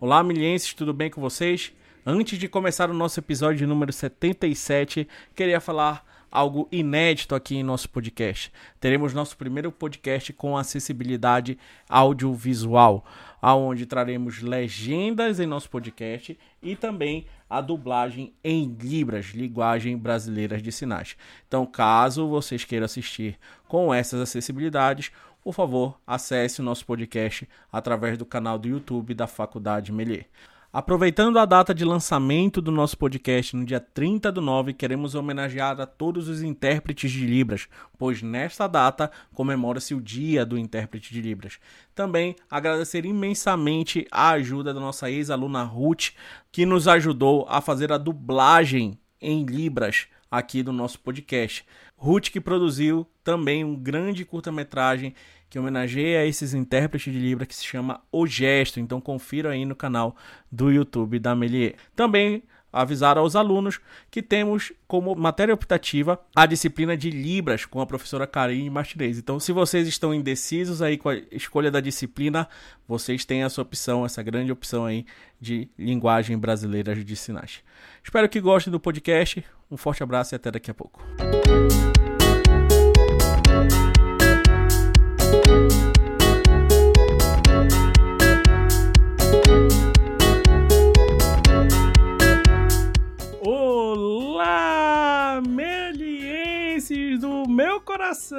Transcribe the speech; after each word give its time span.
Olá, 0.00 0.22
milienses, 0.22 0.74
tudo 0.74 0.94
bem 0.94 1.10
com 1.10 1.20
vocês? 1.20 1.72
Antes 2.06 2.38
de 2.38 2.46
começar 2.46 2.88
o 2.88 2.94
nosso 2.94 3.18
episódio 3.18 3.66
número 3.66 3.92
77, 3.92 5.08
queria 5.34 5.60
falar 5.60 6.06
algo 6.30 6.68
inédito 6.70 7.34
aqui 7.34 7.56
em 7.56 7.64
nosso 7.64 7.88
podcast. 7.90 8.52
Teremos 8.78 9.12
nosso 9.12 9.36
primeiro 9.36 9.72
podcast 9.72 10.32
com 10.32 10.56
acessibilidade 10.56 11.58
audiovisual, 11.88 13.04
aonde 13.42 13.86
traremos 13.86 14.40
legendas 14.40 15.40
em 15.40 15.46
nosso 15.46 15.68
podcast 15.68 16.38
e 16.62 16.76
também 16.76 17.26
a 17.50 17.60
dublagem 17.60 18.32
em 18.44 18.76
Libras, 18.80 19.32
linguagem 19.34 19.98
brasileira 19.98 20.62
de 20.62 20.70
sinais. 20.70 21.16
Então, 21.48 21.66
caso 21.66 22.28
vocês 22.28 22.64
queiram 22.64 22.84
assistir 22.84 23.36
com 23.66 23.92
essas 23.92 24.20
acessibilidades, 24.20 25.10
por 25.42 25.54
favor, 25.54 25.98
acesse 26.06 26.60
o 26.60 26.64
nosso 26.64 26.84
podcast 26.84 27.48
através 27.72 28.18
do 28.18 28.26
canal 28.26 28.58
do 28.58 28.68
YouTube 28.68 29.14
da 29.14 29.26
Faculdade 29.26 29.92
Melier. 29.92 30.26
Aproveitando 30.70 31.38
a 31.38 31.46
data 31.46 31.74
de 31.74 31.82
lançamento 31.82 32.60
do 32.60 32.70
nosso 32.70 32.98
podcast 32.98 33.56
no 33.56 33.64
dia 33.64 33.80
30 33.80 34.30
do 34.30 34.42
9, 34.42 34.74
queremos 34.74 35.14
homenagear 35.14 35.80
a 35.80 35.86
todos 35.86 36.28
os 36.28 36.42
intérpretes 36.42 37.10
de 37.10 37.24
Libras, 37.24 37.68
pois 37.96 38.20
nesta 38.20 38.66
data 38.66 39.10
comemora-se 39.32 39.94
o 39.94 40.00
Dia 40.00 40.44
do 40.44 40.58
Intérprete 40.58 41.14
de 41.14 41.22
Libras. 41.22 41.58
Também 41.94 42.36
agradecer 42.50 43.06
imensamente 43.06 44.06
a 44.12 44.32
ajuda 44.32 44.74
da 44.74 44.78
nossa 44.78 45.10
ex-aluna 45.10 45.62
Ruth, 45.62 46.10
que 46.52 46.66
nos 46.66 46.86
ajudou 46.86 47.46
a 47.48 47.62
fazer 47.62 47.90
a 47.90 47.96
dublagem 47.96 49.00
em 49.22 49.46
Libras 49.46 50.06
aqui 50.30 50.62
do 50.62 50.72
nosso 50.72 51.00
podcast. 51.00 51.64
Ruth 51.98 52.30
que 52.30 52.40
produziu 52.40 53.04
também 53.24 53.64
um 53.64 53.74
grande 53.74 54.24
curta-metragem 54.24 55.14
que 55.50 55.58
homenageia 55.58 56.24
esses 56.24 56.54
intérpretes 56.54 57.12
de 57.12 57.18
Libra 57.18 57.44
que 57.44 57.54
se 57.54 57.64
chama 57.64 58.00
O 58.12 58.26
Gesto. 58.26 58.78
Então 58.78 59.00
confira 59.00 59.50
aí 59.50 59.64
no 59.64 59.74
canal 59.74 60.16
do 60.50 60.70
YouTube 60.70 61.18
da 61.18 61.34
Melier. 61.34 61.74
Também 61.96 62.44
avisar 62.72 63.16
aos 63.16 63.34
alunos 63.34 63.80
que 64.10 64.22
temos 64.22 64.72
como 64.86 65.14
matéria 65.16 65.54
optativa 65.54 66.20
a 66.36 66.46
disciplina 66.46 66.96
de 66.96 67.10
Libras 67.10 67.64
com 67.64 67.80
a 67.80 67.86
professora 67.86 68.26
Karine 68.26 68.70
Martinez. 68.70 69.18
Então, 69.18 69.40
se 69.40 69.52
vocês 69.52 69.88
estão 69.88 70.14
indecisos 70.14 70.82
aí 70.82 70.96
com 70.96 71.08
a 71.08 71.16
escolha 71.32 71.70
da 71.70 71.80
disciplina, 71.80 72.48
vocês 72.86 73.24
têm 73.24 73.42
essa 73.42 73.60
opção, 73.60 74.04
essa 74.04 74.22
grande 74.22 74.52
opção 74.52 74.84
aí 74.84 75.06
de 75.40 75.68
linguagem 75.78 76.38
brasileira 76.38 76.94
de 76.94 77.16
sinais. 77.16 77.62
Espero 78.04 78.28
que 78.28 78.40
gostem 78.40 78.70
do 78.70 78.78
podcast. 78.78 79.42
Um 79.70 79.76
forte 79.76 80.02
abraço 80.02 80.34
e 80.34 80.36
até 80.36 80.50
daqui 80.50 80.70
a 80.70 80.74
pouco. 80.74 80.98
Olá, 93.42 95.42
melienses 95.46 97.20
do 97.20 97.46
meu 97.46 97.78
coração! 97.82 98.38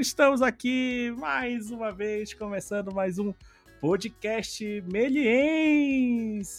Estamos 0.00 0.42
aqui 0.42 1.14
mais 1.16 1.70
uma 1.70 1.92
vez, 1.92 2.34
começando 2.34 2.92
mais 2.92 3.20
um 3.20 3.32
podcast 3.84 4.82
meliense. 4.90 6.56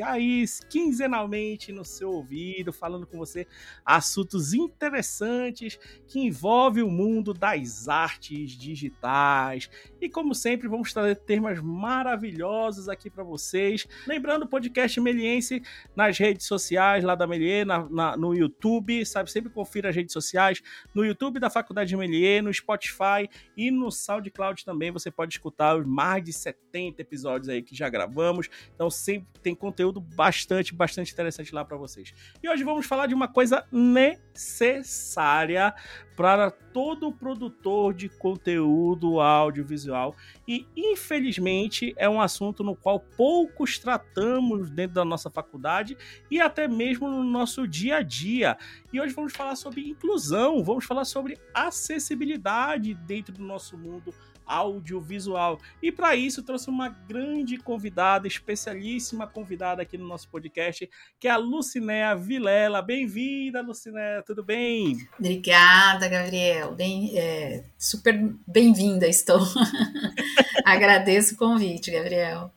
Aí, 0.00 0.44
quinzenalmente 0.70 1.72
no 1.72 1.84
seu 1.84 2.12
ouvido, 2.12 2.72
falando 2.72 3.04
com 3.04 3.18
você 3.18 3.48
assuntos 3.84 4.54
interessantes 4.54 5.76
que 6.06 6.20
envolvem 6.20 6.84
o 6.84 6.88
mundo 6.90 7.34
das 7.34 7.88
artes 7.88 8.52
digitais. 8.52 9.68
E 10.00 10.08
como 10.08 10.36
sempre, 10.36 10.68
vamos 10.68 10.92
trazer 10.92 11.16
temas 11.16 11.60
maravilhosos 11.60 12.88
aqui 12.88 13.10
para 13.10 13.24
vocês. 13.24 13.84
Lembrando 14.06 14.44
o 14.44 14.48
podcast 14.48 15.00
meliense 15.00 15.60
nas 15.96 16.16
redes 16.16 16.46
sociais 16.46 17.02
lá 17.02 17.16
da 17.16 17.26
Melier, 17.26 17.66
na, 17.66 17.88
na, 17.90 18.16
no 18.16 18.32
YouTube, 18.32 19.04
sabe? 19.04 19.32
Sempre 19.32 19.50
confira 19.50 19.88
as 19.88 19.96
redes 19.96 20.12
sociais 20.12 20.62
no 20.94 21.04
YouTube 21.04 21.40
da 21.40 21.50
Faculdade 21.50 21.88
de 21.88 21.96
Melier, 21.96 22.40
no 22.40 22.54
Spotify 22.54 23.28
e 23.56 23.68
no 23.68 23.90
SoundCloud 23.90 24.64
também. 24.64 24.92
Você 24.92 25.10
pode 25.10 25.34
escutar 25.34 25.76
os 25.76 25.84
mais 25.84 26.22
de 26.22 26.32
70 26.32 26.67
70 26.68 27.02
episódios 27.02 27.48
aí 27.48 27.62
que 27.62 27.74
já 27.74 27.88
gravamos. 27.88 28.48
Então 28.74 28.90
sempre 28.90 29.28
tem 29.42 29.54
conteúdo 29.54 30.00
bastante, 30.00 30.74
bastante 30.74 31.12
interessante 31.12 31.54
lá 31.54 31.64
para 31.64 31.76
vocês. 31.76 32.12
E 32.42 32.48
hoje 32.48 32.64
vamos 32.64 32.86
falar 32.86 33.06
de 33.06 33.14
uma 33.14 33.28
coisa 33.28 33.64
necessária 33.72 35.74
para 36.16 36.50
todo 36.50 37.12
produtor 37.12 37.94
de 37.94 38.08
conteúdo 38.08 39.20
audiovisual 39.20 40.16
e 40.48 40.66
infelizmente 40.76 41.94
é 41.96 42.08
um 42.08 42.20
assunto 42.20 42.64
no 42.64 42.74
qual 42.74 42.98
poucos 42.98 43.78
tratamos 43.78 44.68
dentro 44.68 44.94
da 44.94 45.04
nossa 45.04 45.30
faculdade 45.30 45.96
e 46.28 46.40
até 46.40 46.66
mesmo 46.66 47.08
no 47.08 47.22
nosso 47.22 47.68
dia 47.68 47.98
a 47.98 48.02
dia. 48.02 48.58
E 48.92 49.00
hoje 49.00 49.14
vamos 49.14 49.32
falar 49.32 49.54
sobre 49.54 49.88
inclusão, 49.88 50.64
vamos 50.64 50.84
falar 50.84 51.04
sobre 51.04 51.38
acessibilidade 51.54 52.94
dentro 52.94 53.32
do 53.32 53.44
nosso 53.44 53.78
mundo 53.78 54.12
audiovisual. 54.48 55.60
E 55.82 55.92
para 55.92 56.16
isso 56.16 56.42
trouxe 56.42 56.70
uma 56.70 56.88
grande 56.88 57.58
convidada, 57.58 58.26
especialíssima 58.26 59.26
convidada 59.26 59.82
aqui 59.82 59.98
no 59.98 60.08
nosso 60.08 60.28
podcast, 60.28 60.88
que 61.20 61.28
é 61.28 61.30
a 61.30 61.36
Lucinéa 61.36 62.16
Vilela. 62.16 62.82
Bem-vinda, 62.82 63.60
Lucinéa, 63.60 64.22
tudo 64.26 64.42
bem? 64.42 64.96
Obrigada, 65.18 66.08
Gabriel. 66.08 66.74
Bem, 66.74 67.16
é, 67.16 67.64
super 67.78 68.34
bem-vinda 68.46 69.06
estou. 69.06 69.40
Agradeço 70.64 71.34
o 71.34 71.38
convite, 71.38 71.90
Gabriel. 71.90 72.52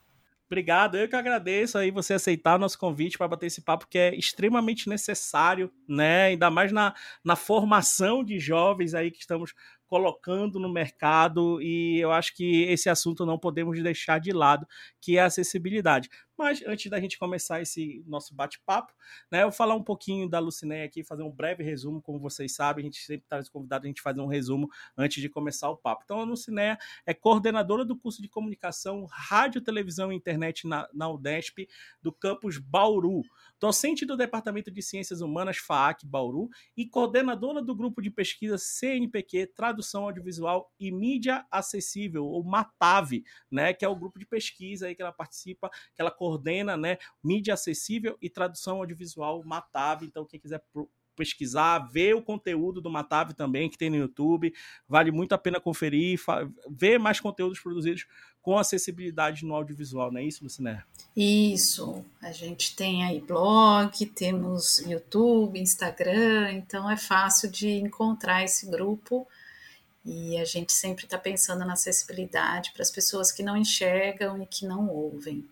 Obrigado, 0.52 0.98
eu 0.98 1.08
que 1.08 1.16
agradeço 1.16 1.78
aí 1.78 1.92
você 1.92 2.14
aceitar 2.14 2.56
o 2.56 2.60
nosso 2.60 2.78
convite 2.78 3.18
para 3.18 3.30
bater 3.30 3.46
esse 3.46 3.62
papo 3.62 3.88
que 3.88 3.98
é 3.98 4.14
extremamente 4.14 4.90
necessário, 4.90 5.72
né? 5.88 6.26
Ainda 6.26 6.52
mais 6.52 6.74
na, 6.74 6.94
na 7.24 7.38
formação 7.38 8.22
de 8.22 8.38
jovens 8.38 8.94
aí 8.94 9.12
que 9.12 9.20
estamos 9.20 9.54
colocando 9.92 10.58
no 10.58 10.72
mercado 10.72 11.62
e 11.62 12.00
eu 12.00 12.14
acho 12.14 12.34
que 12.34 12.64
esse 12.64 12.90
assunto 12.90 13.26
não 13.26 13.38
podemos 13.38 13.78
deixar 13.84 14.22
de 14.22 14.32
lado, 14.32 14.66
que 15.02 15.18
é 15.18 15.22
a 15.22 15.26
acessibilidade. 15.26 16.10
Mas 16.38 16.64
antes 16.66 16.90
da 16.90 17.00
gente 17.00 17.18
começar 17.18 17.62
esse 17.62 18.04
nosso 18.08 18.34
bate-papo, 18.34 18.94
né, 19.32 19.40
eu 19.40 19.50
vou 19.50 19.52
falar 19.52 19.76
um 19.76 19.84
pouquinho 19.84 20.28
da 20.28 20.40
Lucinéia 20.40 20.86
aqui, 20.86 21.04
fazer 21.04 21.24
um 21.24 21.32
breve 21.32 21.64
resumo, 21.64 22.02
como 22.02 22.20
vocês 22.20 22.56
sabem, 22.56 22.84
a 22.84 22.86
gente 22.86 23.00
sempre 23.00 23.26
traz 23.28 23.48
convidado 23.50 23.86
a 23.86 23.88
gente 23.88 24.02
fazer 24.02 24.22
um 24.22 24.28
resumo 24.28 24.70
antes 24.98 25.22
de 25.22 25.30
começar 25.30 25.70
o 25.70 25.78
papo. 25.78 26.02
Então, 26.04 26.20
a 26.20 26.24
Lucinéia 26.24 26.78
é 27.06 27.14
coordenadora 27.14 27.86
do 27.86 27.96
curso 27.96 28.22
de 28.22 28.28
comunicação, 28.28 29.06
rádio, 29.10 29.62
televisão 29.62 30.12
e 30.12 30.16
internet 30.16 30.68
na, 30.68 30.88
na 30.94 31.10
UDESP, 31.10 31.68
do 32.02 32.12
campus 32.12 32.58
Bauru, 32.58 33.22
docente 33.60 34.06
do 34.06 34.18
Departamento 34.18 34.72
de 34.72 34.82
Ciências 34.82 35.22
Humanas 35.22 35.58
FAAC 35.58 36.06
Bauru 36.06 36.50
e 36.76 36.88
coordenadora 36.88 37.62
do 37.62 37.76
grupo 37.76 38.02
de 38.02 38.10
pesquisa 38.10 38.58
CNPq, 38.58 39.48
tradução 39.56 40.06
Audiovisual 40.06 40.72
e 40.80 40.92
Mídia 40.92 41.46
Acessível, 41.52 42.26
ou 42.26 42.44
MATAV, 42.44 43.24
né, 43.52 43.74
que 43.74 43.86
é 43.86 43.88
o 43.88 43.96
grupo 43.96 44.18
de 44.18 44.26
pesquisa 44.26 44.88
aí 44.88 44.96
que 44.96 45.02
ela 45.02 45.12
participa, 45.12 45.70
que 45.70 46.02
ela 46.02 46.12
coordena, 46.22 46.78
né, 46.78 47.00
Mídia 47.24 47.56
Acessível 47.56 48.16
e 48.22 48.30
Tradução 48.30 48.78
Audiovisual 48.78 49.44
MATAV. 49.44 50.06
Então, 50.06 50.24
quem 50.24 50.40
quiser 50.40 50.62
pesquisar, 51.16 51.80
ver 51.80 52.16
o 52.16 52.22
conteúdo 52.22 52.80
do 52.80 52.92
Matave 52.92 53.34
também, 53.34 53.68
que 53.68 53.78
tem 53.78 53.90
no 53.90 53.96
YouTube. 53.96 54.54
Vale 54.88 55.12
muito 55.12 55.34
a 55.34 55.38
pena 55.38 55.60
conferir, 55.60 56.20
ver 56.70 57.00
mais 57.00 57.20
conteúdos 57.20 57.60
produzidos 57.60 58.06
com 58.40 58.56
acessibilidade 58.56 59.44
no 59.44 59.56
audiovisual, 59.56 60.12
não 60.12 60.20
é 60.20 60.24
isso, 60.24 60.44
Luciné? 60.44 60.84
Isso. 61.18 62.06
A 62.22 62.32
gente 62.32 62.76
tem 62.76 63.04
aí 63.04 63.20
blog, 63.20 64.06
temos 64.06 64.80
YouTube, 64.80 65.60
Instagram, 65.60 66.52
então 66.54 66.90
é 66.90 66.98
fácil 66.98 67.50
de 67.50 67.68
encontrar 67.68 68.44
esse 68.44 68.70
grupo 68.70 69.28
e 70.06 70.38
a 70.38 70.46
gente 70.46 70.72
sempre 70.72 71.06
está 71.06 71.18
pensando 71.18 71.66
na 71.66 71.74
acessibilidade 71.74 72.72
para 72.74 72.84
as 72.84 72.92
pessoas 72.92 73.32
que 73.32 73.44
não 73.44 73.58
enxergam 73.58 74.42
e 74.42 74.46
que 74.46 74.68
não 74.68 74.88
ouvem. 74.88 75.48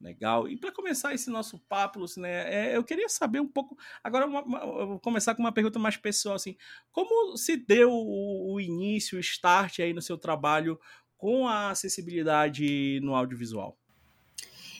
Legal. 0.00 0.48
E 0.48 0.56
para 0.56 0.70
começar 0.70 1.12
esse 1.12 1.28
nosso 1.28 1.58
papo, 1.68 2.04
né, 2.18 2.70
é, 2.70 2.76
eu 2.76 2.84
queria 2.84 3.08
saber 3.08 3.40
um 3.40 3.48
pouco. 3.48 3.76
Agora, 4.02 4.26
uma, 4.26 4.42
uma, 4.42 4.58
eu 4.60 4.86
vou 4.86 5.00
começar 5.00 5.34
com 5.34 5.42
uma 5.42 5.52
pergunta 5.52 5.78
mais 5.78 5.96
pessoal, 5.96 6.36
assim. 6.36 6.56
Como 6.92 7.36
se 7.36 7.56
deu 7.56 7.90
o, 7.90 8.54
o 8.54 8.60
início, 8.60 9.18
o 9.18 9.20
start 9.20 9.80
aí 9.80 9.92
no 9.92 10.00
seu 10.00 10.16
trabalho 10.16 10.78
com 11.16 11.48
a 11.48 11.70
acessibilidade 11.70 13.00
no 13.02 13.14
audiovisual? 13.14 13.76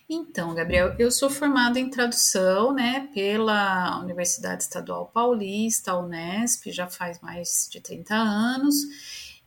Então, 0.09 0.55
Gabriel, 0.55 0.95
eu 0.99 1.11
sou 1.11 1.29
formada 1.29 1.79
em 1.79 1.91
tradução, 1.91 2.73
né, 2.73 3.11
pela 3.13 4.01
Universidade 4.01 4.63
Estadual 4.63 5.11
Paulista, 5.13 5.95
Unesp, 5.97 6.71
já 6.73 6.89
faz 6.89 7.21
mais 7.21 7.69
de 7.71 7.79
30 7.79 8.15
anos. 8.15 8.75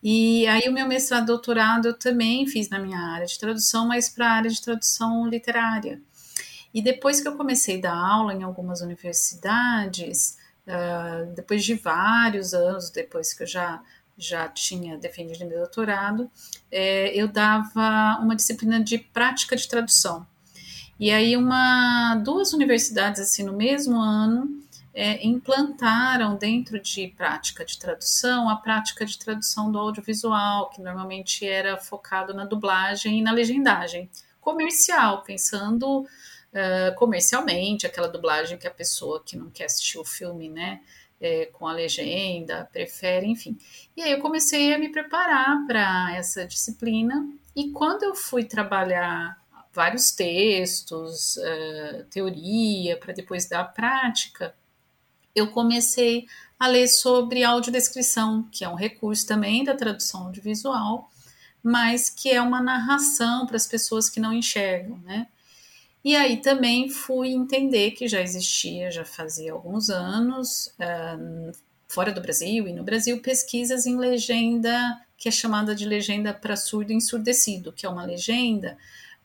E 0.04 0.48
aí 0.48 0.68
o 0.68 0.74
meu 0.74 0.88
mestrado, 0.88 1.28
doutorado 1.28 1.90
eu 1.90 1.94
também 1.94 2.48
fiz 2.48 2.70
na 2.70 2.80
minha 2.80 3.00
área 3.00 3.26
de 3.26 3.38
tradução, 3.38 3.88
mas 3.88 4.10
para 4.10 4.28
a 4.28 4.32
área 4.32 4.50
de 4.50 4.62
tradução 4.62 5.28
literária. 5.28 6.02
E 6.74 6.82
depois 6.82 7.22
que 7.22 7.28
eu 7.28 7.36
comecei 7.38 7.78
a 7.78 7.82
dar 7.82 7.96
aula 7.96 8.34
em 8.34 8.44
algumas 8.44 8.82
universidades, 8.82 10.38
uh, 10.66 11.34
depois 11.36 11.64
de 11.64 11.76
vários 11.76 12.54
anos, 12.54 12.90
depois 12.90 13.34
que 13.34 13.44
eu 13.44 13.48
já 13.48 13.82
já 14.18 14.48
tinha 14.48 14.98
defendido 14.98 15.48
meu 15.48 15.58
doutorado, 15.60 16.30
é, 16.72 17.12
eu 17.16 17.28
dava 17.28 18.20
uma 18.22 18.36
disciplina 18.36 18.80
de 18.80 19.00
prática 19.00 19.56
de 19.56 19.68
tradução. 19.68 20.28
E 21.00 21.10
aí 21.10 21.36
uma, 21.36 22.16
duas 22.24 22.54
universidades 22.54 23.20
assim 23.20 23.42
no 23.42 23.54
mesmo 23.54 24.00
ano 24.00 24.62
é, 24.94 25.26
implantaram 25.26 26.36
dentro 26.36 26.80
de 26.80 27.08
prática 27.10 27.64
de 27.64 27.78
tradução 27.80 28.50
a 28.50 28.56
prática 28.58 29.06
de 29.06 29.18
tradução 29.18 29.72
do 29.72 29.80
audiovisual, 29.80 30.70
que 30.70 30.82
normalmente 30.82 31.48
era 31.48 31.78
focado 31.78 32.34
na 32.34 32.46
dublagem 32.46 33.20
e 33.20 33.22
na 33.22 33.32
legendagem 33.32 34.10
comercial, 34.40 35.22
pensando 35.22 36.02
uh, 36.02 36.96
comercialmente, 36.96 37.86
aquela 37.86 38.08
dublagem 38.08 38.58
que 38.58 38.68
a 38.68 38.72
pessoa 38.72 39.24
que 39.24 39.38
não 39.38 39.50
quer 39.50 39.66
assistir 39.66 40.00
o 40.00 40.04
filme, 40.04 40.50
né, 40.50 40.82
é, 41.22 41.46
com 41.46 41.68
a 41.68 41.74
legenda, 41.74 42.68
prefere, 42.74 43.28
enfim. 43.28 43.58
E 43.96 44.02
aí 44.02 44.12
eu 44.12 44.20
comecei 44.20 44.74
a 44.74 44.80
me 44.80 44.90
preparar 44.90 45.66
para 45.68 46.16
essa 46.16 46.46
disciplina, 46.46 47.30
e 47.56 47.70
quando 47.70 48.04
eu 48.04 48.16
fui 48.16 48.44
trabalhar 48.44 49.40
vários 49.72 50.12
textos, 50.12 51.38
uh, 51.38 52.04
teoria, 52.10 52.98
para 52.98 53.14
depois 53.14 53.48
dar 53.48 53.62
a 53.62 53.66
prática, 53.66 54.54
eu 55.36 55.48
comecei 55.48 56.26
a 56.60 56.68
ler 56.68 56.88
sobre 56.88 57.44
audiodescrição, 57.44 58.48
que 58.52 58.64
é 58.64 58.70
um 58.70 58.76
recurso 58.76 59.26
também 59.26 59.64
da 59.64 59.76
tradução 59.76 60.26
audiovisual, 60.26 61.10
mas 61.64 62.10
que 62.10 62.30
é 62.30 62.42
uma 62.42 62.62
narração 62.62 63.46
para 63.46 63.56
as 63.56 63.68
pessoas 63.68 64.10
que 64.10 64.20
não 64.20 64.34
enxergam, 64.34 64.98
né? 65.00 65.28
E 66.04 66.16
aí 66.16 66.38
também 66.38 66.90
fui 66.90 67.30
entender 67.30 67.92
que 67.92 68.08
já 68.08 68.22
existia, 68.22 68.90
já 68.90 69.06
fazia 69.06 69.54
alguns 69.54 69.90
anos, 69.90 70.74
uh, 70.80 71.52
fora 71.88 72.12
do 72.12 72.22
Brasil 72.22 72.68
e 72.68 72.74
no 72.74 72.84
Brasil, 72.84 73.22
pesquisas 73.22 73.86
em 73.86 73.98
legenda, 73.98 75.00
que 75.18 75.30
é 75.30 75.32
chamada 75.32 75.76
de 75.76 75.86
legenda 75.86 76.34
para 76.34 76.56
surdo 76.56 76.92
ensurdecido, 76.92 77.72
que 77.72 77.86
é 77.86 77.90
uma 77.90 78.04
legenda 78.04 78.78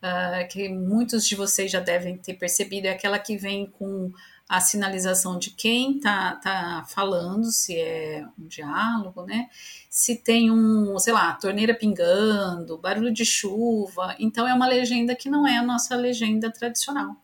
uh, 0.02 0.48
que 0.48 0.68
muitos 0.68 1.26
de 1.26 1.34
vocês 1.34 1.70
já 1.70 1.80
devem 1.80 2.16
ter 2.18 2.34
percebido, 2.34 2.86
é 2.86 2.90
aquela 2.90 3.18
que 3.18 3.36
vem 3.36 3.66
com 3.66 4.12
a 4.48 4.60
sinalização 4.60 5.38
de 5.38 5.50
quem 5.50 5.96
está 5.96 6.36
tá 6.36 6.86
falando, 6.88 7.50
se 7.50 7.76
é 7.76 8.24
um 8.38 8.46
diálogo, 8.46 9.24
né? 9.24 9.50
Se 9.90 10.16
tem 10.16 10.50
um, 10.50 10.96
sei 10.98 11.12
lá, 11.12 11.32
torneira 11.32 11.74
pingando, 11.74 12.78
barulho 12.78 13.12
de 13.12 13.24
chuva. 13.24 14.14
Então 14.18 14.46
é 14.46 14.54
uma 14.54 14.68
legenda 14.68 15.16
que 15.16 15.28
não 15.28 15.46
é 15.46 15.56
a 15.56 15.62
nossa 15.62 15.96
legenda 15.96 16.50
tradicional. 16.50 17.16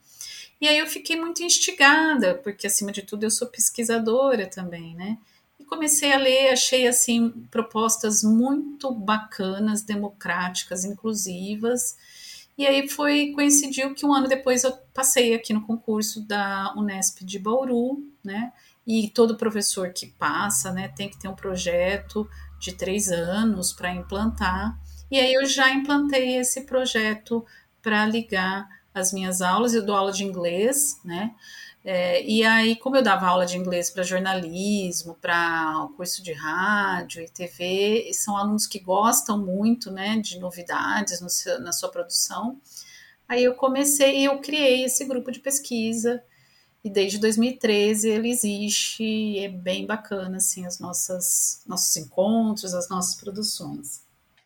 E 0.61 0.67
aí 0.67 0.79
eu 0.79 0.87
fiquei 0.87 1.17
muito 1.17 1.43
instigada, 1.43 2.35
porque 2.37 2.67
acima 2.67 2.91
de 2.91 3.03
tudo 3.03 3.25
eu 3.25 3.31
sou 3.31 3.49
pesquisadora 3.49 4.47
também, 4.47 4.95
né? 4.97 5.19
E 5.59 5.65
comecei 5.65 6.13
a 6.13 6.19
ler, 6.19 6.53
achei 6.53 6.89
assim 6.89 7.31
propostas 7.51 8.25
muito 8.25 8.91
bacanas, 8.93 9.83
democráticas, 9.83 10.85
inclusivas 10.85 11.97
e 12.63 12.67
aí 12.67 12.89
foi 12.89 13.33
coincidiu 13.35 13.93
que 13.95 14.07
um 14.07 14.13
ano 14.13 14.29
depois 14.29 14.63
eu 14.63 14.73
passei 14.95 15.35
aqui 15.35 15.53
no 15.53 15.67
concurso 15.67 16.27
da 16.27 16.73
Unesp 16.77 17.25
de 17.25 17.39
Bauru, 17.39 18.05
né? 18.25 18.53
E 18.87 19.09
todo 19.11 19.37
professor 19.37 19.93
que 19.93 20.07
passa, 20.07 20.73
né, 20.73 20.89
tem 20.89 21.09
que 21.09 21.19
ter 21.19 21.29
um 21.29 21.35
projeto 21.35 22.29
de 22.59 22.73
três 22.73 23.11
anos 23.11 23.73
para 23.73 23.93
implantar. 23.93 24.79
E 25.11 25.19
aí 25.19 25.35
eu 25.35 25.45
já 25.45 25.71
implantei 25.71 26.37
esse 26.37 26.63
projeto 26.63 27.45
para 27.81 28.07
ligar 28.07 28.69
as 28.95 29.13
minhas 29.13 29.43
aulas. 29.43 29.75
Eu 29.75 29.85
dou 29.85 29.97
aula 29.97 30.13
de 30.13 30.25
inglês, 30.25 31.01
né? 31.05 31.35
É, 31.85 32.25
e 32.25 32.45
aí, 32.45 32.77
como 32.77 32.97
eu 32.97 33.03
dava 33.03 33.27
aula 33.27 33.45
de 33.45 33.59
inglês 33.59 33.91
para 33.91 34.05
jornalismo, 34.05 35.15
para 35.21 35.89
curso 35.97 36.23
de 36.23 36.33
rádio 36.33 37.23
e 37.23 37.29
TV, 37.29 38.11
são 38.15 38.37
alunos 38.37 38.67
que 38.67 38.79
gostam 38.79 39.37
muito 39.37 39.91
né, 39.91 40.17
de 40.19 40.39
novidades 40.39 41.21
seu, 41.29 41.61
na 41.61 41.73
sua 41.73 41.91
produção. 41.91 42.61
Aí 43.29 43.43
eu 43.43 43.55
comecei 43.55 44.21
e 44.21 44.25
eu 44.25 44.39
criei 44.41 44.85
esse 44.85 45.05
grupo 45.05 45.33
de 45.33 45.41
pesquisa, 45.41 46.23
e 46.85 46.91
desde 46.91 47.19
2013 47.19 48.09
ele 48.09 48.31
existe, 48.31 49.05
e 49.05 49.39
é 49.39 49.49
bem 49.49 49.87
bacana 49.87 50.37
assim, 50.39 50.67
as 50.67 50.79
nossas 50.81 51.63
nossos 51.67 51.97
encontros, 51.97 52.75
as 52.75 52.89
nossas 52.89 53.15
produções. 53.15 54.03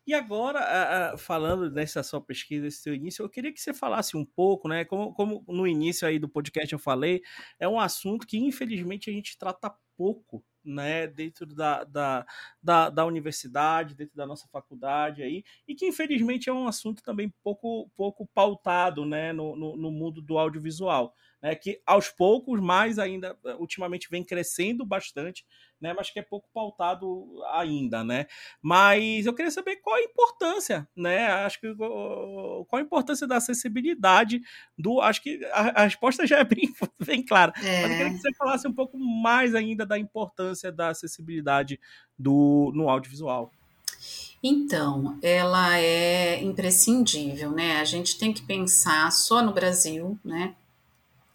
E 0.06 0.14
agora, 0.14 1.16
falando 1.18 1.68
dessa 1.68 2.02
sua 2.02 2.20
pesquisa, 2.20 2.62
desse 2.62 2.82
seu 2.82 2.94
início, 2.94 3.24
eu 3.24 3.28
queria 3.28 3.52
que 3.52 3.60
você 3.60 3.74
falasse 3.74 4.16
um 4.16 4.24
pouco, 4.24 4.68
né? 4.68 4.84
Como, 4.84 5.12
como 5.12 5.44
no 5.48 5.66
início 5.66 6.06
aí 6.06 6.18
do 6.18 6.28
podcast 6.28 6.72
eu 6.72 6.78
falei, 6.78 7.22
é 7.58 7.68
um 7.68 7.80
assunto 7.80 8.24
que 8.26 8.38
infelizmente 8.38 9.10
a 9.10 9.12
gente 9.12 9.36
trata 9.36 9.74
pouco, 9.96 10.44
né? 10.64 11.08
Dentro 11.08 11.44
da, 11.46 11.82
da, 11.82 12.24
da, 12.62 12.88
da 12.88 13.04
universidade, 13.04 13.96
dentro 13.96 14.14
da 14.16 14.26
nossa 14.26 14.46
faculdade 14.48 15.22
aí, 15.24 15.42
e 15.66 15.74
que 15.74 15.86
infelizmente 15.86 16.48
é 16.48 16.52
um 16.52 16.68
assunto 16.68 17.02
também 17.02 17.28
pouco, 17.42 17.90
pouco 17.96 18.28
pautado, 18.32 19.04
né? 19.04 19.32
No, 19.32 19.56
no, 19.56 19.76
no 19.76 19.90
mundo 19.90 20.22
do 20.22 20.38
audiovisual 20.38 21.12
né, 21.42 21.54
que 21.54 21.80
aos 21.86 22.08
poucos, 22.08 22.60
mais 22.60 22.98
ainda, 22.98 23.36
ultimamente 23.58 24.08
vem 24.10 24.24
crescendo 24.24 24.84
bastante, 24.84 25.44
né, 25.80 25.92
mas 25.92 26.10
que 26.10 26.18
é 26.18 26.22
pouco 26.22 26.48
pautado 26.52 27.26
ainda, 27.52 28.02
né? 28.02 28.26
Mas 28.62 29.26
eu 29.26 29.34
queria 29.34 29.50
saber 29.50 29.76
qual 29.76 29.96
a 29.96 30.02
importância, 30.02 30.88
né? 30.96 31.26
Acho 31.26 31.60
que 31.60 31.74
qual 31.74 32.66
a 32.72 32.80
importância 32.80 33.26
da 33.26 33.36
acessibilidade 33.36 34.40
do. 34.78 35.00
Acho 35.00 35.22
que 35.22 35.44
a, 35.52 35.82
a 35.82 35.84
resposta 35.84 36.26
já 36.26 36.38
é 36.38 36.44
bem, 36.44 36.72
bem 37.04 37.22
clara. 37.22 37.52
É. 37.62 37.82
Mas 37.82 37.90
eu 37.90 37.96
queria 37.96 38.12
que 38.12 38.18
você 38.18 38.34
falasse 38.34 38.66
um 38.66 38.72
pouco 38.72 38.98
mais 38.98 39.54
ainda 39.54 39.84
da 39.84 39.98
importância 39.98 40.72
da 40.72 40.88
acessibilidade 40.88 41.78
do, 42.18 42.72
no 42.74 42.88
audiovisual. 42.88 43.52
Então, 44.42 45.18
ela 45.22 45.78
é 45.78 46.42
imprescindível, 46.42 47.50
né? 47.50 47.80
A 47.80 47.84
gente 47.84 48.18
tem 48.18 48.32
que 48.32 48.42
pensar 48.42 49.10
só 49.10 49.42
no 49.42 49.52
Brasil, 49.52 50.18
né? 50.24 50.54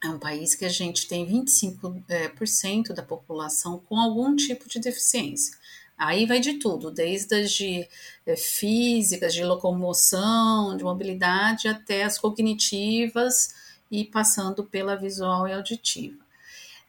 É 0.03 0.09
um 0.09 0.17
país 0.17 0.55
que 0.55 0.65
a 0.65 0.69
gente 0.69 1.07
tem 1.07 1.25
25% 1.25 2.89
é, 2.89 2.93
da 2.93 3.03
população 3.03 3.79
com 3.87 3.99
algum 3.99 4.35
tipo 4.35 4.67
de 4.67 4.79
deficiência. 4.79 5.55
Aí 5.97 6.25
vai 6.25 6.39
de 6.39 6.53
tudo, 6.53 6.89
desde 6.89 7.35
as 7.35 7.51
de 7.51 7.87
é, 8.25 8.35
físicas, 8.35 9.33
de 9.33 9.43
locomoção, 9.43 10.75
de 10.75 10.83
mobilidade, 10.83 11.67
até 11.67 12.03
as 12.03 12.17
cognitivas 12.17 13.53
e 13.91 14.03
passando 14.03 14.63
pela 14.63 14.95
visual 14.95 15.47
e 15.47 15.53
auditiva. 15.53 16.17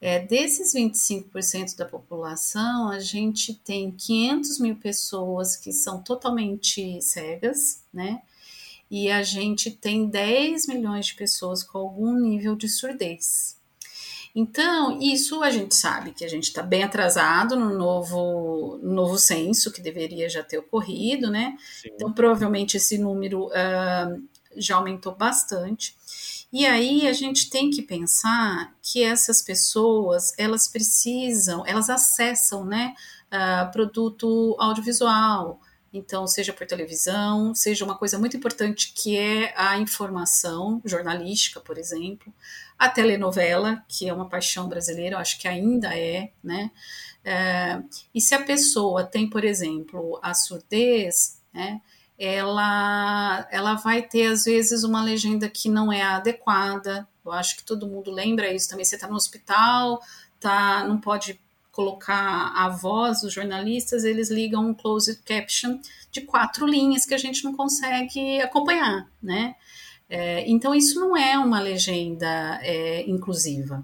É, 0.01 0.19
desses 0.19 0.75
25% 0.75 1.77
da 1.77 1.85
população, 1.85 2.89
a 2.89 2.99
gente 2.99 3.55
tem 3.55 3.91
500 3.91 4.59
mil 4.59 4.77
pessoas 4.77 5.57
que 5.57 5.73
são 5.73 6.03
totalmente 6.03 7.01
cegas, 7.03 7.85
né? 7.93 8.23
E 8.93 9.11
a 9.11 9.23
gente 9.23 9.71
tem 9.71 10.07
10 10.07 10.67
milhões 10.67 11.07
de 11.07 11.15
pessoas 11.15 11.63
com 11.63 11.79
algum 11.79 12.15
nível 12.15 12.55
de 12.55 12.69
surdez. 12.69 13.57
Então, 14.35 15.01
isso 15.01 15.43
a 15.43 15.51
gente 15.51 15.75
sabe 15.75 16.13
que 16.13 16.23
a 16.23 16.29
gente 16.29 16.45
está 16.45 16.63
bem 16.63 16.83
atrasado 16.83 17.57
no 17.57 17.75
novo, 17.75 18.79
novo 18.83 19.19
censo 19.19 19.73
que 19.73 19.81
deveria 19.81 20.29
já 20.29 20.43
ter 20.43 20.59
ocorrido, 20.59 21.31
né? 21.31 21.57
Sim. 21.81 21.89
Então, 21.95 22.13
provavelmente 22.13 22.77
esse 22.77 22.99
número 22.99 23.47
uh, 23.47 24.23
já 24.59 24.77
aumentou 24.77 25.15
bastante. 25.15 25.97
E 26.53 26.67
aí 26.67 27.09
a 27.09 27.15
gente 27.15 27.49
tem 27.49 27.71
que 27.71 27.81
pensar 27.81 28.75
que 28.83 29.03
essas 29.03 29.41
pessoas 29.41 30.35
elas 30.37 30.69
precisam, 30.69 31.65
elas 31.67 31.89
acessam, 31.89 32.63
né, 32.63 32.95
uh, 33.33 33.73
produto 33.73 34.55
audiovisual, 34.59 35.59
então, 35.93 36.27
seja 36.27 36.53
por 36.53 36.67
televisão, 36.67 37.55
seja 37.55 37.85
uma 37.85 37.97
coisa 37.97 38.19
muito 38.19 38.37
importante 38.37 38.93
que 38.95 39.17
é 39.17 39.53
a 39.57 39.79
informação 39.79 40.81
jornalística, 40.85 41.61
por 41.61 41.77
exemplo, 41.77 42.33
a 42.79 42.89
telenovela, 42.89 43.85
que 43.87 44.09
é 44.09 44.13
uma 44.13 44.29
paixão 44.29 44.69
brasileira, 44.69 45.17
eu 45.17 45.21
acho 45.21 45.39
que 45.39 45.47
ainda 45.47 45.97
é, 45.97 46.33
né? 46.43 46.71
É, 47.25 47.81
e 48.15 48.21
se 48.21 48.35
a 48.35 48.43
pessoa 48.43 49.05
tem, 49.05 49.29
por 49.29 49.45
exemplo, 49.45 50.19
a 50.23 50.35
surdez, 50.35 51.41
né? 51.53 51.81
Ela, 52.19 53.47
ela 53.51 53.75
vai 53.75 54.03
ter, 54.03 54.27
às 54.27 54.45
vezes, 54.45 54.85
uma 54.85 55.03
legenda 55.03 55.49
que 55.49 55.69
não 55.69 55.93
é 55.93 56.03
adequada. 56.03 57.07
Eu 57.25 57.33
acho 57.33 57.57
que 57.57 57.65
todo 57.65 57.87
mundo 57.87 58.11
lembra 58.11 58.53
isso 58.53 58.69
também. 58.69 58.85
Você 58.85 58.95
está 58.95 59.09
no 59.09 59.17
hospital, 59.17 60.01
tá, 60.39 60.85
não 60.87 61.01
pode 61.01 61.41
colocar 61.73 62.53
a 62.55 62.69
voz 62.69 63.23
dos 63.23 63.33
jornalistas, 63.33 64.05
eles 64.05 64.31
ligam 64.31 64.69
um 64.69 64.75
closed 64.75 65.21
caption 65.25 65.81
de 66.11 66.21
quatro 66.21 66.67
linhas 66.67 67.07
que 67.07 67.15
a 67.15 67.19
gente 67.19 67.43
não 67.43 67.55
consegue 67.55 68.41
acompanhar, 68.41 69.11
né? 69.21 69.57
É, 70.09 70.47
então, 70.49 70.75
isso 70.75 71.01
não 71.01 71.17
é 71.17 71.39
uma 71.39 71.59
legenda 71.59 72.61
é, 72.63 73.09
inclusiva. 73.09 73.83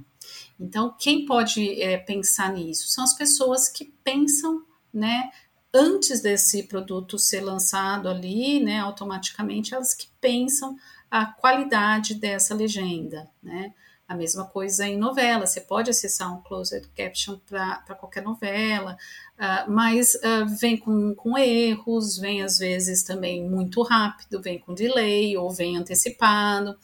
Então, 0.61 0.95
quem 0.99 1.25
pode 1.25 1.81
é, 1.81 1.97
pensar 1.97 2.53
nisso? 2.53 2.89
São 2.89 3.03
as 3.03 3.15
pessoas 3.15 3.69
que 3.69 3.87
pensam, 4.05 4.63
né? 4.93 5.31
Antes 5.73 6.21
desse 6.21 6.65
produto 6.65 7.19
ser 7.19 7.41
lançado 7.41 8.09
ali, 8.09 8.61
né, 8.61 8.81
automaticamente, 8.81 9.75
elas 9.75 9.95
que 9.95 10.09
pensam 10.21 10.77
a 11.11 11.27
qualidade 11.27 12.15
dessa 12.15 12.55
legenda, 12.55 13.31
né? 13.43 13.73
A 14.09 14.15
mesma 14.15 14.47
coisa 14.47 14.87
em 14.87 14.97
novela, 14.97 15.47
você 15.47 15.61
pode 15.61 15.91
acessar 15.91 16.35
um 16.35 16.41
closed 16.41 16.89
caption 16.97 17.37
para 17.47 17.95
qualquer 17.95 18.23
novela, 18.23 18.97
uh, 19.35 19.71
mas 19.71 20.15
uh, 20.15 20.49
vem 20.59 20.79
com, 20.79 21.15
com 21.15 21.37
erros, 21.37 22.17
vem 22.17 22.43
às 22.43 22.59
vezes 22.59 23.03
também 23.03 23.47
muito 23.47 23.83
rápido, 23.83 24.41
vem 24.41 24.59
com 24.59 24.73
delay 24.73 25.37
ou 25.37 25.51
vem 25.51 25.77
antecipado. 25.77 26.75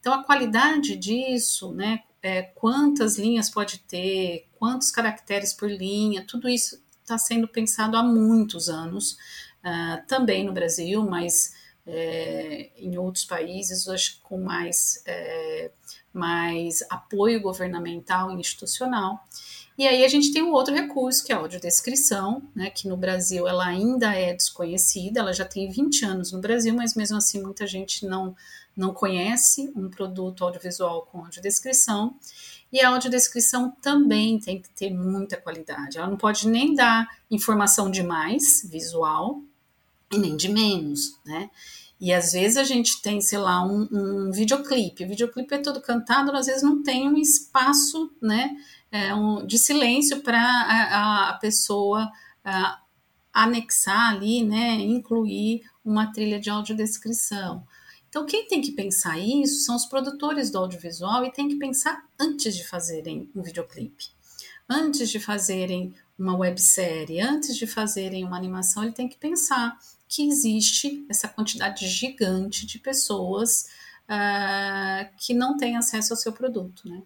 Então, 0.00 0.14
a 0.14 0.24
qualidade 0.24 0.96
disso, 0.96 1.72
né, 1.74 2.00
é, 2.22 2.40
quantas 2.40 3.18
linhas 3.18 3.50
pode 3.50 3.80
ter, 3.80 4.48
quantos 4.58 4.90
caracteres 4.90 5.52
por 5.52 5.70
linha, 5.70 6.24
tudo 6.26 6.48
isso 6.48 6.82
está 7.02 7.18
sendo 7.18 7.46
pensado 7.46 7.98
há 7.98 8.02
muitos 8.02 8.70
anos, 8.70 9.12
uh, 9.62 10.06
também 10.08 10.44
no 10.44 10.52
Brasil, 10.52 11.04
mas 11.04 11.52
é, 11.86 12.70
em 12.76 12.96
outros 12.96 13.24
países, 13.24 13.88
acho 13.88 14.16
que 14.16 14.22
com 14.22 14.40
mais, 14.40 15.02
é, 15.06 15.70
mais 16.12 16.82
apoio 16.90 17.40
governamental 17.40 18.30
e 18.30 18.40
institucional. 18.40 19.24
E 19.76 19.86
aí 19.88 20.04
a 20.04 20.08
gente 20.08 20.32
tem 20.32 20.42
um 20.42 20.52
outro 20.52 20.74
recurso, 20.74 21.24
que 21.24 21.32
é 21.32 21.34
a 21.34 21.38
audiodescrição, 21.38 22.42
né, 22.54 22.68
que 22.68 22.86
no 22.86 22.96
Brasil 22.96 23.48
ela 23.48 23.66
ainda 23.66 24.14
é 24.14 24.34
desconhecida, 24.34 25.20
ela 25.20 25.32
já 25.32 25.44
tem 25.44 25.70
20 25.70 26.04
anos 26.04 26.32
no 26.32 26.40
Brasil, 26.40 26.74
mas 26.74 26.94
mesmo 26.94 27.16
assim 27.16 27.42
muita 27.42 27.66
gente 27.66 28.06
não, 28.06 28.36
não 28.76 28.92
conhece 28.92 29.72
um 29.74 29.88
produto 29.88 30.44
audiovisual 30.44 31.08
com 31.10 31.24
audiodescrição. 31.24 32.14
E 32.70 32.80
a 32.80 32.88
audiodescrição 32.88 33.70
também 33.82 34.38
tem 34.38 34.60
que 34.60 34.68
ter 34.70 34.90
muita 34.90 35.36
qualidade. 35.36 35.98
Ela 35.98 36.08
não 36.08 36.16
pode 36.16 36.48
nem 36.48 36.74
dar 36.74 37.06
informação 37.30 37.90
demais 37.90 38.66
visual 38.70 39.42
e 40.10 40.18
nem 40.18 40.36
de 40.36 40.48
menos, 40.48 41.18
né? 41.24 41.50
E 42.02 42.12
às 42.12 42.32
vezes 42.32 42.56
a 42.56 42.64
gente 42.64 43.00
tem, 43.00 43.20
sei 43.20 43.38
lá, 43.38 43.64
um, 43.64 43.86
um 43.92 44.32
videoclipe. 44.32 45.04
O 45.04 45.08
videoclipe 45.08 45.54
é 45.54 45.58
todo 45.58 45.80
cantado, 45.80 46.32
às 46.32 46.46
vezes 46.46 46.60
não 46.60 46.82
tem 46.82 47.08
um 47.08 47.16
espaço, 47.16 48.12
né, 48.20 48.56
é, 48.90 49.14
um, 49.14 49.46
de 49.46 49.56
silêncio 49.56 50.20
para 50.20 50.40
a, 50.40 51.28
a, 51.30 51.34
pessoa 51.34 52.10
a, 52.44 52.80
anexar 53.32 54.10
ali, 54.10 54.42
né, 54.42 54.80
incluir 54.80 55.62
uma 55.84 56.12
trilha 56.12 56.40
de 56.40 56.50
audiodescrição. 56.50 57.64
Então, 58.08 58.26
quem 58.26 58.48
tem 58.48 58.60
que 58.60 58.72
pensar 58.72 59.16
isso 59.16 59.64
são 59.64 59.76
os 59.76 59.86
produtores 59.86 60.50
do 60.50 60.58
audiovisual 60.58 61.24
e 61.24 61.30
tem 61.30 61.46
que 61.46 61.54
pensar 61.54 62.04
antes 62.18 62.56
de 62.56 62.66
fazerem 62.66 63.30
um 63.32 63.42
videoclipe. 63.42 64.06
Antes 64.68 65.08
de 65.08 65.20
fazerem 65.20 65.94
uma 66.22 66.36
websérie, 66.36 67.20
antes 67.20 67.56
de 67.56 67.66
fazerem 67.66 68.24
uma 68.24 68.36
animação, 68.36 68.84
ele 68.84 68.92
tem 68.92 69.08
que 69.08 69.16
pensar 69.16 69.76
que 70.08 70.26
existe 70.28 71.04
essa 71.08 71.26
quantidade 71.26 71.88
gigante 71.88 72.64
de 72.64 72.78
pessoas 72.78 73.66
uh, 74.04 75.10
que 75.18 75.34
não 75.34 75.56
têm 75.56 75.76
acesso 75.76 76.12
ao 76.12 76.16
seu 76.16 76.32
produto, 76.32 76.88
né? 76.88 77.02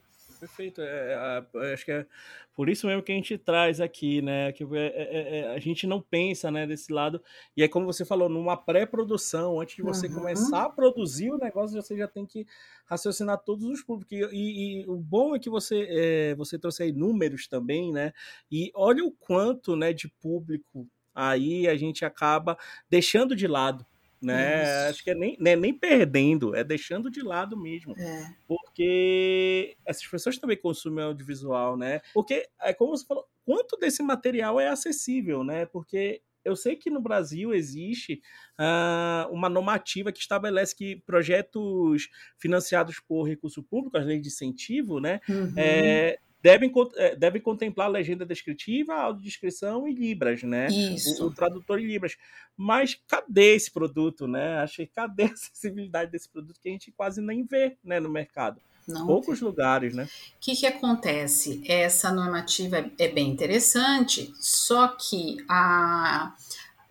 Perfeito. 0.47 0.81
É, 0.81 1.45
é, 1.55 1.73
acho 1.73 1.85
que 1.85 1.91
é 1.91 2.07
por 2.55 2.69
isso 2.69 2.87
mesmo 2.87 3.03
que 3.03 3.11
a 3.11 3.15
gente 3.15 3.37
traz 3.37 3.81
aqui, 3.81 4.23
né? 4.23 4.53
Que 4.53 4.63
é, 4.63 4.87
é, 4.87 5.39
é, 5.39 5.55
a 5.55 5.59
gente 5.59 5.87
não 5.87 6.01
pensa, 6.01 6.51
né, 6.51 6.67
desse 6.67 6.93
lado. 6.93 7.21
E 7.57 7.63
é 7.65 7.69
como 7.69 7.85
você 7.85 8.05
falou, 8.05 8.29
numa 8.29 8.57
pré-produção, 8.57 9.61
antes 9.61 9.75
de 9.75 9.83
você 9.83 10.07
uhum. 10.07 10.15
começar 10.15 10.65
a 10.65 10.71
produzir 10.71 11.33
o 11.33 11.37
negócio, 11.37 11.81
você 11.81 11.97
já 11.97 12.07
tem 12.07 12.25
que 12.25 12.47
raciocinar 12.87 13.43
todos 13.45 13.65
os 13.67 13.83
públicos. 13.83 14.17
E, 14.33 14.83
e, 14.83 14.87
o 14.87 14.97
bom 14.97 15.35
é 15.35 15.39
que 15.41 15.51
você, 15.51 15.87
é, 15.91 16.35
você 16.37 16.57
trouxe 16.59 16.85
aí 16.85 16.93
números 16.93 17.49
também, 17.49 17.93
né? 17.93 18.13
E 18.51 18.71
olha 18.75 19.05
o 19.05 19.11
quanto, 19.11 19.75
né, 19.75 19.93
de 19.93 20.09
público 20.09 20.89
aí 21.15 21.67
a 21.67 21.77
gente 21.77 22.05
acaba 22.05 22.59
deixando 22.91 23.35
de 23.35 23.47
lado 23.47 23.85
né? 24.21 24.63
Isso. 24.63 24.91
Acho 24.91 25.05
que 25.05 25.11
é 25.11 25.15
nem, 25.15 25.37
né, 25.41 25.57
nem 25.57 25.75
perdendo, 25.75 26.55
é 26.55 26.65
deixando 26.65 27.11
de 27.11 27.23
lado 27.23 27.57
mesmo. 27.57 27.95
É. 27.99 28.35
Porque 28.47 29.77
essas 29.85 30.07
pessoas 30.07 30.39
também 30.39 30.57
consumem 30.57 31.05
audiovisual, 31.05 31.77
né? 31.77 32.01
Porque, 32.13 32.49
é 32.61 32.73
como 32.73 32.97
você 32.97 33.05
falou, 33.07 33.27
quanto 33.45 33.77
desse 33.77 34.03
material 34.03 34.59
é 34.59 34.69
acessível, 34.69 35.45
né? 35.45 35.67
Porque 35.67 36.23
eu 36.47 36.55
sei 36.55 36.77
que 36.77 36.89
no 36.89 37.01
Brasil 37.01 37.53
existe 37.53 38.23
uh, 38.59 39.29
uma 39.33 39.49
normativa 39.49 40.13
que 40.13 40.21
estabelece 40.21 40.77
que 40.77 41.03
projetos 41.05 42.09
financiados 42.39 43.01
por 43.01 43.25
recurso 43.25 43.65
público, 43.65 43.99
as 43.99 44.07
leis 44.07 44.23
de 44.23 44.29
incentivo, 44.29 45.01
né, 45.01 45.21
uhum. 45.29 45.53
é, 45.57 46.19
devem, 46.47 46.73
é, 46.95 47.17
devem 47.17 47.43
contemplar 47.43 47.89
a 47.89 47.91
legenda 47.91 48.25
descritiva, 48.25 48.95
a 48.95 49.03
audiodescrição 49.03 49.89
e 49.89 49.93
Libras, 49.93 50.45
né? 50.45 50.69
Isso. 50.69 51.25
O, 51.25 51.27
o, 51.27 51.35
tradutor 51.35 51.81
em 51.81 51.87
Libras. 51.87 52.17
Mas 52.57 52.97
cadê 53.09 53.57
esse 53.57 53.69
produto, 53.69 54.29
né? 54.29 54.59
Achei 54.59 54.87
cadê 54.87 55.25
a 55.27 55.33
acessibilidade 55.33 56.13
desse 56.13 56.29
produto 56.29 56.61
que 56.61 56.69
a 56.69 56.73
gente 56.73 56.93
quase 56.93 57.21
nem 57.21 57.43
vê 57.43 57.77
né, 57.83 57.99
no 57.99 58.09
mercado? 58.09 58.61
Não 58.87 59.05
Poucos 59.05 59.41
lugares, 59.41 59.93
né? 59.93 60.05
O 60.05 60.09
que, 60.41 60.55
que 60.55 60.67
acontece? 60.67 61.61
Essa 61.67 62.13
normativa 62.13 62.89
é 62.97 63.09
bem 63.09 63.29
interessante, 63.29 64.33
só 64.39 64.87
que 64.87 65.39
a 65.49 66.33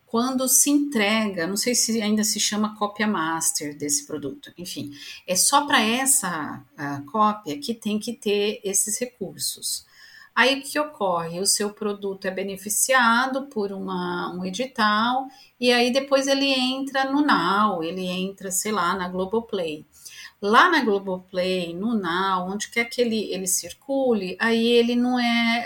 quando 0.05 0.47
se 0.47 0.69
entrega, 0.69 1.47
não 1.47 1.57
sei 1.57 1.75
se 1.75 2.01
ainda 2.01 2.23
se 2.23 2.39
chama 2.39 2.75
cópia 2.77 3.07
master 3.07 3.77
desse 3.77 4.05
produto, 4.05 4.53
enfim, 4.57 4.91
é 5.27 5.35
só 5.35 5.65
para 5.65 5.81
essa 5.81 6.63
cópia 7.11 7.59
que 7.59 7.73
tem 7.73 7.99
que 7.99 8.13
ter 8.13 8.61
esses 8.63 8.99
recursos. 8.99 9.85
Aí 10.35 10.61
que 10.61 10.77
ocorre? 10.77 11.39
O 11.39 11.45
seu 11.45 11.69
produto 11.69 12.25
é 12.25 12.31
beneficiado 12.31 13.47
por 13.47 13.71
uma, 13.71 14.33
um 14.35 14.43
edital 14.43 15.27
e 15.57 15.71
aí 15.71 15.93
depois 15.93 16.27
ele 16.27 16.47
entra 16.47 17.09
no 17.09 17.21
Now, 17.21 17.81
ele 17.81 18.05
entra, 18.05 18.51
sei 18.51 18.73
lá, 18.73 18.93
na 18.95 19.07
Globoplay. 19.07 19.85
Lá 20.41 20.69
na 20.69 20.83
Globoplay, 20.83 21.73
no 21.73 21.95
Now, 21.95 22.49
onde 22.51 22.69
quer 22.69 22.83
que 22.85 23.01
ele, 23.01 23.31
ele 23.33 23.47
circule, 23.47 24.35
aí 24.37 24.67
ele 24.67 24.93
não 24.93 25.17
é, 25.17 25.65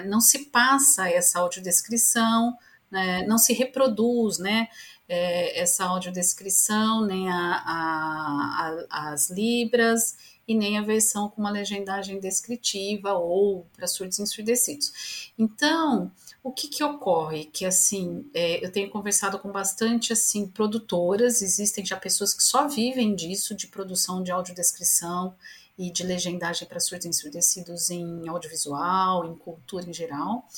é 0.00 0.02
não 0.06 0.22
se 0.22 0.46
passa 0.46 1.10
essa 1.10 1.40
audiodescrição, 1.40 2.56
né, 2.96 3.26
não 3.26 3.36
se 3.36 3.52
reproduz, 3.52 4.38
né? 4.38 4.68
É, 5.08 5.60
essa 5.60 5.84
audiodescrição, 5.84 7.06
nem 7.06 7.28
a, 7.28 7.62
a, 7.64 8.86
a, 8.90 9.12
as 9.12 9.30
libras 9.30 10.16
e 10.48 10.54
nem 10.54 10.78
a 10.78 10.82
versão 10.82 11.28
com 11.28 11.40
uma 11.40 11.50
legendagem 11.50 12.18
descritiva 12.18 13.12
ou 13.12 13.66
para 13.76 13.86
surdos 13.86 14.18
ensurdecidos. 14.18 15.30
Então, 15.38 16.10
o 16.42 16.50
que, 16.50 16.68
que 16.68 16.82
ocorre? 16.82 17.44
Que 17.44 17.64
assim, 17.64 18.28
é, 18.32 18.64
eu 18.64 18.72
tenho 18.72 18.90
conversado 18.90 19.38
com 19.38 19.52
bastante 19.52 20.12
assim 20.12 20.48
produtoras, 20.48 21.42
existem 21.42 21.84
já 21.84 21.96
pessoas 21.96 22.32
que 22.32 22.42
só 22.42 22.66
vivem 22.66 23.14
disso, 23.14 23.54
de 23.54 23.66
produção 23.68 24.22
de 24.22 24.32
audiodescrição 24.32 25.34
e 25.78 25.90
de 25.90 26.02
legendagem 26.04 26.66
para 26.66 26.80
surdos 26.80 27.06
ensurdecidos 27.06 27.90
em 27.90 28.28
audiovisual, 28.28 29.26
em 29.26 29.36
cultura 29.36 29.88
em 29.88 29.92
geral. 29.92 30.48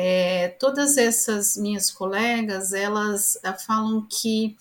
É, 0.00 0.46
todas 0.60 0.96
essas 0.96 1.56
minhas 1.56 1.90
colegas, 1.90 2.72
elas 2.72 3.36
eh, 3.42 3.52
falam 3.54 4.06
que, 4.08 4.56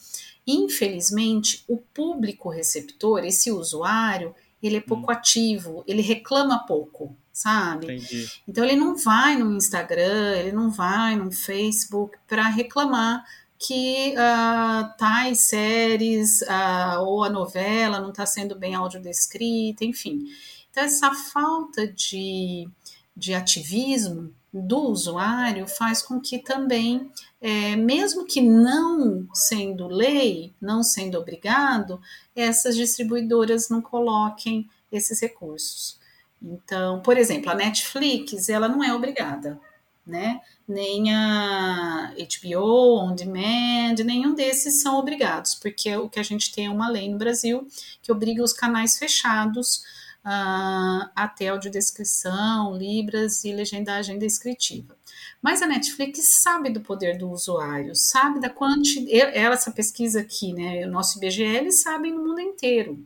infelizmente, 0.48 1.64
o 1.68 1.78
público 1.78 2.50
receptor, 2.50 3.24
esse 3.24 3.52
usuário, 3.52 4.34
ele 4.64 4.78
é 4.78 4.82
pouco 4.82 5.12
hum. 5.12 5.14
ativo, 5.14 5.84
ele 5.86 6.02
reclama 6.02 6.66
pouco, 6.66 7.16
sabe? 7.32 7.86
Entendi. 7.86 8.28
Então 8.48 8.66
ele 8.66 8.76
não 8.76 8.96
vai 8.98 9.38
no 9.38 9.56
Instagram, 9.56 10.38
ele 10.38 10.52
não 10.52 10.72
vai 10.72 11.16
no 11.16 11.32
Facebook 11.32 12.18
para 12.28 12.50
reclamar 12.50 13.24
que 13.60 14.16
uh, 14.16 14.98
tais 14.98 15.42
séries 15.42 16.42
uh, 16.42 17.00
ou 17.02 17.24
a 17.24 17.30
novela 17.30 18.00
não 18.00 18.10
está 18.10 18.26
sendo 18.26 18.56
bem 18.56 18.74
audiodescrita, 18.74 19.86
enfim. 19.86 20.26
Então 20.72 20.84
essa 20.84 21.14
falta 21.14 21.88
de, 21.88 22.68
de 23.16 23.36
ativismo 23.36 24.34
do 24.54 24.80
usuário 24.80 25.68
faz 25.68 26.02
com 26.02 26.20
que 26.20 26.40
também, 26.40 27.12
é, 27.42 27.76
mesmo 27.76 28.26
que 28.26 28.42
não 28.42 29.28
sendo 29.34 29.88
lei, 29.88 30.54
não 30.62 30.82
sendo 30.84 31.18
obrigado, 31.18 32.02
essas 32.36 32.76
distribuidoras 32.76 33.70
não 33.70 33.82
coloquem 33.82 34.70
esses 34.92 35.20
recursos. 35.20 36.00
Então, 36.42 37.02
por 37.02 37.18
exemplo, 37.18 37.52
a 37.52 37.56
Netflix, 37.56 38.50
ela 38.50 38.68
não 38.68 38.84
é 38.84 38.94
obrigada, 38.94 39.60
né? 40.06 40.40
Nem 40.68 41.14
a 41.14 42.14
HBO, 42.16 43.00
On 43.00 43.16
Demand, 43.16 43.96
nenhum 44.06 44.34
desses 44.34 44.82
são 44.82 44.98
obrigados, 44.98 45.56
porque 45.56 45.96
o 45.98 46.10
que 46.10 46.20
a 46.20 46.24
gente 46.24 46.54
tem 46.54 46.68
é 46.68 46.70
uma 46.70 46.90
lei 46.90 47.10
no 47.10 47.18
Brasil 47.18 47.68
que 48.02 48.12
obriga 48.12 48.44
os 48.44 48.54
canais 48.54 48.98
fechados 48.98 49.84
uh, 50.28 51.10
até 51.16 51.48
audiodescrição, 51.48 52.76
libras 52.76 53.46
e 53.46 53.54
legendagem 53.54 54.20
descritiva. 54.20 54.98
Mas 55.42 55.62
a 55.62 55.68
Netflix 55.68 56.42
sabe 56.42 56.70
do 56.70 56.82
poder 56.82 57.18
do 57.18 57.32
usuário, 57.32 57.96
sabe 57.96 58.42
da 58.42 58.50
quantidade. 58.50 59.16
Essa 59.16 59.72
pesquisa 59.72 60.20
aqui, 60.20 60.52
né? 60.52 60.86
O 60.86 60.92
nosso 60.92 61.18
IBGE, 61.18 61.44
eles 61.44 61.82
sabem 61.82 62.14
no 62.14 62.28
mundo 62.28 62.42
inteiro. 62.42 63.02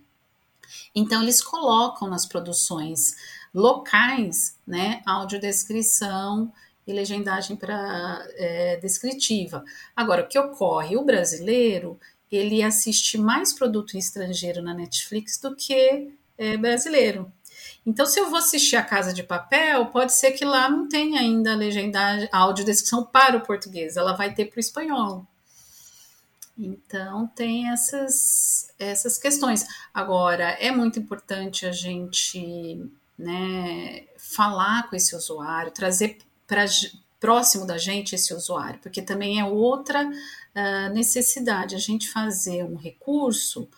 Então, 0.95 1.21
eles 1.21 1.41
colocam 1.41 2.09
nas 2.09 2.25
produções 2.25 3.15
locais, 3.53 4.57
né, 4.65 5.01
audiodescrição 5.05 6.51
e 6.87 6.93
legendagem 6.93 7.55
para 7.55 8.25
é, 8.35 8.77
descritiva. 8.77 9.63
Agora, 9.95 10.23
o 10.23 10.27
que 10.27 10.39
ocorre? 10.39 10.95
O 10.95 11.03
brasileiro 11.03 11.99
ele 12.31 12.63
assiste 12.63 13.17
mais 13.17 13.51
produto 13.51 13.97
estrangeiro 13.97 14.61
na 14.61 14.73
Netflix 14.73 15.37
do 15.37 15.53
que 15.53 16.13
é, 16.41 16.57
brasileiro. 16.57 17.31
Então, 17.85 18.05
se 18.05 18.19
eu 18.19 18.29
vou 18.29 18.39
assistir 18.39 18.75
a 18.75 18.83
Casa 18.83 19.13
de 19.13 19.21
Papel, 19.21 19.85
pode 19.87 20.11
ser 20.13 20.31
que 20.31 20.43
lá 20.43 20.67
não 20.67 20.87
tenha 20.87 21.21
ainda 21.21 21.53
a 21.53 21.55
legendagem, 21.55 22.27
a 22.31 22.39
audiodescrição 22.39 23.05
para 23.05 23.37
o 23.37 23.41
português, 23.41 23.95
ela 23.95 24.13
vai 24.13 24.33
ter 24.33 24.45
para 24.45 24.57
o 24.57 24.59
espanhol. 24.59 25.27
Então, 26.57 27.27
tem 27.27 27.69
essas, 27.69 28.73
essas 28.79 29.19
questões. 29.19 29.65
Agora, 29.93 30.49
é 30.59 30.71
muito 30.71 30.97
importante 30.99 31.65
a 31.65 31.71
gente 31.71 32.83
né, 33.17 34.05
falar 34.17 34.89
com 34.89 34.95
esse 34.95 35.15
usuário, 35.15 35.71
trazer 35.71 36.17
para 36.47 36.65
próximo 37.19 37.67
da 37.67 37.77
gente 37.77 38.15
esse 38.15 38.33
usuário, 38.33 38.79
porque 38.79 39.01
também 39.01 39.39
é 39.39 39.45
outra 39.45 40.07
uh, 40.07 40.93
necessidade 40.93 41.75
a 41.75 41.79
gente 41.79 42.09
fazer 42.09 42.63
um 42.63 42.75
recurso 42.75 43.69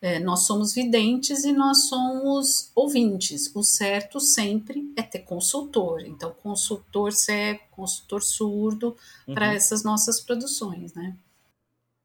é, 0.00 0.18
nós 0.20 0.46
somos 0.46 0.74
videntes 0.74 1.44
e 1.44 1.52
nós 1.52 1.88
somos 1.88 2.70
ouvintes. 2.74 3.54
O 3.54 3.62
certo 3.62 4.20
sempre 4.20 4.92
é 4.96 5.02
ter 5.02 5.20
consultor. 5.20 6.02
Então, 6.02 6.32
consultor 6.42 7.12
cego, 7.12 7.60
consultor 7.70 8.22
surdo 8.22 8.96
uhum. 9.26 9.34
para 9.34 9.52
essas 9.54 9.82
nossas 9.82 10.20
produções, 10.20 10.94
né? 10.94 11.16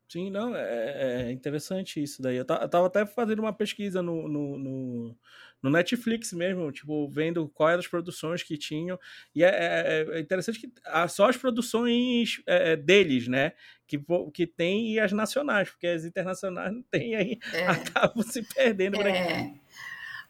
Sim, 0.09 0.29
não, 0.29 0.55
é, 0.55 1.27
é 1.27 1.31
interessante 1.31 2.01
isso 2.01 2.21
daí. 2.21 2.35
Eu, 2.35 2.45
tava 2.45 2.85
até 2.85 3.05
fazendo 3.05 3.39
uma 3.39 3.53
pesquisa 3.53 4.01
no, 4.01 4.27
no, 4.27 4.57
no, 4.57 5.15
no, 5.63 5.69
Netflix 5.69 6.33
mesmo, 6.33 6.71
tipo, 6.71 7.09
vendo 7.09 7.49
quais 7.49 7.79
as 7.79 7.87
produções 7.87 8.43
que 8.43 8.57
tinham. 8.57 8.99
E 9.33 9.43
é, 9.43 9.47
é, 9.47 10.17
é 10.17 10.19
interessante 10.19 10.59
que 10.59 10.69
só 11.09 11.29
as 11.29 11.37
produções 11.37 12.41
é, 12.45 12.73
é, 12.73 12.75
deles, 12.75 13.27
né? 13.27 13.53
Que, 13.87 13.99
que 14.33 14.45
tem 14.45 14.93
e 14.93 14.99
as 14.99 15.11
nacionais, 15.11 15.69
porque 15.69 15.87
as 15.87 16.05
internacionais 16.05 16.73
não 16.73 16.83
tem, 16.91 17.15
aí 17.15 17.39
é. 17.53 17.67
acabam 17.67 18.23
se 18.23 18.43
perdendo. 18.53 19.01
É. 19.01 19.53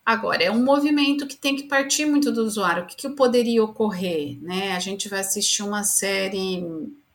Agora, 0.05 0.43
é 0.43 0.51
um 0.51 0.63
movimento 0.63 1.25
que 1.25 1.37
tem 1.37 1.55
que 1.55 1.63
partir 1.63 2.05
muito 2.05 2.31
do 2.31 2.43
usuário. 2.43 2.83
O 2.83 2.85
que, 2.85 2.95
que 2.95 3.09
poderia 3.09 3.63
ocorrer? 3.63 4.37
Né? 4.41 4.73
A 4.73 4.79
gente 4.79 5.07
vai 5.07 5.21
assistir 5.21 5.63
uma 5.63 5.83
série 5.83 6.61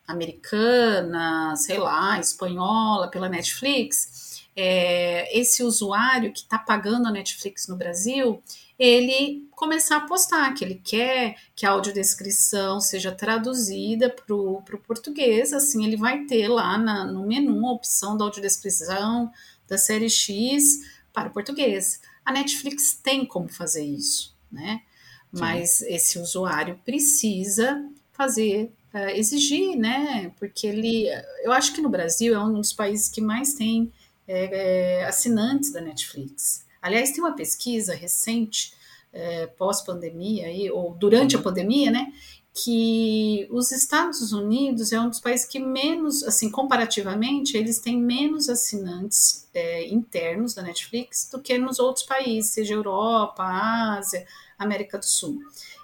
americana, 0.07 1.55
sei 1.55 1.77
lá, 1.77 2.19
espanhola, 2.19 3.11
pela 3.11 3.29
Netflix, 3.29 4.28
é, 4.61 5.39
esse 5.39 5.63
usuário 5.63 6.33
que 6.33 6.41
está 6.41 6.59
pagando 6.59 7.07
a 7.07 7.13
Netflix 7.13 7.69
no 7.69 7.77
Brasil, 7.77 8.43
ele 8.77 9.47
começar 9.53 9.99
a 9.99 10.01
postar 10.01 10.53
que 10.53 10.65
ele 10.65 10.75
quer 10.83 11.37
que 11.55 11.65
a 11.65 11.71
audiodescrição 11.71 12.81
seja 12.81 13.13
traduzida 13.13 14.11
para 14.11 14.35
o 14.35 14.83
português, 14.85 15.53
assim 15.53 15.87
ele 15.87 15.97
vai 15.97 16.25
ter 16.25 16.49
lá 16.49 16.77
na, 16.77 17.05
no 17.05 17.25
menu 17.25 17.69
a 17.69 17.73
opção 17.73 18.17
da 18.17 18.25
audiodescrição 18.25 19.31
da 19.69 19.79
série 19.79 20.11
X 20.11 20.81
para 21.13 21.29
o 21.29 21.33
português. 21.33 22.01
A 22.25 22.33
Netflix 22.33 22.95
tem 23.01 23.25
como 23.25 23.49
fazer 23.49 23.85
isso, 23.85 24.35
né? 24.51 24.83
Mas 25.31 25.83
esse 25.83 26.19
usuário 26.19 26.81
precisa 26.85 27.89
fazer 28.13 28.73
uh, 28.93 29.11
exigir, 29.11 29.77
né? 29.77 30.33
Porque 30.37 30.67
ele, 30.67 31.07
eu 31.45 31.53
acho 31.53 31.73
que 31.73 31.81
no 31.81 31.89
Brasil 31.89 32.35
é 32.35 32.43
um 32.43 32.55
dos 32.55 32.73
países 32.73 33.09
que 33.09 33.21
mais 33.21 33.55
tem 33.55 33.93
é, 34.29 35.01
é, 35.01 35.05
assinantes 35.07 35.73
da 35.73 35.81
Netflix. 35.81 36.67
Aliás, 36.83 37.11
tem 37.13 37.25
uma 37.25 37.35
pesquisa 37.35 37.95
recente, 37.95 38.75
é, 39.11 39.47
pós-pandemia, 39.47 40.73
ou 40.75 40.95
durante 40.95 41.35
a 41.35 41.39
pandemia, 41.39 41.91
né? 41.91 42.13
Que 42.55 43.49
os 43.51 43.73
Estados 43.73 44.33
Unidos 44.33 44.93
é 44.93 45.01
um 45.01 45.09
dos 45.09 45.21
países 45.21 45.47
que 45.47 45.59
menos, 45.59 46.23
assim, 46.25 46.51
comparativamente, 46.51 47.57
eles 47.57 47.79
têm 47.79 47.97
menos 47.97 48.49
assinantes 48.51 49.49
é, 49.55 49.89
internos 49.89 50.53
da 50.55 50.63
Netflix 50.63 51.31
do 51.33 51.41
que 51.41 51.57
nos 51.57 51.79
outros 51.79 52.05
países, 52.05 52.51
seja 52.51 52.75
Europa, 52.75 53.43
Ásia, 53.43 54.27
América 54.59 54.99
do 54.99 55.07
Sul. 55.07 55.41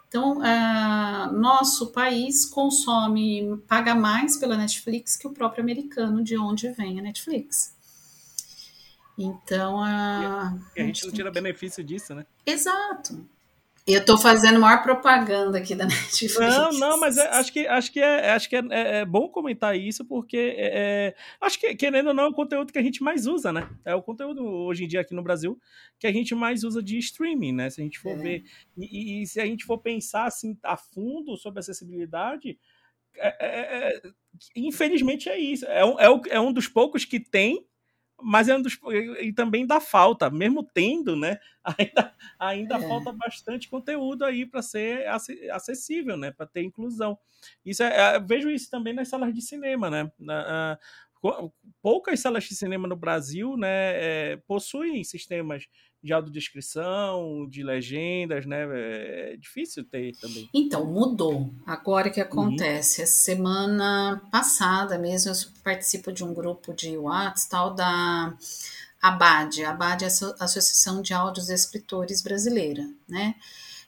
Então, 0.07 0.39
nosso 1.33 1.89
país 1.89 2.45
consome, 2.45 3.57
paga 3.67 3.97
mais 3.97 4.37
pela 4.37 4.57
Netflix 4.57 5.17
que 5.17 5.27
o 5.27 5.33
próprio 5.33 5.63
americano, 5.63 6.23
de 6.23 6.39
onde 6.39 6.69
vem 6.71 7.01
a 7.01 7.03
Netflix. 7.03 7.75
Então, 9.16 9.83
a, 9.83 10.56
e 10.76 10.80
a 10.80 10.85
gente 10.85 11.06
não 11.06 11.12
tira 11.12 11.30
benefício 11.30 11.85
disso, 11.85 12.14
né? 12.14 12.26
Exato. 12.44 13.25
Eu 13.87 14.00
estou 14.00 14.16
fazendo 14.16 14.59
maior 14.59 14.83
propaganda 14.83 15.59
aqui 15.59 15.74
da 15.74 15.85
Netflix. 15.87 16.38
Não, 16.38 16.72
não, 16.72 16.98
mas 16.98 17.18
é, 17.18 17.29
acho 17.29 17.53
que, 17.53 17.66
acho 17.66 17.92
que, 17.92 18.00
é, 18.00 18.31
acho 18.31 18.48
que 18.48 18.57
é, 18.57 18.62
é, 18.70 18.96
é 19.00 19.05
bom 19.05 19.29
comentar 19.29 19.79
isso, 19.79 20.07
porque 20.07 20.55
é, 20.57 20.70
é, 20.72 21.14
acho 21.38 21.61
que, 21.61 21.74
querendo 21.74 22.09
ou 22.09 22.14
não, 22.14 22.24
é 22.24 22.29
o 22.29 22.33
conteúdo 22.33 22.72
que 22.72 22.79
a 22.79 22.83
gente 22.83 23.03
mais 23.03 23.27
usa, 23.27 23.53
né? 23.53 23.68
É 23.85 23.94
o 23.94 24.03
conteúdo 24.03 24.42
hoje 24.42 24.85
em 24.85 24.88
dia 24.88 25.03
aqui 25.03 25.14
no 25.14 25.22
Brasil 25.22 25.61
que 25.98 26.07
a 26.07 26.12
gente 26.12 26.35
mais 26.35 26.64
usa 26.64 26.83
de 26.83 26.96
streaming, 26.96 27.53
né? 27.53 27.68
Se 27.68 27.83
a 27.83 27.85
gente 27.85 27.98
for 27.98 28.12
é. 28.12 28.16
ver. 28.16 28.44
E, 28.77 29.22
e, 29.22 29.27
se 29.27 29.38
a 29.38 29.44
gente 29.44 29.66
for 29.66 29.77
pensar 29.77 30.24
assim 30.24 30.57
a 30.62 30.79
fundo 30.79 31.37
sobre 31.37 31.61
acessibilidade, 31.61 32.59
infelizmente 34.57 35.29
é 35.29 35.38
isso. 35.38 35.66
É 35.66 35.85
um, 35.85 36.22
é 36.31 36.40
um 36.40 36.55
dos 36.55 36.66
poucos 36.66 37.05
que 37.05 37.20
tem 37.20 37.66
mas 38.25 38.49
é 38.49 38.57
um 38.57 38.63
dos, 38.63 38.79
e 39.21 39.33
também 39.33 39.67
dá 39.67 39.81
falta, 39.81 40.31
mesmo 40.31 40.63
tendo, 40.63 41.15
né? 41.15 41.39
Ainda, 41.79 42.15
ainda 42.39 42.77
é. 42.77 42.89
falta 42.89 43.11
bastante 43.11 43.71
conteúdo 43.71 44.23
aí 44.23 44.45
para 44.45 44.61
ser 44.61 45.07
acessível, 45.51 46.15
né? 46.15 46.31
Para 46.31 46.47
ter 46.47 46.63
inclusão. 46.63 47.19
Isso 47.65 47.83
é, 47.83 48.17
é 48.17 48.21
vejo 48.21 48.51
isso 48.51 48.71
também 48.71 48.93
nas 48.93 49.09
salas 49.09 49.33
de 49.33 49.41
cinema, 49.41 49.89
né? 49.89 50.13
Na, 50.19 50.79
poucas 51.81 52.21
salas 52.21 52.45
de 52.45 52.55
cinema 52.55 52.87
no 52.87 52.97
Brasil, 52.97 53.57
né, 53.57 54.33
é, 54.33 54.37
possuem 54.47 55.03
sistemas 55.05 55.67
de 56.05 56.12
audiodescrição, 56.12 57.49
de 57.49 57.62
legendas, 57.62 58.45
né? 58.45 58.67
É 59.33 59.37
difícil 59.38 59.83
ter 59.83 60.14
também. 60.21 60.51
Então, 60.53 60.85
mudou. 60.85 61.51
Agora 61.67 62.11
que 62.11 62.21
acontece, 62.21 63.01
uhum. 63.01 63.07
semana 63.07 64.23
passada 64.31 64.99
mesmo 64.99 65.33
eu 65.33 65.37
participo 65.64 66.12
de 66.12 66.23
um 66.23 66.35
grupo 66.35 66.75
de 66.75 66.99
WhatsApp 66.99 67.49
tal 67.49 67.75
da 67.75 68.37
ABAD. 69.01 69.64
A 69.64 69.71
ABAD 69.71 70.05
é 70.05 70.09
a 70.09 70.45
Associação 70.45 71.01
de 71.01 71.14
Áudios 71.14 71.49
Escritores 71.49 72.21
Brasileira, 72.21 72.87
né? 73.09 73.35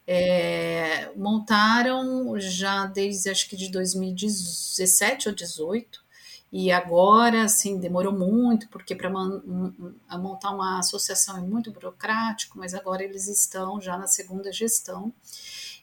É, 0.06 1.10
montaram 1.16 2.38
já 2.38 2.86
desde 2.86 3.28
acho 3.28 3.48
que 3.48 3.56
de 3.56 3.70
2017 3.70 5.28
ou 5.28 5.34
2018 5.34 6.05
e 6.58 6.72
agora, 6.72 7.44
assim, 7.44 7.78
demorou 7.78 8.14
muito, 8.14 8.66
porque 8.70 8.94
para 8.94 9.10
montar 9.10 10.52
uma 10.52 10.78
associação 10.78 11.36
é 11.36 11.42
muito 11.42 11.70
burocrático, 11.70 12.58
mas 12.58 12.72
agora 12.72 13.04
eles 13.04 13.28
estão 13.28 13.78
já 13.78 13.98
na 13.98 14.06
segunda 14.06 14.50
gestão. 14.50 15.12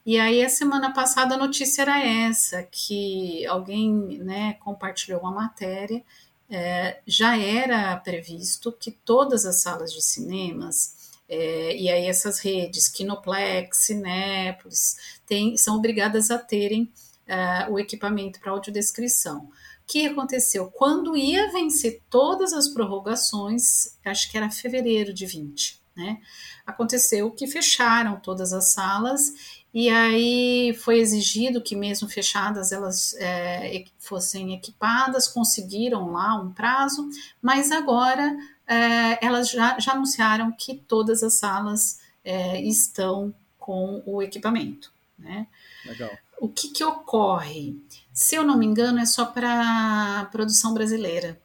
E 0.04 0.20
aí, 0.20 0.44
a 0.44 0.50
semana 0.50 0.92
passada, 0.92 1.36
a 1.36 1.38
notícia 1.38 1.84
era 1.84 2.04
essa: 2.04 2.64
que 2.64 3.46
alguém 3.46 4.18
né, 4.18 4.54
compartilhou 4.54 5.20
uma 5.20 5.32
matéria. 5.32 6.04
É, 6.50 7.02
já 7.06 7.38
era 7.38 7.96
previsto 7.98 8.72
que 8.72 8.90
todas 8.92 9.46
as 9.46 9.62
salas 9.62 9.94
de 9.94 10.02
cinemas, 10.02 11.12
é, 11.30 11.76
e 11.78 11.88
aí 11.88 12.06
essas 12.08 12.40
redes, 12.40 12.88
Kinoplex, 12.90 13.78
Cinépolis, 13.78 14.98
tem, 15.28 15.56
são 15.56 15.78
obrigadas 15.78 16.32
a 16.32 16.40
terem 16.40 16.92
é, 17.28 17.68
o 17.70 17.78
equipamento 17.78 18.40
para 18.40 18.52
audiodescrição 18.52 19.50
que 19.88 20.08
aconteceu? 20.08 20.68
Quando 20.68 21.16
ia 21.16 21.52
vencer 21.52 22.02
todas 22.10 22.54
as 22.54 22.68
prorrogações, 22.68 23.98
acho 24.06 24.30
que 24.30 24.38
era 24.38 24.50
fevereiro 24.50 25.14
de 25.14 25.26
20, 25.26 25.82
né? 25.96 26.22
Aconteceu 26.66 27.32
que 27.32 27.48
fecharam 27.48 28.20
todas 28.20 28.54
as 28.54 28.72
salas 28.72 29.34
e 29.74 29.90
aí 29.90 30.74
foi 30.76 31.00
exigido 31.00 31.60
que, 31.60 31.76
mesmo 31.76 32.08
fechadas, 32.08 32.72
elas 32.72 33.16
é, 33.16 33.86
fossem 33.98 34.54
equipadas, 34.54 35.28
conseguiram 35.28 36.12
lá 36.12 36.36
um 36.36 36.54
prazo, 36.54 37.10
mas 37.42 37.72
agora 37.72 38.38
é, 38.68 39.26
elas 39.26 39.50
já, 39.50 39.80
já, 39.80 39.94
anunciaram 39.94 40.52
que 40.52 40.76
todas 40.76 41.24
as 41.24 41.40
salas 41.40 42.00
é, 42.24 42.62
estão 42.62 43.34
com 43.58 44.04
o 44.06 44.22
equipamento. 44.22 44.94
Né? 45.18 45.48
Legal. 45.86 46.12
O 46.40 46.48
que, 46.48 46.70
que 46.70 46.84
ocorre? 46.84 47.82
Se 48.14 48.36
eu 48.36 48.44
não 48.44 48.58
me 48.58 48.66
engano, 48.66 49.00
é 49.00 49.06
só 49.06 49.26
para 49.26 50.30
produção 50.32 50.74
brasileira. 50.74 51.42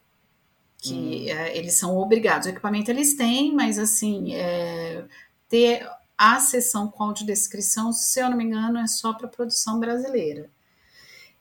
Que 0.76 0.94
hum. 0.94 1.28
é, 1.28 1.56
eles 1.56 1.74
são 1.74 1.96
obrigados. 1.96 2.46
O 2.46 2.50
equipamento 2.50 2.90
eles 2.90 3.14
têm, 3.14 3.54
mas 3.54 3.78
assim, 3.78 4.34
é, 4.34 5.04
ter 5.48 5.88
a 6.16 6.38
sessão 6.40 6.88
com 6.88 7.04
audiodescrição, 7.04 7.92
se 7.92 8.20
eu 8.20 8.28
não 8.28 8.36
me 8.36 8.44
engano, 8.44 8.78
é 8.78 8.86
só 8.86 9.12
para 9.12 9.28
produção 9.28 9.80
brasileira. 9.80 10.50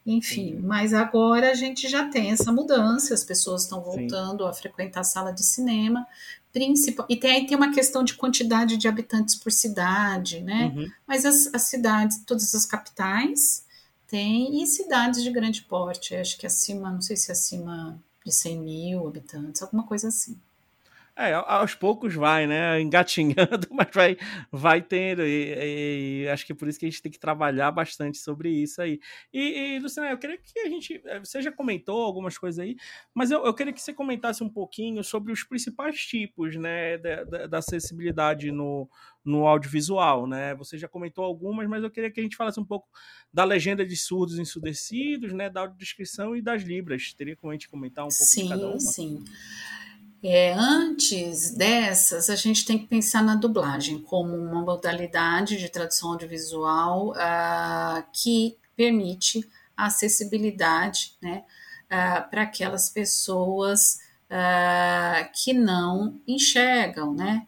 Enfim, 0.06 0.56
Sim. 0.56 0.62
mas 0.62 0.94
agora 0.94 1.52
a 1.52 1.54
gente 1.54 1.90
já 1.90 2.08
tem 2.08 2.32
essa 2.32 2.50
mudança, 2.50 3.14
as 3.14 3.26
pessoas 3.26 3.64
estão 3.64 3.82
voltando 3.82 4.44
Sim. 4.46 4.50
a 4.50 4.54
frequentar 4.54 5.02
a 5.02 5.04
sala 5.04 5.34
de 5.34 5.44
cinema, 5.44 6.08
principal, 6.54 7.06
e 7.10 7.18
tem, 7.18 7.32
aí 7.32 7.46
tem 7.46 7.58
uma 7.58 7.74
questão 7.74 8.06
de 8.06 8.14
quantidade 8.14 8.78
de 8.78 8.88
habitantes 8.88 9.36
por 9.36 9.52
cidade, 9.52 10.40
né? 10.42 10.72
Uhum. 10.74 10.90
Mas 11.06 11.26
as, 11.26 11.54
as 11.54 11.64
cidades, 11.64 12.24
todas 12.26 12.56
as 12.56 12.66
capitais, 12.66 13.66
tem, 14.08 14.62
e 14.62 14.68
cidades 14.68 15.24
de 15.24 15.32
grande 15.32 15.62
porte, 15.64 16.16
acho 16.16 16.38
que 16.38 16.48
acima, 16.48 16.92
não 16.92 17.02
sei 17.02 17.18
se 17.18 17.32
acima 17.32 18.02
de 18.26 18.32
100 18.32 18.60
mil 18.60 19.08
habitantes, 19.08 19.62
alguma 19.62 19.84
coisa 19.84 20.08
assim. 20.08 20.40
É, 21.20 21.34
aos 21.34 21.74
poucos 21.74 22.14
vai, 22.14 22.46
né? 22.46 22.80
Engatinhando, 22.80 23.68
mas 23.74 23.88
vai, 23.92 24.16
vai 24.52 24.84
tendo. 24.84 25.24
E, 25.24 26.24
e, 26.24 26.30
acho 26.30 26.46
que 26.46 26.52
é 26.52 26.56
por 26.56 26.68
isso 26.68 26.80
que 26.80 26.86
a 26.86 26.90
gente 26.90 27.02
tem 27.02 27.12
que 27.12 27.18
trabalhar 27.18 27.72
bastante 27.72 28.20
sobre 28.20 28.50
isso 28.50 28.80
aí. 28.80 29.00
E, 29.34 29.78
e 29.78 29.80
Luciana, 29.80 30.12
eu 30.12 30.18
queria 30.20 30.38
que 30.38 30.60
a 30.60 30.70
gente. 30.70 31.02
Eh, 31.04 31.20
você 31.20 31.42
já 31.42 31.52
comentou 31.52 32.04
algumas 32.04 32.38
coisas 32.38 32.60
aí, 32.60 32.76
mas 33.16 33.32
eu, 33.32 33.44
eu 33.44 33.54
queria 33.56 33.74
que 33.74 33.82
você 33.82 33.92
comentasse 33.92 34.44
um 34.44 34.50
pouquinho 34.50 35.04
sobre 35.04 35.34
os 35.34 35.44
principais 35.44 36.00
tipos 36.06 36.56
né, 36.56 37.00
da, 37.00 37.24
da, 37.24 37.48
da 37.48 37.58
acessibilidade 37.58 38.52
no, 38.52 38.88
no 39.26 39.48
audiovisual, 39.48 40.28
né? 40.28 40.54
Você 40.54 40.78
já 40.78 40.88
comentou 40.88 41.26
algumas, 41.26 41.68
mas 41.68 41.84
eu 41.84 41.90
queria 41.90 42.12
que 42.12 42.20
a 42.20 42.24
gente 42.24 42.38
falasse 42.38 42.60
um 42.60 42.66
pouco 42.66 42.88
da 43.34 43.44
legenda 43.44 43.84
de 43.84 43.98
surdos 43.98 44.38
ensurdecidos, 44.38 45.34
né? 45.34 45.50
Da 45.50 45.62
audiodescrição 45.62 46.36
e 46.36 46.44
das 46.44 46.62
libras. 46.62 47.12
Teria 47.14 47.36
como 47.36 47.50
a 47.50 47.56
gente 47.56 47.68
comentar 47.68 48.06
um 48.06 48.10
pouco 48.10 48.24
sim, 48.24 48.44
de 48.44 48.50
cada 48.50 48.68
uma? 48.68 48.80
Sim, 48.80 49.18
sim. 49.18 49.87
É, 50.24 50.52
antes 50.54 51.52
dessas, 51.52 52.30
a 52.30 52.36
gente 52.36 52.66
tem 52.66 52.80
que 52.80 52.88
pensar 52.88 53.24
na 53.24 53.36
dublagem 53.36 54.02
como 54.02 54.36
uma 54.36 54.62
modalidade 54.64 55.58
de 55.58 55.70
tradução 55.70 56.12
audiovisual 56.12 57.12
uh, 57.12 58.04
que 58.12 58.58
permite 58.76 59.48
acessibilidade 59.76 61.16
né, 61.22 61.44
uh, 61.86 62.30
para 62.32 62.44
aquelas 62.44 62.90
pessoas 62.90 64.00
uh, 64.32 65.30
que 65.34 65.54
não 65.54 66.20
enxergam, 66.28 67.14
né? 67.14 67.48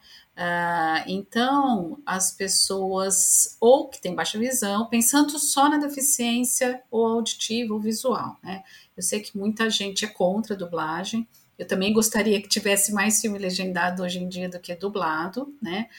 então, 1.06 2.00
as 2.06 2.32
pessoas 2.32 3.58
ou 3.60 3.90
que 3.90 4.02
têm 4.02 4.16
baixa 4.16 4.40
visão, 4.40 4.86
pensando 4.86 5.38
só 5.38 5.68
na 5.68 5.76
deficiência 5.76 6.82
ou 6.90 7.06
auditiva 7.06 7.74
ou 7.74 7.80
visual, 7.82 8.38
né? 8.42 8.64
Eu 8.96 9.04
sei 9.04 9.20
que 9.20 9.38
muita 9.38 9.70
gente 9.70 10.06
é 10.06 10.08
contra 10.08 10.54
a 10.54 10.58
dublagem, 10.58 11.28
eu 11.60 11.68
também 11.68 11.92
gostaria 11.92 12.42
que 12.42 12.48
tivesse 12.48 12.94
mais 12.94 13.20
filme 13.20 13.38
legendado 13.38 14.02
hoje 14.02 14.18
em 14.18 14.30
dia 14.30 14.48
do 14.48 14.60
que 14.60 14.74
dublado, 14.74 15.54
né? 15.62 15.90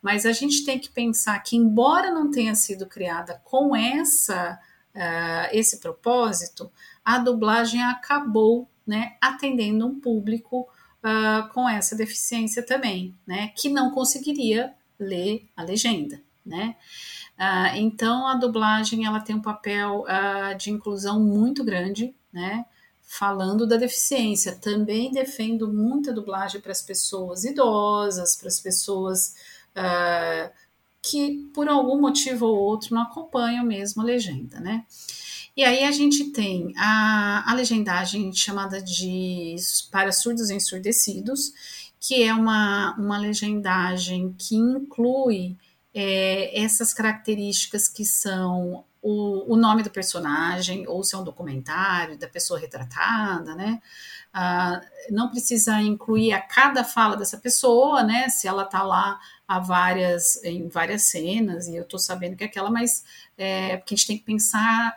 Mas 0.00 0.24
a 0.24 0.30
gente 0.30 0.64
tem 0.64 0.78
que 0.78 0.88
pensar 0.88 1.36
que, 1.40 1.56
embora 1.56 2.12
não 2.12 2.30
tenha 2.30 2.54
sido 2.54 2.86
criada 2.86 3.42
com 3.44 3.74
essa 3.74 4.58
uh, 4.94 5.48
esse 5.52 5.80
propósito, 5.80 6.70
a 7.04 7.18
dublagem 7.18 7.82
acabou, 7.82 8.68
né, 8.86 9.16
atendendo 9.20 9.86
um 9.86 9.98
público 9.98 10.68
uh, 11.02 11.52
com 11.52 11.68
essa 11.68 11.96
deficiência 11.96 12.62
também, 12.62 13.14
né, 13.26 13.52
que 13.56 13.68
não 13.68 13.90
conseguiria 13.90 14.72
ler 14.98 15.48
a 15.56 15.62
legenda, 15.62 16.20
né? 16.46 16.76
Uh, 17.36 17.76
então 17.76 18.26
a 18.26 18.34
dublagem 18.34 19.04
ela 19.04 19.20
tem 19.20 19.34
um 19.34 19.42
papel 19.42 20.04
de 20.56 20.70
inclusão 20.70 21.20
muito 21.20 21.64
grande, 21.64 22.14
né? 22.32 22.64
Falando 23.08 23.66
da 23.66 23.78
deficiência. 23.78 24.54
Também 24.54 25.10
defendo 25.10 25.72
muita 25.72 26.12
dublagem 26.12 26.60
para 26.60 26.72
as 26.72 26.82
pessoas 26.82 27.42
idosas, 27.42 28.36
para 28.36 28.48
as 28.48 28.60
pessoas 28.60 29.34
uh, 29.74 30.52
que, 31.00 31.50
por 31.54 31.68
algum 31.68 31.98
motivo 31.98 32.44
ou 32.44 32.58
outro, 32.58 32.94
não 32.94 33.02
acompanham 33.02 33.64
mesmo 33.64 34.02
a 34.02 34.04
legenda, 34.04 34.60
né? 34.60 34.84
E 35.56 35.64
aí 35.64 35.84
a 35.84 35.90
gente 35.90 36.26
tem 36.26 36.72
a, 36.76 37.50
a 37.50 37.54
legendagem 37.54 38.30
chamada 38.32 38.80
de 38.80 39.56
para 39.90 40.12
surdos 40.12 40.50
ensurdecidos, 40.50 41.52
que 41.98 42.22
é 42.22 42.32
uma, 42.32 42.94
uma 42.96 43.18
legendagem 43.18 44.34
que 44.38 44.54
inclui 44.54 45.56
é, 45.94 46.62
essas 46.62 46.92
características 46.92 47.88
que 47.88 48.04
são 48.04 48.84
o, 49.08 49.54
o 49.54 49.56
nome 49.56 49.82
do 49.82 49.90
personagem, 49.90 50.86
ou 50.86 51.02
se 51.02 51.14
é 51.14 51.18
um 51.18 51.24
documentário 51.24 52.18
da 52.18 52.28
pessoa 52.28 52.60
retratada, 52.60 53.54
né? 53.54 53.80
Ah, 54.32 54.82
não 55.10 55.30
precisa 55.30 55.80
incluir 55.80 56.32
a 56.32 56.40
cada 56.40 56.84
fala 56.84 57.16
dessa 57.16 57.38
pessoa, 57.38 58.02
né? 58.02 58.28
Se 58.28 58.46
ela 58.46 58.64
tá 58.64 58.82
lá 58.82 59.18
há 59.46 59.58
várias, 59.58 60.42
em 60.44 60.68
várias 60.68 61.04
cenas, 61.04 61.66
e 61.68 61.76
eu 61.76 61.84
tô 61.84 61.98
sabendo 61.98 62.36
que 62.36 62.44
é 62.44 62.46
aquela, 62.46 62.70
mas 62.70 63.02
é, 63.38 63.78
porque 63.78 63.94
a 63.94 63.96
gente 63.96 64.06
tem 64.06 64.18
que 64.18 64.24
pensar 64.24 64.94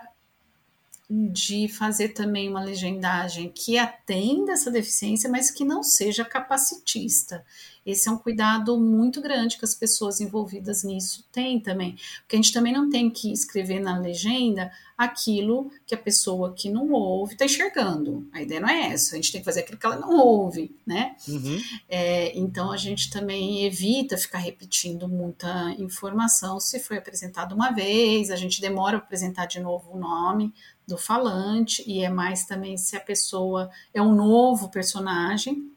de 1.09 1.69
fazer 1.69 2.09
também 2.09 2.49
uma 2.49 2.63
legendagem 2.63 3.49
que 3.49 3.77
atenda 3.77 4.53
essa 4.53 4.69
deficiência, 4.69 5.29
mas 5.29 5.51
que 5.51 5.63
não 5.63 5.83
seja 5.83 6.25
capacitista. 6.25 7.45
Esse 7.85 8.07
é 8.07 8.11
um 8.11 8.17
cuidado 8.17 8.79
muito 8.79 9.21
grande 9.21 9.57
que 9.57 9.65
as 9.65 9.73
pessoas 9.73 10.21
envolvidas 10.21 10.83
nisso 10.83 11.27
têm 11.31 11.59
também, 11.59 11.95
porque 12.21 12.35
a 12.35 12.37
gente 12.37 12.53
também 12.53 12.73
não 12.73 12.89
tem 12.89 13.09
que 13.09 13.31
escrever 13.31 13.79
na 13.79 13.97
legenda 13.97 14.71
aquilo 14.95 15.71
que 15.85 15.95
a 15.95 15.97
pessoa 15.97 16.53
que 16.53 16.69
não 16.69 16.91
ouve 16.91 17.33
está 17.33 17.45
enxergando. 17.45 18.27
A 18.31 18.41
ideia 18.41 18.61
não 18.61 18.69
é 18.69 18.91
essa, 18.91 19.13
a 19.13 19.15
gente 19.15 19.31
tem 19.31 19.41
que 19.41 19.45
fazer 19.45 19.61
aquilo 19.61 19.79
que 19.79 19.85
ela 19.85 19.95
não 19.95 20.15
ouve, 20.15 20.75
né? 20.85 21.15
Uhum. 21.27 21.59
É, 21.89 22.37
então 22.37 22.71
a 22.71 22.77
gente 22.77 23.09
também 23.09 23.65
evita 23.65 24.15
ficar 24.15 24.37
repetindo 24.37 25.07
muita 25.07 25.71
informação. 25.79 26.59
Se 26.59 26.79
foi 26.79 26.97
apresentado 26.97 27.55
uma 27.55 27.71
vez, 27.71 28.29
a 28.29 28.35
gente 28.35 28.61
demora 28.61 28.97
para 28.97 29.05
apresentar 29.07 29.47
de 29.47 29.59
novo 29.59 29.91
o 29.93 29.99
nome 29.99 30.53
do 30.87 30.97
falante, 30.97 31.83
e 31.87 32.03
é 32.03 32.09
mais 32.09 32.45
também 32.45 32.77
se 32.77 32.95
a 32.95 32.99
pessoa 32.99 33.69
é 33.93 34.01
um 34.01 34.13
novo 34.13 34.69
personagem, 34.69 35.71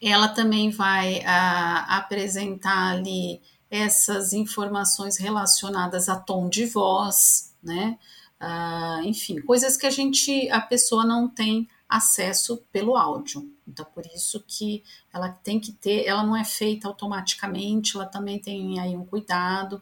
ela 0.00 0.28
também 0.28 0.70
vai 0.70 1.22
a, 1.24 1.32
ah, 1.32 1.96
apresentar 1.98 2.92
ali 2.92 3.40
essas 3.70 4.32
informações 4.32 5.16
relacionadas 5.18 6.08
a 6.08 6.16
tom 6.16 6.48
de 6.48 6.66
voz, 6.66 7.54
né? 7.62 7.98
Uh, 8.40 9.06
enfim, 9.06 9.40
coisas 9.40 9.76
que 9.76 9.86
a 9.86 9.90
gente, 9.90 10.50
a 10.50 10.60
pessoa 10.60 11.06
não 11.06 11.28
tem 11.28 11.68
acesso 11.88 12.64
pelo 12.72 12.96
áudio. 12.96 13.48
Então, 13.68 13.86
por 13.94 14.04
isso 14.06 14.42
que 14.46 14.82
ela 15.12 15.28
tem 15.28 15.60
que 15.60 15.72
ter, 15.72 16.06
ela 16.06 16.24
não 16.24 16.34
é 16.34 16.44
feita 16.44 16.88
automaticamente, 16.88 17.96
ela 17.96 18.06
também 18.06 18.38
tem 18.38 18.80
aí 18.80 18.96
um 18.96 19.06
cuidado. 19.06 19.76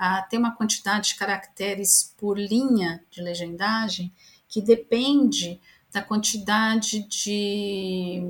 Uh, 0.00 0.28
tem 0.30 0.38
uma 0.38 0.54
quantidade 0.54 1.08
de 1.08 1.14
caracteres 1.16 2.14
por 2.16 2.38
linha 2.38 3.02
de 3.10 3.20
legendagem 3.20 4.12
que 4.46 4.62
depende 4.62 5.60
da 5.92 6.00
quantidade 6.02 7.02
de, 7.08 8.22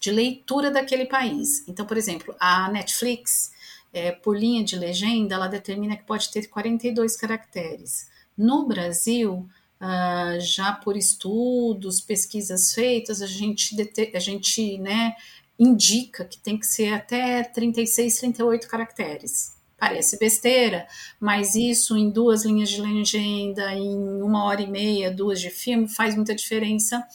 de 0.00 0.10
leitura 0.10 0.70
daquele 0.70 1.06
país. 1.06 1.66
Então, 1.68 1.84
por 1.86 1.96
exemplo, 1.96 2.34
a 2.38 2.70
Netflix, 2.70 3.50
é, 3.92 4.12
por 4.12 4.36
linha 4.36 4.62
de 4.62 4.76
legenda, 4.76 5.34
ela 5.34 5.48
determina 5.48 5.96
que 5.96 6.04
pode 6.04 6.30
ter 6.30 6.46
42 6.46 7.16
caracteres. 7.16 8.08
No 8.36 8.66
Brasil, 8.66 9.48
uh, 9.80 10.40
já 10.40 10.72
por 10.72 10.96
estudos, 10.96 12.00
pesquisas 12.00 12.72
feitas, 12.72 13.22
a 13.22 13.26
gente, 13.26 13.74
a 14.14 14.18
gente 14.20 14.78
né, 14.78 15.16
indica 15.58 16.24
que 16.24 16.38
tem 16.38 16.58
que 16.58 16.66
ser 16.66 16.92
até 16.92 17.42
36, 17.42 18.18
38 18.18 18.68
caracteres. 18.68 19.56
Parece 19.76 20.18
besteira, 20.18 20.88
mas 21.20 21.54
isso 21.54 21.96
em 21.96 22.10
duas 22.10 22.44
linhas 22.44 22.68
de 22.68 22.80
legenda, 22.80 23.72
em 23.74 24.22
uma 24.22 24.44
hora 24.44 24.60
e 24.60 24.66
meia, 24.66 25.10
duas 25.10 25.40
de 25.40 25.50
filme, 25.50 25.88
faz 25.88 26.16
muita 26.16 26.34
diferença 26.34 27.06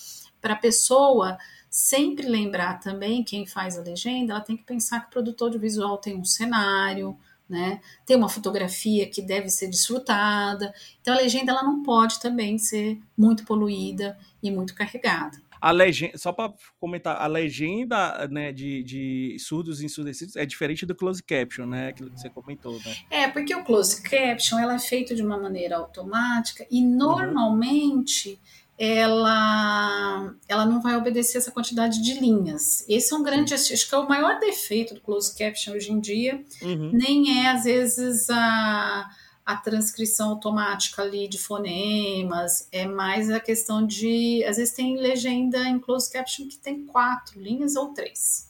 para 0.41 0.53
a 0.53 0.57
pessoa 0.57 1.37
sempre 1.73 2.27
lembrar 2.27 2.79
também 2.79 3.23
quem 3.23 3.47
faz 3.47 3.79
a 3.79 3.81
legenda, 3.81 4.33
ela 4.33 4.41
tem 4.41 4.55
que 4.55 4.61
pensar 4.61 4.99
que 4.99 5.07
o 5.07 5.09
produtor 5.09 5.49
de 5.49 5.57
visual 5.57 5.97
tem 5.97 6.15
um 6.15 6.23
cenário, 6.23 7.17
né? 7.49 7.81
Tem 8.05 8.15
uma 8.15 8.29
fotografia 8.29 9.09
que 9.09 9.23
deve 9.23 9.49
ser 9.49 9.69
desfrutada. 9.69 10.71
Então 11.01 11.15
a 11.15 11.17
legenda 11.17 11.51
ela 11.51 11.63
não 11.63 11.81
pode 11.81 12.19
também 12.19 12.59
ser 12.59 12.99
muito 13.17 13.43
poluída 13.43 14.15
e 14.43 14.51
muito 14.51 14.75
carregada 14.75 15.41
a 15.63 15.71
legenda, 15.71 16.17
só 16.17 16.33
para 16.33 16.53
comentar, 16.77 17.21
a 17.21 17.25
legenda 17.25 18.27
né, 18.27 18.51
de, 18.51 18.83
de 18.83 19.37
surdos 19.39 19.81
e 19.81 19.85
ensurdecidos 19.85 20.35
é 20.35 20.45
diferente 20.45 20.85
do 20.85 20.93
close 20.93 21.23
caption, 21.23 21.65
né? 21.65 21.87
Aquilo 21.87 22.09
que 22.09 22.19
você 22.19 22.29
comentou, 22.29 22.73
né? 22.85 22.93
É, 23.09 23.27
porque 23.29 23.55
o 23.55 23.63
close 23.63 24.01
caption 24.01 24.59
ela 24.59 24.75
é 24.75 24.79
feito 24.79 25.15
de 25.15 25.23
uma 25.23 25.37
maneira 25.37 25.77
automática 25.77 26.67
e 26.69 26.81
uhum. 26.81 26.97
normalmente 26.97 28.31
uhum. 28.31 28.37
Ela, 28.77 30.33
ela 30.47 30.65
não 30.65 30.81
vai 30.81 30.95
obedecer 30.95 31.37
essa 31.37 31.51
quantidade 31.51 32.01
de 32.01 32.19
linhas. 32.19 32.83
Esse 32.89 33.13
é 33.13 33.17
um 33.17 33.23
grande, 33.23 33.53
acho 33.53 33.87
que 33.87 33.95
é 33.95 33.97
o 33.97 34.07
maior 34.07 34.39
defeito 34.39 34.93
do 34.93 35.01
close 35.01 35.35
caption 35.37 35.73
hoje 35.73 35.91
em 35.91 35.99
dia. 35.99 36.43
Uhum. 36.61 36.91
Nem 36.93 37.39
é, 37.39 37.51
às 37.51 37.63
vezes, 37.63 38.29
a 38.29 39.09
a 39.45 39.57
transcrição 39.57 40.29
automática 40.29 41.01
ali 41.01 41.27
de 41.27 41.37
fonemas, 41.37 42.67
é 42.71 42.85
mais 42.85 43.29
a 43.29 43.39
questão 43.39 43.85
de. 43.85 44.43
Às 44.45 44.57
vezes 44.57 44.73
tem 44.73 44.97
legenda 44.97 45.67
em 45.67 45.79
closed 45.79 46.11
caption 46.11 46.47
que 46.47 46.57
tem 46.57 46.85
quatro 46.85 47.39
linhas 47.39 47.75
ou 47.75 47.93
três, 47.93 48.49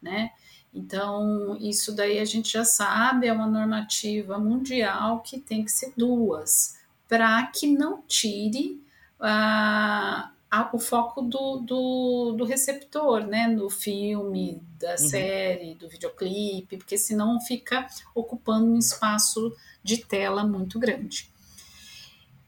né? 0.00 0.30
Então, 0.72 1.58
isso 1.60 1.92
daí 1.94 2.18
a 2.18 2.24
gente 2.24 2.52
já 2.52 2.64
sabe, 2.64 3.26
é 3.26 3.32
uma 3.32 3.46
normativa 3.46 4.38
mundial 4.38 5.20
que 5.20 5.38
tem 5.38 5.64
que 5.64 5.72
ser 5.72 5.92
duas, 5.96 6.76
para 7.08 7.44
que 7.48 7.66
não 7.66 8.02
tire 8.06 8.80
a, 9.20 10.30
a, 10.50 10.70
o 10.72 10.78
foco 10.78 11.22
do, 11.22 11.58
do, 11.58 12.34
do, 12.36 12.44
receptor, 12.44 13.26
né? 13.26 13.46
No 13.46 13.70
filme, 13.70 14.60
da 14.78 14.92
uhum. 14.92 14.98
série, 14.98 15.74
do 15.74 15.88
videoclipe, 15.88 16.78
porque 16.78 16.98
senão 16.98 17.40
fica 17.40 17.86
ocupando 18.14 18.66
um 18.66 18.78
espaço 18.78 19.54
de 19.82 19.98
tela 19.98 20.44
muito 20.44 20.78
grande. 20.78 21.30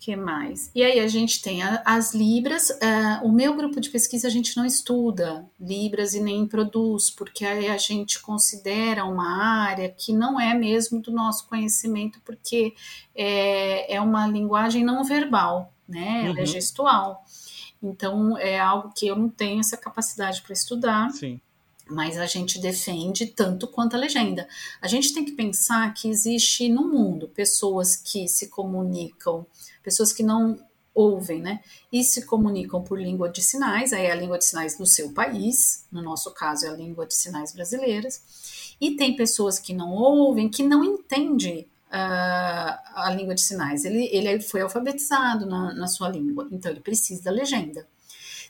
que 0.01 0.17
mais? 0.17 0.71
E 0.75 0.83
aí 0.83 0.99
a 0.99 1.07
gente 1.07 1.41
tem 1.41 1.63
a, 1.63 1.81
as 1.85 2.13
libras. 2.13 2.71
Uh, 2.71 3.25
o 3.25 3.31
meu 3.31 3.55
grupo 3.55 3.81
de 3.81 3.89
pesquisa 3.89 4.27
a 4.27 4.31
gente 4.31 4.57
não 4.57 4.67
estuda 4.67 5.49
libras 5.61 6.13
e 6.13 6.21
nem 6.21 6.45
produz, 6.45 7.09
porque 7.09 7.45
aí 7.47 7.69
a 7.69 7.79
gente 7.79 8.21
considera 8.21 9.05
uma 9.05 9.63
área 9.65 9.89
que 9.89 10.13
não 10.13 10.41
é 10.41 10.55
mesmo 10.55 11.01
do 11.01 11.13
nosso 11.13 11.47
conhecimento, 11.47 12.21
porque 12.25 12.75
é, 13.15 13.95
é 13.95 14.01
uma 14.01 14.27
linguagem 14.27 14.85
não 14.85 15.05
verbal, 15.05 15.72
né? 15.89 16.27
Ela 16.27 16.39
é 16.39 16.41
uhum. 16.41 16.47
gestual. 16.47 17.25
Então 17.83 18.39
é 18.39 18.59
algo 18.59 18.93
que 18.95 19.07
eu 19.07 19.17
não 19.17 19.29
tenho 19.29 19.61
essa 19.61 19.77
capacidade 19.77 20.43
para 20.43 20.53
estudar. 20.53 21.11
Sim 21.11 21.41
mas 21.91 22.17
a 22.17 22.27
gente 22.27 22.59
defende 22.59 23.27
tanto 23.27 23.67
quanto 23.67 23.95
a 23.95 23.99
legenda. 23.99 24.49
A 24.81 24.89
gente 24.89 25.13
tem 25.13 25.25
que 25.25 25.33
pensar 25.33 25.93
que 25.93 26.09
existe 26.09 26.69
no 26.69 26.89
mundo 26.89 27.29
pessoas 27.29 27.97
que 27.97 28.27
se 28.29 28.49
comunicam 28.49 29.45
pessoas 29.83 30.13
que 30.13 30.23
não 30.23 30.59
ouvem, 30.95 31.41
né? 31.41 31.61
E 31.91 32.05
se 32.05 32.25
comunicam 32.25 32.83
por 32.83 33.01
língua 33.01 33.29
de 33.29 33.43
sinais, 33.43 33.93
aí 33.93 34.07
é 34.07 34.13
a 34.13 34.15
língua 34.15 34.39
de 34.39 34.45
sinais 34.45 34.77
do 34.77 34.87
seu 34.87 35.11
país, 35.13 35.87
no 35.91 36.03
nosso 36.03 36.31
caso 36.33 36.67
é 36.67 36.69
a 36.69 36.73
língua 36.73 37.07
de 37.07 37.15
sinais 37.15 37.53
brasileiras. 37.53 38.77
E 38.81 38.93
tem 38.97 39.17
pessoas 39.17 39.59
que 39.59 39.73
não 39.73 39.93
ouvem, 39.93 40.49
que 40.49 40.63
não 40.63 40.85
entendem 40.85 41.67
a 41.99 43.13
língua 43.15 43.35
de 43.35 43.43
sinais. 43.43 43.85
Ele, 43.85 44.09
ele 44.13 44.41
foi 44.41 44.63
alfabetizado 44.63 45.47
na, 45.47 45.75
na 45.75 45.87
sua 45.87 46.09
língua, 46.09 46.49
então 46.51 46.71
ele 46.71 46.81
precisa 46.81 47.25
da 47.25 47.31
legenda. 47.31 47.87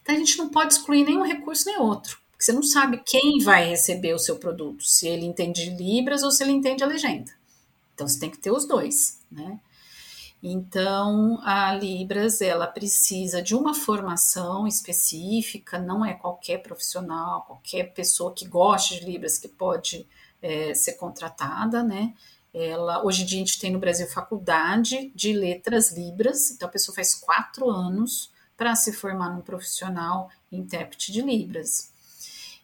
Então 0.02 0.14
a 0.14 0.18
gente 0.18 0.38
não 0.38 0.48
pode 0.48 0.74
excluir 0.74 1.04
nenhum 1.04 1.22
recurso 1.22 1.66
nem 1.66 1.78
outro, 1.78 2.18
porque 2.30 2.44
você 2.44 2.52
não 2.52 2.62
sabe 2.62 3.02
quem 3.04 3.40
vai 3.40 3.68
receber 3.68 4.14
o 4.14 4.18
seu 4.18 4.36
produto, 4.36 4.84
se 4.84 5.06
ele 5.06 5.26
entende 5.26 5.70
Libras 5.70 6.22
ou 6.22 6.30
se 6.30 6.42
ele 6.42 6.52
entende 6.52 6.82
a 6.82 6.86
legenda. 6.86 7.32
Então 7.94 8.06
você 8.06 8.18
tem 8.18 8.30
que 8.30 8.38
ter 8.38 8.50
os 8.50 8.66
dois, 8.66 9.20
né? 9.30 9.58
Então, 10.42 11.38
a 11.44 11.72
Libras, 11.72 12.40
ela 12.40 12.66
precisa 12.66 13.40
de 13.40 13.54
uma 13.54 13.74
formação 13.74 14.66
específica, 14.66 15.78
não 15.78 16.04
é 16.04 16.14
qualquer 16.14 16.58
profissional, 16.58 17.42
qualquer 17.42 17.94
pessoa 17.94 18.34
que 18.34 18.44
goste 18.44 18.98
de 18.98 19.06
Libras 19.06 19.38
que 19.38 19.46
pode 19.46 20.04
é, 20.42 20.74
ser 20.74 20.94
contratada, 20.94 21.84
né? 21.84 22.12
Ela, 22.54 23.04
hoje 23.04 23.22
em 23.22 23.26
dia 23.26 23.38
a 23.38 23.44
gente 23.44 23.58
tem 23.58 23.70
no 23.70 23.78
Brasil 23.78 24.06
faculdade 24.06 25.10
de 25.14 25.32
letras 25.32 25.92
Libras, 25.96 26.50
então 26.50 26.68
a 26.68 26.72
pessoa 26.72 26.94
faz 26.94 27.14
quatro 27.14 27.70
anos 27.70 28.30
para 28.56 28.74
se 28.76 28.92
formar 28.92 29.30
num 29.30 29.40
profissional 29.40 30.30
intérprete 30.50 31.10
de 31.10 31.22
Libras. 31.22 31.92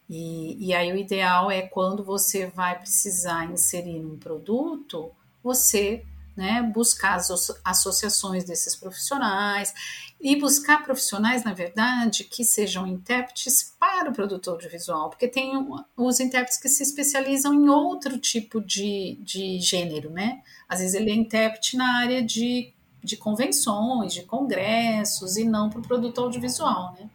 E, 0.09 0.69
e 0.69 0.75
aí 0.75 0.93
o 0.93 0.97
ideal 0.97 1.51
é 1.51 1.63
quando 1.63 2.05
você 2.05 2.47
vai 2.47 2.79
precisar 2.79 3.51
inserir 3.51 4.01
um 4.01 4.19
produto, 4.19 5.11
você 5.43 6.05
né, 6.39 6.63
buscar 6.63 7.17
as 7.17 7.29
associações 7.65 8.45
desses 8.45 8.77
profissionais 8.77 9.75
e 10.21 10.37
buscar 10.37 10.85
profissionais, 10.85 11.43
na 11.43 11.53
verdade, 11.53 12.23
que 12.23 12.45
sejam 12.45 12.87
intérpretes 12.87 13.75
para 13.77 14.09
o 14.09 14.13
produtor 14.13 14.55
audiovisual, 14.55 15.11
porque 15.11 15.27
tem 15.27 15.53
os 15.97 16.21
intérpretes 16.21 16.57
que 16.57 16.69
se 16.69 16.85
especializam 16.85 17.53
em 17.53 17.69
outro 17.69 18.17
tipo 18.19 18.61
de, 18.61 19.19
de 19.21 19.59
gênero, 19.59 20.11
né? 20.11 20.41
Às 20.69 20.79
vezes 20.79 20.95
ele 20.95 21.11
é 21.11 21.15
intérprete 21.15 21.77
na 21.77 21.99
área 21.99 22.23
de, 22.23 22.73
de 23.03 23.17
convenções, 23.17 24.15
de 24.15 24.23
congressos, 24.23 25.37
e 25.37 25.45
não 25.45 25.69
para 25.69 25.81
o 25.81 25.83
produtor 25.83 26.27
audiovisual, 26.27 26.95
né? 27.01 27.11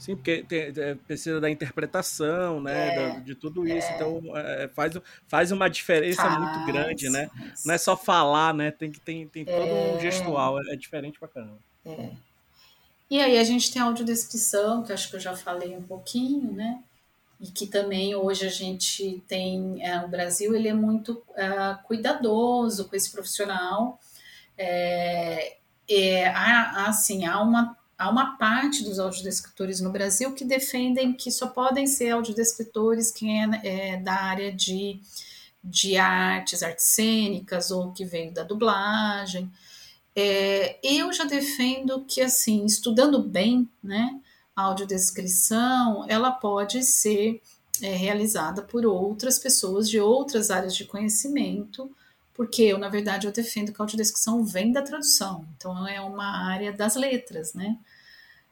Sim, 0.00 0.16
porque 0.16 0.42
tem, 0.48 0.72
é, 0.78 0.94
precisa 0.94 1.38
da 1.38 1.50
interpretação, 1.50 2.58
né? 2.58 2.88
É, 2.88 2.96
da, 2.96 3.18
de 3.18 3.34
tudo 3.34 3.68
isso. 3.68 3.86
É. 3.86 3.94
Então 3.94 4.22
é, 4.34 4.68
faz, 4.68 4.94
faz 5.28 5.52
uma 5.52 5.68
diferença 5.68 6.22
faz, 6.22 6.38
muito 6.38 6.64
grande, 6.64 7.10
né? 7.10 7.30
Não 7.66 7.74
é 7.74 7.78
só 7.78 7.94
falar, 7.94 8.54
né? 8.54 8.70
Tem 8.70 8.90
que 8.90 8.98
tem, 8.98 9.28
tem 9.28 9.44
todo 9.44 9.60
um 9.60 9.98
é. 9.98 10.00
gestual, 10.00 10.58
é, 10.58 10.72
é, 10.72 10.76
diferente 10.76 11.18
pra 11.18 11.28
caramba. 11.28 11.58
É. 11.84 12.08
E 13.10 13.20
aí 13.20 13.38
a 13.38 13.44
gente 13.44 13.70
tem 13.70 13.82
a 13.82 13.84
audiodescrição, 13.84 14.82
que 14.82 14.90
acho 14.90 15.10
que 15.10 15.16
eu 15.16 15.20
já 15.20 15.36
falei 15.36 15.76
um 15.76 15.82
pouquinho, 15.82 16.50
né? 16.50 16.82
E 17.38 17.48
que 17.48 17.66
também 17.66 18.14
hoje 18.14 18.46
a 18.46 18.50
gente 18.50 19.22
tem, 19.28 19.84
é, 19.84 20.00
o 20.00 20.08
Brasil 20.08 20.54
ele 20.54 20.68
é 20.68 20.74
muito 20.74 21.22
cuidadoso 21.84 22.88
com 22.88 22.96
esse 22.96 23.12
profissional. 23.12 24.00
É, 24.56 25.56
é, 25.86 26.26
há, 26.28 26.86
assim, 26.86 27.26
há 27.26 27.42
uma 27.42 27.76
há 28.00 28.08
uma 28.08 28.38
parte 28.38 28.82
dos 28.82 28.98
audiodescritores 28.98 29.78
no 29.78 29.92
Brasil 29.92 30.32
que 30.32 30.42
defendem 30.42 31.12
que 31.12 31.30
só 31.30 31.48
podem 31.48 31.86
ser 31.86 32.10
audiodescritores 32.10 33.12
quem 33.12 33.44
é, 33.44 33.92
é 33.92 33.96
da 33.98 34.14
área 34.14 34.50
de, 34.50 34.98
de 35.62 35.98
artes, 35.98 36.62
artes 36.62 36.86
cênicas 36.86 37.70
ou 37.70 37.92
que 37.92 38.06
veio 38.06 38.32
da 38.32 38.42
dublagem. 38.42 39.52
É, 40.16 40.78
eu 40.82 41.12
já 41.12 41.24
defendo 41.24 42.02
que, 42.06 42.22
assim, 42.22 42.64
estudando 42.64 43.22
bem, 43.22 43.68
né, 43.84 44.18
a 44.56 44.62
audiodescrição, 44.62 46.06
ela 46.08 46.30
pode 46.30 46.82
ser 46.82 47.42
é, 47.82 47.94
realizada 47.94 48.62
por 48.62 48.86
outras 48.86 49.38
pessoas 49.38 49.90
de 49.90 50.00
outras 50.00 50.50
áreas 50.50 50.74
de 50.74 50.86
conhecimento, 50.86 51.94
porque 52.40 52.62
eu, 52.62 52.78
na 52.78 52.88
verdade, 52.88 53.26
eu 53.26 53.32
defendo 53.32 53.70
que 53.70 53.82
a 53.82 53.84
audiodescrição 53.84 54.42
vem 54.42 54.72
da 54.72 54.80
tradução, 54.80 55.46
então 55.54 55.86
é 55.86 56.00
uma 56.00 56.48
área 56.48 56.72
das 56.72 56.96
letras, 56.96 57.52
né? 57.52 57.76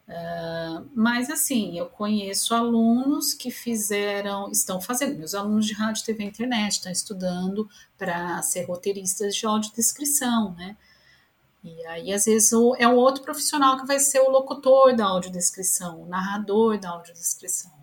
Uh, 0.07 0.87
mas 0.95 1.31
assim, 1.31 1.79
eu 1.79 1.87
conheço 1.87 2.55
alunos 2.55 3.33
que 3.33 3.51
fizeram, 3.51 4.51
estão 4.51 4.79
fazendo, 4.79 5.17
meus 5.17 5.35
alunos 5.35 5.65
de 5.65 5.73
rádio, 5.73 6.05
TV 6.05 6.23
e 6.23 6.27
internet 6.27 6.73
estão 6.73 6.93
estudando 6.93 7.67
para 7.97 8.43
ser 8.43 8.65
roteiristas 8.67 9.35
de 9.35 9.47
audiodescrição, 9.47 10.53
né? 10.53 10.77
E 11.65 11.87
aí, 11.87 12.13
às 12.13 12.27
vezes, 12.27 12.53
o, 12.53 12.77
é 12.79 12.87
um 12.87 12.97
outro 12.97 13.23
profissional 13.23 13.81
que 13.81 13.87
vai 13.87 13.99
ser 14.01 14.21
o 14.21 14.29
locutor 14.29 14.95
da 14.95 15.07
audiodescrição, 15.07 16.03
o 16.03 16.07
narrador 16.07 16.79
da 16.79 16.91
audiodescrição. 16.91 17.78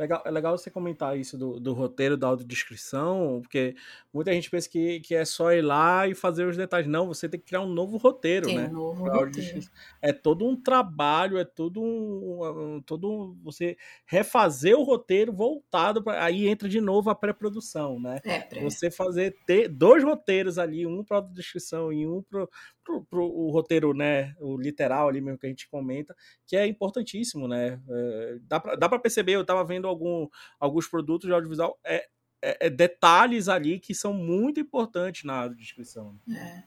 Legal, 0.00 0.22
é 0.24 0.30
legal 0.30 0.56
você 0.56 0.70
comentar 0.70 1.18
isso 1.18 1.36
do, 1.36 1.60
do 1.60 1.74
roteiro 1.74 2.16
da 2.16 2.26
autodescrição, 2.26 3.40
porque 3.42 3.74
muita 4.10 4.32
gente 4.32 4.48
pensa 4.48 4.66
que, 4.66 4.98
que 5.00 5.14
é 5.14 5.26
só 5.26 5.52
ir 5.52 5.60
lá 5.60 6.08
e 6.08 6.14
fazer 6.14 6.46
os 6.46 6.56
detalhes. 6.56 6.88
Não, 6.88 7.06
você 7.06 7.28
tem 7.28 7.38
que 7.38 7.44
criar 7.44 7.60
um 7.60 7.68
novo 7.68 7.98
roteiro, 7.98 8.46
tem 8.46 8.56
né? 8.56 8.68
Um 8.68 8.72
novo 8.72 9.04
roteiro. 9.04 9.60
É 10.00 10.10
todo 10.10 10.46
um 10.46 10.56
trabalho, 10.56 11.36
é 11.36 11.44
todo 11.44 11.82
um, 11.82 12.80
todo 12.86 13.12
um, 13.12 13.38
você 13.42 13.76
refazer 14.06 14.74
o 14.74 14.84
roteiro 14.84 15.34
voltado 15.34 16.02
para 16.02 16.24
aí 16.24 16.48
entra 16.48 16.66
de 16.66 16.80
novo 16.80 17.10
a 17.10 17.14
pré-produção, 17.14 18.00
né? 18.00 18.20
É, 18.24 18.40
pré. 18.40 18.62
Você 18.62 18.90
fazer 18.90 19.36
ter 19.44 19.68
dois 19.68 20.02
roteiros 20.02 20.58
ali, 20.58 20.86
um 20.86 21.04
para 21.04 21.18
autodescrição 21.18 21.92
e 21.92 22.06
um 22.06 22.22
para 22.22 22.48
pro, 22.90 23.04
pro, 23.04 23.24
o 23.24 23.50
roteiro, 23.50 23.94
né, 23.94 24.34
o 24.38 24.56
literal 24.56 25.08
ali 25.08 25.20
mesmo 25.20 25.38
que 25.38 25.46
a 25.46 25.48
gente 25.48 25.68
comenta, 25.68 26.14
que 26.46 26.56
é 26.56 26.66
importantíssimo, 26.66 27.46
né? 27.46 27.80
É, 27.88 28.38
dá 28.42 28.60
para 28.60 28.98
perceber, 28.98 29.32
eu 29.32 29.42
estava 29.42 29.64
vendo 29.64 29.86
algum, 29.90 30.28
alguns 30.58 30.88
produtos 30.88 31.26
de 31.26 31.34
audiovisual, 31.34 31.78
é, 31.84 32.06
é, 32.42 32.66
é, 32.66 32.70
detalhes 32.70 33.48
ali 33.48 33.78
que 33.78 33.94
são 33.94 34.14
muito 34.14 34.58
importantes 34.58 35.24
na 35.24 35.46
descrição. 35.48 36.18
É. 36.30 36.62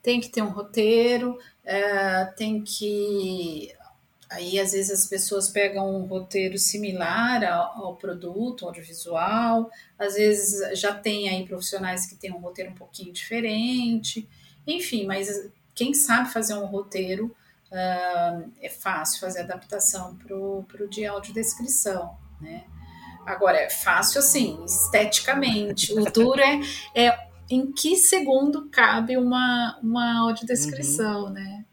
Tem 0.00 0.20
que 0.20 0.28
ter 0.28 0.42
um 0.42 0.50
roteiro, 0.50 1.36
é, 1.64 2.24
tem 2.36 2.62
que. 2.62 3.74
Aí, 4.30 4.58
às 4.58 4.72
vezes, 4.72 4.90
as 4.90 5.08
pessoas 5.08 5.48
pegam 5.48 5.96
um 5.96 6.06
roteiro 6.06 6.58
similar 6.58 7.44
ao, 7.44 7.86
ao 7.86 7.96
produto 7.96 8.66
audiovisual, 8.66 9.70
às 9.98 10.14
vezes 10.14 10.78
já 10.78 10.92
tem 10.94 11.28
aí 11.28 11.46
profissionais 11.46 12.06
que 12.06 12.16
têm 12.16 12.32
um 12.32 12.40
roteiro 12.40 12.72
um 12.72 12.74
pouquinho 12.74 13.12
diferente, 13.12 14.28
enfim, 14.66 15.06
mas 15.06 15.48
quem 15.74 15.94
sabe 15.94 16.32
fazer 16.32 16.54
um 16.54 16.66
roteiro 16.66 17.26
uh, 17.70 18.50
é 18.60 18.68
fácil 18.68 19.20
fazer 19.20 19.40
adaptação 19.40 20.16
para 20.16 20.34
o 20.36 20.88
de 20.88 21.06
audiodescrição, 21.06 22.16
né? 22.40 22.64
Agora, 23.26 23.58
é 23.58 23.68
fácil 23.68 24.20
assim, 24.20 24.64
esteticamente. 24.64 25.92
O 25.92 26.04
duro 26.04 26.40
é, 26.40 26.60
é 26.94 27.26
em 27.50 27.72
que 27.72 27.96
segundo 27.96 28.68
cabe 28.70 29.16
uma, 29.16 29.78
uma 29.82 30.20
audiodescrição, 30.20 31.24
uhum. 31.24 31.30
né? 31.30 31.64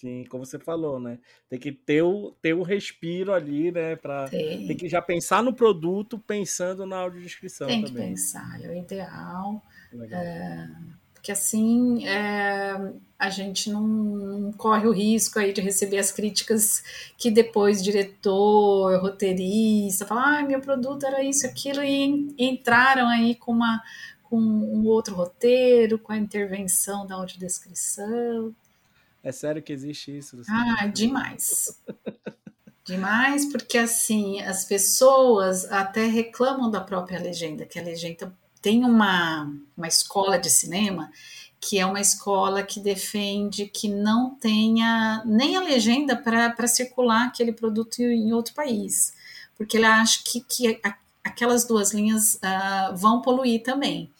Sim, 0.00 0.24
como 0.30 0.46
você 0.46 0.58
falou, 0.58 0.98
né? 0.98 1.18
Tem 1.48 1.58
que 1.58 1.70
ter 1.70 2.00
o, 2.00 2.34
ter 2.40 2.54
o 2.54 2.62
respiro 2.62 3.34
ali, 3.34 3.70
né? 3.70 3.96
Pra, 3.96 4.28
tem. 4.28 4.66
tem 4.66 4.76
que 4.76 4.88
já 4.88 5.02
pensar 5.02 5.42
no 5.42 5.52
produto 5.52 6.18
pensando 6.18 6.86
na 6.86 6.96
audiodescrição 6.96 7.66
tem 7.66 7.82
também. 7.82 7.94
Tem 7.94 8.02
que 8.04 8.10
pensar, 8.10 8.64
é 8.64 8.68
o 8.68 8.74
ideal. 8.74 9.62
É, 10.10 10.68
porque 11.20 11.30
assim 11.30 12.06
é, 12.06 12.92
a 13.18 13.28
gente 13.28 13.70
não, 13.70 13.86
não, 13.86 14.52
corre 14.52 14.86
o 14.86 14.90
risco 14.90 15.38
aí 15.38 15.52
de 15.52 15.60
receber 15.60 15.98
as 15.98 16.10
críticas 16.10 16.82
que 17.18 17.30
depois 17.30 17.84
diretor, 17.84 18.98
roteirista 18.98 20.06
fala, 20.06 20.38
ah, 20.38 20.42
meu 20.42 20.60
produto 20.62 21.04
era 21.04 21.22
isso, 21.22 21.46
aquilo, 21.46 21.84
e 21.84 22.34
entraram 22.38 23.06
aí 23.06 23.34
com 23.34 23.52
uma 23.52 23.82
com 24.22 24.40
um 24.40 24.86
outro 24.86 25.14
roteiro, 25.14 25.98
com 25.98 26.12
a 26.12 26.16
intervenção 26.16 27.04
da 27.04 27.16
audiodescrição. 27.16 28.54
É 29.24 29.32
sério 29.32 29.60
que 29.60 29.72
existe 29.72 30.16
isso? 30.16 30.40
Ah, 30.48 30.86
demais. 30.86 31.82
demais, 32.86 33.44
porque 33.50 33.76
assim, 33.76 34.40
as 34.40 34.64
pessoas 34.64 35.64
até 35.70 36.06
reclamam 36.06 36.70
da 36.70 36.80
própria 36.80 37.18
legenda, 37.18 37.66
que 37.66 37.78
a 37.78 37.82
legenda 37.82 38.32
tem 38.60 38.84
uma, 38.84 39.50
uma 39.76 39.88
escola 39.88 40.38
de 40.38 40.50
cinema 40.50 41.10
que 41.60 41.78
é 41.78 41.84
uma 41.84 42.00
escola 42.00 42.62
que 42.62 42.80
defende 42.80 43.66
que 43.66 43.86
não 43.86 44.34
tenha 44.34 45.22
nem 45.26 45.56
a 45.56 45.60
legenda 45.60 46.16
para 46.16 46.66
circular 46.66 47.26
aquele 47.26 47.52
produto 47.52 48.00
em 48.00 48.32
outro 48.32 48.54
país, 48.54 49.12
porque 49.58 49.76
ele 49.76 49.84
acha 49.84 50.20
que, 50.24 50.40
que 50.40 50.80
aquelas 51.22 51.66
duas 51.66 51.92
linhas 51.92 52.36
uh, 52.36 52.96
vão 52.96 53.20
poluir 53.20 53.62
também. 53.62 54.10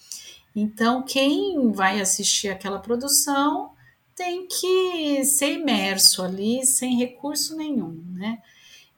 Então, 0.54 1.02
quem 1.02 1.72
vai 1.72 2.00
assistir 2.00 2.48
aquela 2.48 2.78
produção 2.78 3.70
tem 4.14 4.46
que 4.46 5.24
ser 5.24 5.52
imerso 5.52 6.22
ali 6.22 6.66
sem 6.66 6.98
recurso 6.98 7.56
nenhum, 7.56 8.04
né? 8.12 8.38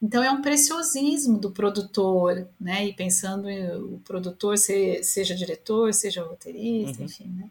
Então 0.02 0.22
é 0.22 0.30
um 0.30 0.42
preciosismo 0.42 1.38
do 1.38 1.52
produtor, 1.52 2.48
né? 2.60 2.84
E 2.86 2.92
pensando 2.92 3.48
em 3.48 3.70
o 3.76 4.00
produtor 4.04 4.58
ser, 4.58 5.04
seja 5.04 5.34
diretor, 5.34 5.94
seja 5.94 6.24
roteirista, 6.24 6.98
uhum. 6.98 7.04
enfim, 7.06 7.28
né? 7.28 7.50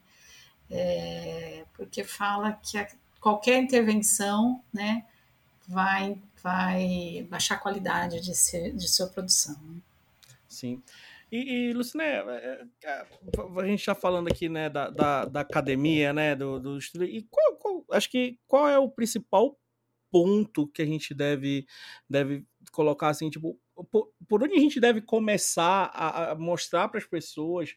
É, 0.69 1.63
porque 1.73 2.03
fala 2.03 2.51
que 2.53 2.77
a, 2.77 2.87
qualquer 3.21 3.61
intervenção, 3.61 4.61
né, 4.73 5.05
vai 5.67 6.17
vai 6.43 7.25
baixar 7.29 7.55
a 7.55 7.59
qualidade 7.59 8.19
de, 8.19 8.35
ser, 8.35 8.73
de 8.73 8.87
sua 8.87 9.07
produção. 9.07 9.55
Né? 9.63 9.79
Sim. 10.49 10.81
E, 11.31 11.69
e 11.69 11.73
Luciné, 11.73 12.17
é, 12.17 12.21
é, 12.83 12.89
é, 12.89 13.05
a 13.59 13.65
gente 13.65 13.79
está 13.79 13.95
falando 13.95 14.27
aqui, 14.27 14.49
né, 14.49 14.69
da, 14.69 14.89
da, 14.89 15.25
da, 15.25 15.41
academia, 15.41 16.11
né, 16.11 16.35
do, 16.35 16.59
do 16.59 16.77
estudo, 16.77 17.05
e 17.05 17.21
qual, 17.29 17.55
qual, 17.55 17.85
acho 17.91 18.09
que 18.09 18.37
qual 18.47 18.67
é 18.67 18.77
o 18.77 18.89
principal 18.89 19.55
ponto 20.11 20.67
que 20.67 20.81
a 20.81 20.85
gente 20.85 21.13
deve, 21.13 21.65
deve 22.09 22.45
colocar, 22.71 23.09
assim, 23.09 23.29
tipo, 23.29 23.57
por, 23.89 24.11
por 24.27 24.43
onde 24.43 24.53
a 24.53 24.59
gente 24.59 24.79
deve 24.79 25.01
começar 25.01 25.89
a, 25.93 26.31
a 26.31 26.35
mostrar 26.35 26.89
para 26.89 26.99
as 26.99 27.05
pessoas 27.05 27.71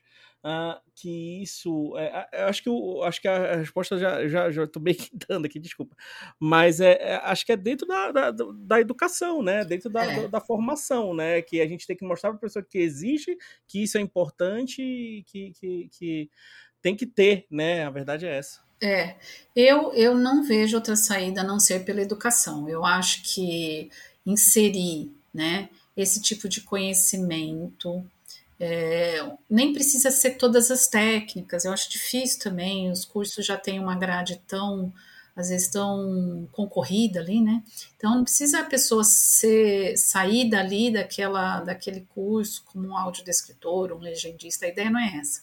uh, 0.45 0.79
que 0.95 1.43
isso. 1.43 1.97
É, 1.97 2.29
é 2.33 2.43
acho 2.45 2.63
que 2.63 2.69
eu, 2.69 3.03
acho 3.03 3.21
que 3.21 3.29
a 3.29 3.57
resposta 3.57 3.97
já 3.97 4.29
já 4.29 4.51
já 4.51 4.65
estou 4.65 4.83
bem 4.83 4.97
dando 5.29 5.47
aqui, 5.47 5.59
desculpa, 5.59 5.97
mas 6.39 6.81
é, 6.81 6.93
é, 7.01 7.17
acho 7.25 7.47
que 7.47 7.53
é 7.53 7.57
dentro 7.57 7.87
da, 7.87 8.13
da, 8.13 8.31
da 8.31 8.81
educação, 8.81 9.43
né? 9.43 9.65
Dentro 9.65 9.89
da, 9.89 10.05
é. 10.05 10.23
da, 10.23 10.27
da, 10.27 10.41
formação, 10.41 11.15
né? 11.15 11.41
Que 11.41 11.61
a 11.61 11.67
gente 11.67 11.87
tem 11.87 11.97
que 11.97 12.05
mostrar 12.05 12.31
para 12.31 12.39
a 12.39 12.41
pessoa 12.41 12.65
que 12.65 12.79
existe, 12.79 13.37
que 13.67 13.83
isso 13.83 13.97
é 13.97 14.01
importante, 14.01 15.25
que, 15.27 15.53
que, 15.53 15.89
que 15.89 16.31
tem 16.83 16.95
que 16.95 17.07
ter, 17.07 17.47
né? 17.51 17.85
A 17.85 17.91
verdade 17.91 18.27
é 18.27 18.37
essa. 18.37 18.63
É, 18.81 19.15
eu, 19.55 19.93
eu 19.95 20.15
não 20.15 20.43
vejo 20.43 20.77
outra 20.77 20.97
saída 20.97 21.41
a 21.41 21.45
não 21.45 21.59
ser 21.59 21.85
pela 21.85 22.03
educação. 22.03 22.69
Eu 22.69 22.85
acho 22.85 23.23
que 23.23 23.91
inserir, 24.27 25.11
né, 25.33 25.69
esse 25.97 26.21
tipo 26.21 26.49
de 26.49 26.61
conhecimento 26.61 28.05
é, 28.59 29.19
nem 29.51 29.73
precisa 29.73 30.11
ser 30.11 30.33
todas 30.37 30.71
as 30.71 30.87
técnicas, 30.87 31.65
eu 31.65 31.73
acho 31.73 31.91
difícil 31.91 32.41
também, 32.41 32.91
os 32.91 33.05
cursos 33.05 33.45
já 33.45 33.57
têm 33.57 33.81
uma 33.81 33.97
grade 33.97 34.41
tão, 34.47 34.93
às 35.35 35.49
vezes, 35.49 35.69
tão 35.69 36.49
concorrida 36.53 37.21
ali, 37.21 37.41
né? 37.41 37.63
Então 37.97 38.15
não 38.15 38.25
precisa 38.25 38.61
a 38.61 38.65
pessoa 38.65 39.03
ser, 39.05 39.97
sair 39.97 40.49
dali 40.49 40.93
daquela, 40.93 41.61
daquele 41.61 42.07
curso 42.15 42.65
como 42.67 42.89
um 42.89 42.97
audiodescritor, 42.97 43.93
um 43.93 43.99
legendista, 43.99 44.67
a 44.67 44.69
ideia 44.69 44.91
não 44.91 45.01
é 45.01 45.17
essa. 45.19 45.43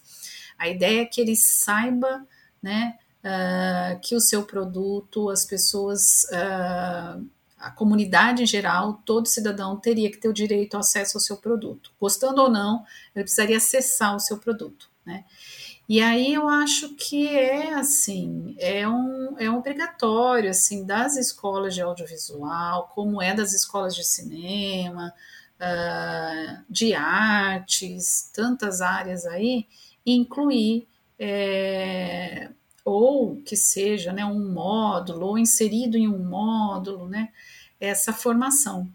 A 0.58 0.70
ideia 0.70 1.02
é 1.02 1.06
que 1.06 1.20
ele 1.20 1.36
saiba, 1.36 2.26
né, 2.62 2.98
uh, 3.24 4.00
que 4.02 4.16
o 4.16 4.20
seu 4.20 4.44
produto, 4.44 5.30
as 5.30 5.46
pessoas. 5.46 6.24
Uh, 6.26 7.26
a 7.62 7.70
comunidade 7.70 8.42
em 8.42 8.46
geral, 8.48 9.04
todo 9.06 9.28
cidadão 9.28 9.78
teria 9.78 10.10
que 10.10 10.18
ter 10.18 10.28
o 10.28 10.34
direito 10.34 10.74
ao 10.74 10.80
acesso 10.80 11.18
ao 11.18 11.22
seu 11.22 11.38
produto. 11.38 11.92
Gostando 12.02 12.42
ou 12.42 12.50
não, 12.50 12.84
ele 13.16 13.24
precisaria 13.24 13.58
acessar 13.58 14.16
o 14.16 14.20
seu 14.20 14.40
produto, 14.40 14.90
né? 15.06 15.26
E 15.88 16.02
aí 16.02 16.34
eu 16.34 16.48
acho 16.48 16.96
que 16.96 17.28
é 17.28 17.74
assim, 17.74 18.56
é 18.58 18.88
um, 18.88 19.36
é 19.38 19.50
um 19.50 19.58
obrigatório 19.58 20.50
assim 20.50 20.86
das 20.86 21.18
escolas 21.18 21.76
de 21.76 21.82
audiovisual, 21.82 22.90
como 22.96 23.22
é 23.22 23.34
das 23.34 23.54
escolas 23.54 23.94
de 23.94 24.04
cinema, 24.06 25.14
uh, 25.58 26.64
de 26.70 26.94
artes, 26.94 28.32
tantas 28.34 28.82
áreas 28.82 29.26
aí, 29.26 29.68
incluir 30.06 30.88
é, 31.20 32.50
ou 32.84 33.42
que 33.44 33.56
seja 33.56 34.12
né, 34.12 34.26
um 34.26 34.52
módulo, 34.52 35.28
ou 35.28 35.38
inserido 35.38 35.98
em 35.98 36.08
um 36.08 36.20
módulo, 36.20 37.08
né, 37.08 37.30
essa 37.80 38.12
formação. 38.12 38.90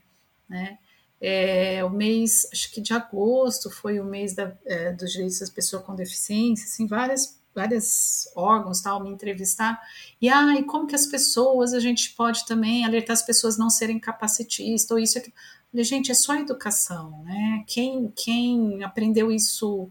Né. 0.49 0.79
É, 1.21 1.83
o 1.85 1.91
mês, 1.91 2.47
acho 2.53 2.73
que 2.73 2.81
de 2.81 2.93
agosto 2.93 3.71
foi 3.71 3.99
o 3.99 4.05
mês 4.05 4.35
da, 4.35 4.53
é, 4.65 4.93
dos 4.93 5.13
direitos 5.13 5.41
das 5.41 5.51
pessoas 5.51 5.83
com 5.83 5.95
deficiência, 5.95 6.67
assim, 6.67 6.87
várias, 6.87 7.41
vários 7.55 8.29
órgãos 8.37 8.83
tal 8.83 9.03
me 9.03 9.11
entrevistar 9.11 9.81
e 10.21 10.29
ah, 10.29 10.55
e 10.55 10.63
como 10.63 10.87
que 10.87 10.95
as 10.95 11.07
pessoas 11.07 11.73
a 11.73 11.81
gente 11.81 12.15
pode 12.15 12.45
também 12.45 12.85
alertar 12.85 13.15
as 13.15 13.23
pessoas 13.23 13.57
não 13.57 13.71
serem 13.71 13.99
capacitistas 13.99 14.91
ou 14.91 14.99
isso 14.99 15.17
aqui. 15.17 15.33
Gente, 15.75 16.11
é 16.11 16.15
só 16.15 16.35
educação, 16.35 17.23
né? 17.25 17.65
Quem, 17.67 18.13
quem 18.15 18.83
aprendeu 18.83 19.31
isso 19.31 19.89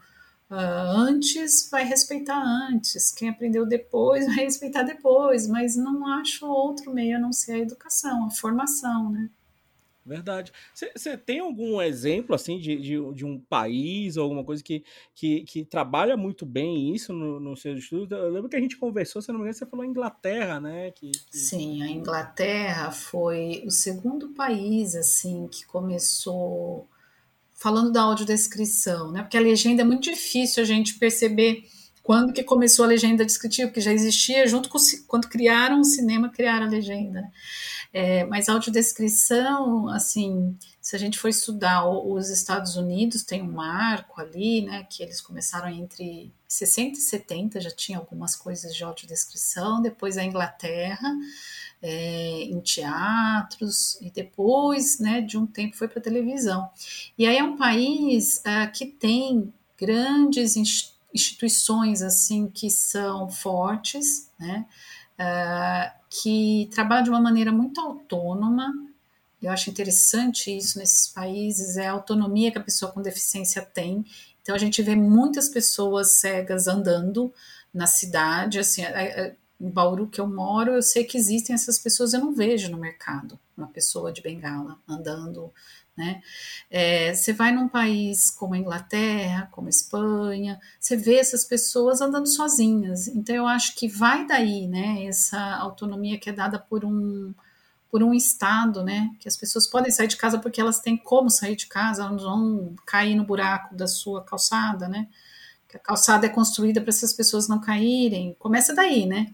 antes 0.49 1.69
vai 1.69 1.83
respeitar 1.83 2.41
antes, 2.41 3.11
quem 3.11 3.29
aprendeu 3.29 3.65
depois 3.65 4.25
vai 4.27 4.45
respeitar 4.45 4.83
depois, 4.83 5.47
mas 5.47 5.75
não 5.75 6.07
acho 6.07 6.45
outro 6.45 6.93
meio 6.93 7.17
a 7.17 7.19
não 7.19 7.33
ser 7.33 7.53
a 7.53 7.59
educação, 7.59 8.27
a 8.27 8.31
formação, 8.31 9.11
né? 9.11 9.29
Verdade. 10.05 10.53
Você 10.71 11.17
tem 11.17 11.39
algum 11.39 11.81
exemplo 11.81 12.35
assim 12.35 12.59
de, 12.59 12.75
de, 12.77 13.13
de, 13.13 13.25
um 13.25 13.39
país 13.39 14.17
ou 14.17 14.23
alguma 14.25 14.43
coisa 14.43 14.61
que, 14.61 14.83
que, 15.15 15.41
que 15.45 15.65
trabalha 15.65 16.15
muito 16.15 16.45
bem 16.45 16.93
isso 16.93 17.11
no, 17.11 17.39
no 17.39 17.57
seu 17.57 17.73
estudo? 17.73 18.13
Eu 18.13 18.29
lembro 18.29 18.47
que 18.47 18.55
a 18.55 18.59
gente 18.59 18.77
conversou, 18.77 19.19
se 19.19 19.29
não 19.29 19.39
me 19.39 19.45
engano, 19.45 19.57
você 19.57 19.65
falou 19.65 19.83
Inglaterra, 19.83 20.59
né? 20.59 20.91
Que, 20.91 21.09
que... 21.09 21.37
Sim, 21.37 21.81
a 21.81 21.89
Inglaterra 21.89 22.91
foi 22.91 23.63
o 23.65 23.71
segundo 23.71 24.29
país 24.29 24.95
assim 24.95 25.47
que 25.47 25.65
começou 25.65 26.87
falando 27.55 27.91
da 27.91 28.01
audiodescrição, 28.01 29.11
né? 29.11 29.21
Porque 29.21 29.37
a 29.37 29.41
legenda 29.41 29.81
é 29.81 29.85
muito 29.85 30.03
difícil 30.03 30.61
a 30.61 30.65
gente 30.65 30.95
perceber 30.95 31.63
quando 32.03 32.33
que 32.33 32.43
começou 32.43 32.85
a 32.85 32.87
legenda 32.87 33.25
descritiva, 33.25 33.67
porque 33.67 33.81
já 33.81 33.91
existia 33.91 34.45
junto 34.45 34.69
com 34.69 34.77
quando 35.07 35.27
criaram 35.27 35.79
o 35.79 35.83
cinema, 35.83 36.29
criaram 36.29 36.67
a 36.67 36.69
legenda. 36.69 37.21
Né? 37.21 37.31
É, 37.91 38.25
mas 38.25 38.47
a 38.47 38.53
audiodescrição, 38.53 39.87
assim, 39.87 40.55
se 40.81 40.95
a 40.95 40.99
gente 40.99 41.17
for 41.17 41.29
estudar 41.29 41.89
os 41.89 42.29
Estados 42.29 42.75
Unidos, 42.75 43.23
tem 43.23 43.41
um 43.41 43.51
marco 43.51 44.21
ali, 44.21 44.61
né, 44.61 44.85
que 44.87 45.01
eles 45.01 45.19
começaram 45.19 45.69
entre 45.69 46.31
60 46.47 46.99
e 46.99 47.01
70, 47.01 47.61
já 47.61 47.71
tinha 47.71 47.97
algumas 47.97 48.35
coisas 48.35 48.75
de 48.75 48.83
audiodescrição, 48.83 49.81
depois 49.81 50.17
a 50.17 50.23
Inglaterra, 50.23 51.11
é, 51.87 52.41
em 52.41 52.59
teatros 52.61 54.01
e 54.01 54.09
depois, 54.09 54.97
né, 54.97 55.21
de 55.21 55.37
um 55.37 55.45
tempo 55.45 55.77
foi 55.77 55.87
para 55.87 56.01
televisão. 56.01 56.67
E 57.15 57.27
aí 57.27 57.37
é 57.37 57.43
um 57.43 57.55
país 57.55 58.37
uh, 58.37 58.71
que 58.73 58.87
tem 58.87 59.53
grandes 59.79 60.55
instituições 61.13 62.01
assim 62.01 62.47
que 62.47 62.71
são 62.71 63.29
fortes, 63.29 64.31
né, 64.39 64.65
uh, 65.19 65.99
que 66.09 66.67
trabalham 66.73 67.03
de 67.03 67.09
uma 67.11 67.21
maneira 67.21 67.51
muito 67.51 67.79
autônoma. 67.79 68.73
Eu 69.39 69.51
acho 69.51 69.69
interessante 69.69 70.57
isso 70.57 70.79
nesses 70.79 71.07
países, 71.09 71.77
é 71.77 71.87
a 71.87 71.91
autonomia 71.91 72.51
que 72.51 72.57
a 72.57 72.63
pessoa 72.63 72.91
com 72.91 72.99
deficiência 72.99 73.61
tem. 73.61 74.03
Então 74.41 74.55
a 74.55 74.57
gente 74.57 74.81
vê 74.81 74.95
muitas 74.95 75.49
pessoas 75.49 76.13
cegas 76.13 76.67
andando 76.67 77.31
na 77.71 77.85
cidade, 77.85 78.57
assim, 78.57 78.81
em 79.59 79.69
Bauru 79.69 80.07
que 80.07 80.19
eu 80.19 80.27
moro, 80.27 80.71
eu 80.71 80.81
sei 80.81 81.03
que 81.03 81.17
existem 81.17 81.53
essas 81.53 81.79
pessoas, 81.79 82.13
eu 82.13 82.19
não 82.19 82.33
vejo 82.33 82.69
no 82.69 82.77
mercado 82.77 83.39
uma 83.57 83.67
pessoa 83.67 84.11
de 84.11 84.21
bengala 84.21 84.77
andando, 84.87 85.51
né? 85.97 86.21
É, 86.69 87.13
você 87.13 87.31
vai 87.31 87.53
num 87.53 87.69
país 87.69 88.29
como 88.29 88.53
a 88.53 88.57
Inglaterra, 88.57 89.47
como 89.51 89.67
a 89.67 89.69
Espanha, 89.69 90.59
você 90.79 90.97
vê 90.97 91.15
essas 91.15 91.45
pessoas 91.45 92.01
andando 92.01 92.27
sozinhas. 92.27 93.07
Então 93.07 93.35
eu 93.35 93.47
acho 93.47 93.75
que 93.75 93.87
vai 93.87 94.27
daí, 94.27 94.67
né? 94.67 95.05
Essa 95.05 95.39
autonomia 95.55 96.19
que 96.19 96.29
é 96.29 96.33
dada 96.33 96.59
por 96.59 96.83
um 96.83 97.33
por 97.89 98.03
um 98.03 98.13
estado, 98.13 98.83
né? 98.83 99.15
Que 99.21 99.27
as 99.29 99.37
pessoas 99.37 99.65
podem 99.67 99.89
sair 99.89 100.07
de 100.07 100.17
casa 100.17 100.37
porque 100.37 100.59
elas 100.59 100.81
têm 100.81 100.97
como 100.97 101.29
sair 101.29 101.55
de 101.55 101.67
casa, 101.67 102.03
elas 102.03 102.21
não 102.21 102.29
vão 102.29 102.75
cair 102.85 103.15
no 103.15 103.23
buraco 103.23 103.73
da 103.73 103.87
sua 103.87 104.21
calçada, 104.21 104.89
né? 104.89 105.07
A 105.75 105.79
calçada 105.79 106.25
é 106.25 106.29
construída 106.29 106.81
para 106.81 106.89
essas 106.89 107.13
pessoas 107.13 107.47
não 107.47 107.59
caírem. 107.59 108.35
Começa 108.39 108.73
daí, 108.73 109.05
né? 109.05 109.33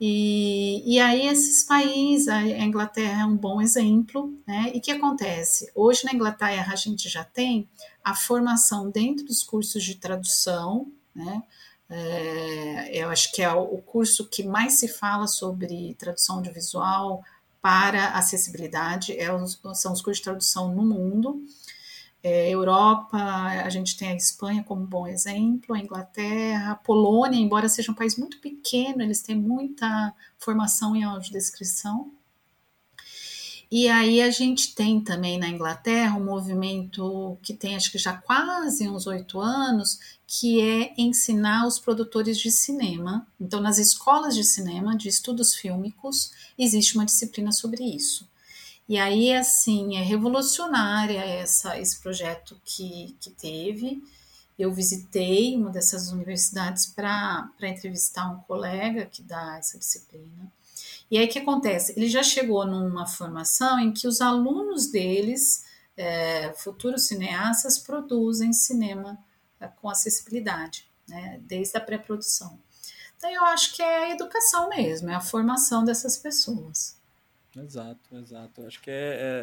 E, 0.00 0.82
e 0.94 0.98
aí 0.98 1.26
esses 1.26 1.64
países, 1.64 2.26
a 2.26 2.42
Inglaterra 2.42 3.22
é 3.22 3.24
um 3.26 3.36
bom 3.36 3.60
exemplo, 3.60 4.32
né? 4.46 4.70
E 4.74 4.78
o 4.78 4.80
que 4.80 4.90
acontece? 4.90 5.70
Hoje 5.74 6.04
na 6.04 6.14
Inglaterra 6.14 6.72
a 6.72 6.76
gente 6.76 7.08
já 7.08 7.22
tem 7.22 7.68
a 8.02 8.14
formação 8.14 8.90
dentro 8.90 9.26
dos 9.26 9.42
cursos 9.42 9.84
de 9.84 9.96
tradução, 9.96 10.90
né? 11.14 11.42
É, 11.90 12.96
eu 12.96 13.10
acho 13.10 13.32
que 13.32 13.42
é 13.42 13.52
o 13.52 13.78
curso 13.78 14.26
que 14.28 14.44
mais 14.44 14.74
se 14.74 14.86
fala 14.86 15.26
sobre 15.26 15.94
tradução 15.98 16.36
audiovisual 16.36 17.22
para 17.60 18.10
acessibilidade, 18.10 19.18
é 19.18 19.30
os, 19.34 19.60
são 19.74 19.92
os 19.92 20.00
cursos 20.00 20.18
de 20.18 20.24
tradução 20.24 20.74
no 20.74 20.82
mundo. 20.82 21.42
É, 22.22 22.50
Europa, 22.50 23.16
a 23.16 23.70
gente 23.70 23.96
tem 23.96 24.10
a 24.10 24.16
Espanha 24.16 24.62
como 24.62 24.86
bom 24.86 25.06
exemplo, 25.06 25.74
a 25.74 25.78
Inglaterra, 25.78 26.72
a 26.72 26.76
Polônia, 26.76 27.38
embora 27.38 27.68
seja 27.68 27.90
um 27.90 27.94
país 27.94 28.16
muito 28.16 28.38
pequeno, 28.40 29.02
eles 29.02 29.22
têm 29.22 29.36
muita 29.36 30.14
formação 30.38 30.94
em 30.94 31.02
audiodescrição. 31.02 32.12
E 33.72 33.88
aí 33.88 34.20
a 34.20 34.30
gente 34.30 34.74
tem 34.74 35.00
também 35.00 35.38
na 35.38 35.48
Inglaterra 35.48 36.18
um 36.18 36.24
movimento 36.24 37.38
que 37.40 37.54
tem 37.54 37.76
acho 37.76 37.92
que 37.92 37.98
já 37.98 38.12
quase 38.14 38.88
uns 38.88 39.06
oito 39.06 39.40
anos, 39.40 40.00
que 40.26 40.60
é 40.60 40.92
ensinar 40.98 41.66
os 41.66 41.78
produtores 41.78 42.38
de 42.38 42.50
cinema. 42.50 43.26
Então, 43.40 43.60
nas 43.60 43.78
escolas 43.78 44.34
de 44.34 44.44
cinema, 44.44 44.96
de 44.96 45.08
estudos 45.08 45.54
fílmicos, 45.54 46.32
existe 46.58 46.96
uma 46.96 47.04
disciplina 47.04 47.52
sobre 47.52 47.84
isso. 47.84 48.29
E 48.90 48.98
aí, 48.98 49.32
assim, 49.32 49.96
é 49.96 50.02
revolucionária 50.02 51.20
essa, 51.20 51.78
esse 51.78 52.00
projeto 52.00 52.60
que, 52.64 53.16
que 53.20 53.30
teve. 53.30 54.02
Eu 54.58 54.72
visitei 54.72 55.54
uma 55.54 55.70
dessas 55.70 56.10
universidades 56.10 56.86
para 56.86 57.52
entrevistar 57.62 58.28
um 58.28 58.40
colega 58.40 59.06
que 59.06 59.22
dá 59.22 59.58
essa 59.58 59.78
disciplina. 59.78 60.52
E 61.08 61.16
aí 61.16 61.24
o 61.24 61.28
que 61.28 61.38
acontece? 61.38 61.94
Ele 61.96 62.08
já 62.08 62.24
chegou 62.24 62.66
numa 62.66 63.06
formação 63.06 63.78
em 63.78 63.92
que 63.92 64.08
os 64.08 64.20
alunos 64.20 64.88
deles, 64.88 65.64
é, 65.96 66.52
futuros 66.54 67.06
cineastas, 67.06 67.78
produzem 67.78 68.52
cinema 68.52 69.16
é, 69.60 69.68
com 69.68 69.88
acessibilidade, 69.88 70.90
né, 71.06 71.38
desde 71.42 71.78
a 71.78 71.80
pré-produção. 71.80 72.58
Então 73.16 73.30
eu 73.30 73.44
acho 73.44 73.72
que 73.72 73.82
é 73.82 74.06
a 74.06 74.10
educação 74.10 74.68
mesmo, 74.68 75.10
é 75.10 75.14
a 75.14 75.20
formação 75.20 75.84
dessas 75.84 76.16
pessoas. 76.18 76.98
Exato, 77.56 78.16
exato. 78.16 78.64
Acho 78.64 78.80
que 78.80 78.90
é, 78.92 78.94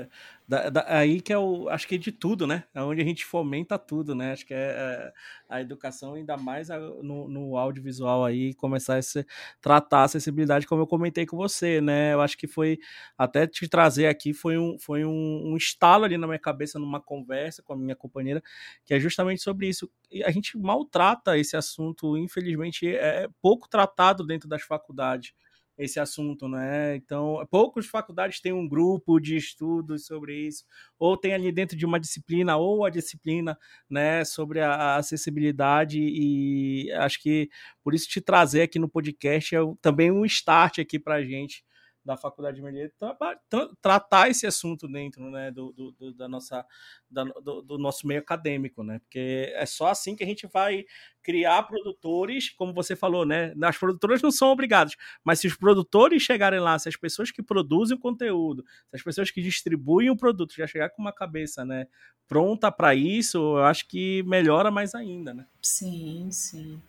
é 0.06 0.10
da, 0.48 0.70
da, 0.70 0.86
aí 0.98 1.20
que 1.20 1.34
é 1.34 1.38
o, 1.38 1.68
acho 1.68 1.86
que 1.86 1.96
é 1.96 1.98
de 1.98 2.10
tudo, 2.10 2.48
né? 2.48 2.64
É 2.74 2.82
onde 2.82 3.02
a 3.02 3.04
gente 3.04 3.26
fomenta 3.26 3.78
tudo, 3.78 4.16
né? 4.16 4.32
Acho 4.32 4.46
que 4.46 4.54
é, 4.54 4.58
é 4.58 5.14
a 5.50 5.60
educação 5.60 6.14
ainda 6.14 6.38
mais 6.38 6.72
a, 6.72 6.80
no, 6.80 7.28
no, 7.28 7.58
audiovisual 7.58 8.24
aí 8.24 8.54
começar 8.54 8.96
a 8.96 9.02
se, 9.02 9.26
tratar 9.60 10.00
a 10.00 10.04
acessibilidade, 10.06 10.66
como 10.66 10.82
eu 10.82 10.88
comentei 10.88 11.26
com 11.26 11.36
você, 11.36 11.82
né? 11.82 12.14
Eu 12.14 12.22
acho 12.22 12.38
que 12.38 12.48
foi 12.48 12.80
até 13.18 13.46
te 13.46 13.68
trazer 13.68 14.08
aqui 14.08 14.34
foi 14.34 14.58
um, 14.58 14.80
foi 14.80 15.04
um, 15.04 15.52
um 15.52 15.58
estalo 15.58 16.06
ali 16.06 16.18
na 16.18 16.28
minha 16.28 16.40
cabeça 16.40 16.80
numa 16.80 17.02
conversa 17.02 17.62
com 17.62 17.74
a 17.74 17.78
minha 17.78 17.96
companheira 17.96 18.42
que 18.86 18.94
é 18.94 19.00
justamente 19.02 19.42
sobre 19.42 19.68
isso. 19.68 19.92
E 20.10 20.24
a 20.24 20.32
gente 20.32 20.58
maltrata 20.58 21.38
esse 21.38 21.58
assunto, 21.58 22.18
infelizmente 22.18 22.88
é 22.88 23.28
pouco 23.42 23.68
tratado 23.68 24.26
dentro 24.26 24.48
das 24.48 24.62
faculdades 24.62 25.34
esse 25.78 26.00
assunto, 26.00 26.48
né? 26.48 26.96
Então, 26.96 27.46
poucas 27.52 27.86
faculdades 27.86 28.40
têm 28.42 28.52
um 28.54 28.68
grupo 28.68 29.20
de 29.20 29.36
estudos 29.38 30.06
sobre 30.06 30.36
isso, 30.48 30.64
ou 30.98 31.16
tem 31.18 31.34
ali 31.34 31.52
dentro 31.52 31.78
de 31.78 31.86
uma 31.86 32.00
disciplina, 32.00 32.58
ou 32.58 32.86
a 32.86 32.90
disciplina, 32.90 33.58
né, 33.90 34.26
sobre 34.26 34.60
a 34.62 34.96
acessibilidade, 34.98 36.00
e 36.00 36.92
acho 36.94 37.22
que 37.22 37.50
por 37.84 37.94
isso 37.94 38.08
te 38.08 38.20
trazer 38.22 38.64
aqui 38.64 38.80
no 38.80 38.90
podcast 38.90 39.56
é 39.56 39.60
também 39.82 40.12
um 40.12 40.26
start 40.26 40.80
aqui 40.80 41.00
para 41.00 41.16
a 41.16 41.24
gente 41.24 41.64
da 42.08 42.16
Faculdade 42.16 42.62
de 42.62 42.90
tra 42.98 43.70
tratar 43.82 44.30
esse 44.30 44.48
assunto 44.48 44.88
dentro 44.88 45.30
né, 45.30 45.52
do, 45.52 45.74
do, 45.74 46.14
da 46.14 46.26
nossa, 46.28 46.66
da, 47.12 47.26
do, 47.26 47.62
do, 47.62 47.78
nosso 47.78 48.08
meio 48.08 48.22
acadêmico, 48.22 48.82
né? 48.82 49.00
Porque 49.00 49.52
é 49.54 49.66
só 49.66 49.88
assim 49.88 50.16
que 50.16 50.24
a 50.24 50.26
gente 50.26 50.48
vai 50.48 50.86
criar 51.22 51.64
produtores, 51.64 52.50
como 52.52 52.74
você 52.74 52.96
falou, 52.96 53.26
né? 53.26 53.54
As 53.62 53.78
produtoras 53.78 54.22
não 54.22 54.32
são 54.32 54.48
obrigadas, 54.48 54.96
mas 55.22 55.42
se 55.42 55.48
os 55.48 55.58
produtores 55.58 56.24
chegarem 56.24 56.62
lá, 56.62 56.80
se 56.80 56.88
as 56.88 56.96
pessoas 56.96 57.30
que 57.30 57.44
produzem 57.44 57.98
o 57.98 58.00
conteúdo, 58.00 58.64
se 58.90 58.96
as 58.96 59.04
pessoas 59.04 59.30
que 59.30 59.42
distribuem 59.42 60.10
o 60.10 60.16
produto 60.16 60.56
já 60.56 60.66
chegar 60.66 60.90
com 60.92 61.02
uma 61.02 61.12
cabeça, 61.12 61.66
né, 61.66 61.88
pronta 62.26 62.72
para 62.72 62.96
isso, 62.96 63.38
eu 63.38 63.64
acho 63.66 63.86
que 63.86 64.24
melhora 64.24 64.72
mais 64.72 64.96
ainda, 64.96 65.34
né? 65.34 65.46
Sim, 65.62 66.30
sim. 66.32 66.82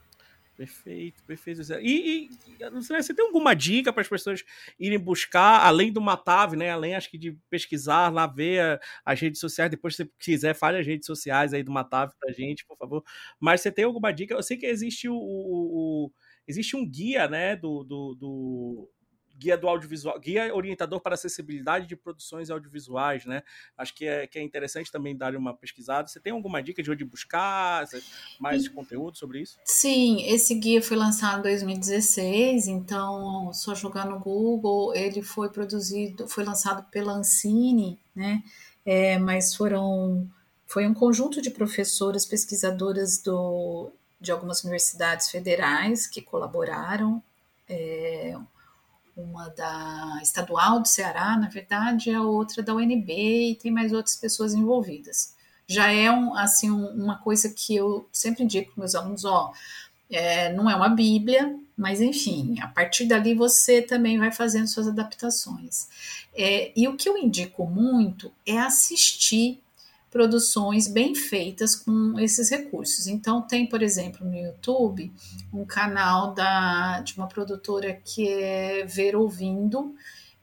Perfeito, 0.58 1.22
perfeito. 1.22 1.62
E, 1.80 2.28
e 2.58 2.58
você 2.80 3.14
tem 3.14 3.24
alguma 3.24 3.54
dica 3.54 3.92
para 3.92 4.02
as 4.02 4.08
pessoas 4.08 4.42
irem 4.76 4.98
buscar, 4.98 5.64
além 5.64 5.92
do 5.92 6.00
Matave, 6.00 6.56
né? 6.56 6.68
Além, 6.70 6.96
acho 6.96 7.08
que 7.08 7.16
de 7.16 7.30
pesquisar 7.48 8.12
lá, 8.12 8.26
ver 8.26 8.80
as 9.04 9.20
redes 9.20 9.38
sociais. 9.38 9.70
Depois, 9.70 9.94
se 9.94 10.04
quiser, 10.18 10.54
fale 10.54 10.78
as 10.78 10.84
redes 10.86 11.06
sociais 11.06 11.54
aí 11.54 11.62
do 11.62 11.70
Matave 11.70 12.12
para 12.18 12.32
gente, 12.32 12.66
por 12.66 12.76
favor. 12.76 13.04
Mas 13.38 13.60
você 13.60 13.70
tem 13.70 13.84
alguma 13.84 14.10
dica? 14.12 14.34
Eu 14.34 14.42
sei 14.42 14.56
que 14.56 14.66
existe 14.66 15.08
o, 15.08 15.14
o, 15.14 16.06
o 16.06 16.12
existe 16.48 16.74
um 16.76 16.84
guia, 16.84 17.28
né? 17.28 17.54
do, 17.54 17.84
do, 17.84 18.14
do 18.16 18.90
guia 19.38 19.56
do 19.56 19.68
audiovisual, 19.68 20.18
guia 20.18 20.54
orientador 20.54 21.00
para 21.00 21.14
acessibilidade 21.14 21.86
de 21.86 21.94
produções 21.94 22.50
audiovisuais, 22.50 23.24
né? 23.24 23.42
Acho 23.76 23.94
que 23.94 24.06
é, 24.06 24.26
que 24.26 24.38
é 24.38 24.42
interessante 24.42 24.90
também 24.90 25.16
dar 25.16 25.36
uma 25.36 25.54
pesquisada. 25.54 26.08
Você 26.08 26.18
tem 26.18 26.32
alguma 26.32 26.62
dica 26.62 26.82
de 26.82 26.90
onde 26.90 27.04
buscar 27.04 27.86
mais 28.40 28.64
e, 28.64 28.70
conteúdo 28.70 29.16
sobre 29.16 29.40
isso? 29.40 29.58
Sim, 29.64 30.22
esse 30.26 30.54
guia 30.54 30.82
foi 30.82 30.96
lançado 30.96 31.40
em 31.40 31.42
2016, 31.42 32.66
então 32.66 33.52
só 33.52 33.74
jogar 33.74 34.06
no 34.06 34.18
Google, 34.18 34.94
ele 34.94 35.22
foi 35.22 35.48
produzido, 35.48 36.26
foi 36.28 36.44
lançado 36.44 36.82
pela 36.90 37.12
Ancine, 37.12 37.98
né? 38.14 38.42
É, 38.84 39.18
mas 39.18 39.54
foram 39.54 40.28
foi 40.66 40.86
um 40.86 40.92
conjunto 40.92 41.40
de 41.40 41.50
professoras 41.50 42.26
pesquisadoras 42.26 43.18
do, 43.22 43.90
de 44.20 44.30
algumas 44.30 44.62
universidades 44.62 45.30
federais 45.30 46.06
que 46.06 46.20
colaboraram. 46.20 47.22
É, 47.66 48.36
uma 49.18 49.48
da 49.50 50.20
estadual 50.22 50.80
do 50.80 50.88
Ceará, 50.88 51.36
na 51.36 51.48
verdade, 51.48 52.10
a 52.10 52.22
outra 52.22 52.62
da 52.62 52.74
UNB 52.74 53.50
e 53.50 53.54
tem 53.56 53.70
mais 53.72 53.92
outras 53.92 54.16
pessoas 54.16 54.54
envolvidas. 54.54 55.34
Já 55.66 55.92
é 55.92 56.10
um, 56.10 56.34
assim 56.34 56.70
um, 56.70 56.86
uma 56.88 57.18
coisa 57.18 57.50
que 57.50 57.74
eu 57.74 58.08
sempre 58.12 58.44
indico 58.44 58.72
para 58.72 58.80
meus 58.80 58.94
alunos, 58.94 59.24
ó, 59.24 59.52
é, 60.10 60.52
não 60.52 60.70
é 60.70 60.74
uma 60.74 60.88
Bíblia, 60.88 61.54
mas 61.76 62.00
enfim, 62.00 62.56
a 62.60 62.68
partir 62.68 63.04
dali 63.06 63.34
você 63.34 63.82
também 63.82 64.18
vai 64.18 64.32
fazendo 64.32 64.68
suas 64.68 64.88
adaptações. 64.88 65.88
É, 66.34 66.72
e 66.74 66.88
o 66.88 66.96
que 66.96 67.08
eu 67.08 67.18
indico 67.18 67.66
muito 67.66 68.32
é 68.46 68.58
assistir 68.58 69.60
produções 70.10 70.88
bem 70.88 71.14
feitas 71.14 71.76
com 71.76 72.18
esses 72.18 72.50
recursos. 72.50 73.06
Então 73.06 73.42
tem, 73.42 73.66
por 73.66 73.82
exemplo, 73.82 74.26
no 74.26 74.36
YouTube 74.36 75.12
um 75.52 75.64
canal 75.64 76.32
da, 76.32 77.00
de 77.00 77.16
uma 77.16 77.26
produtora 77.26 77.94
que 78.04 78.28
é 78.28 78.84
Ver 78.86 79.14
Ouvindo, 79.14 79.94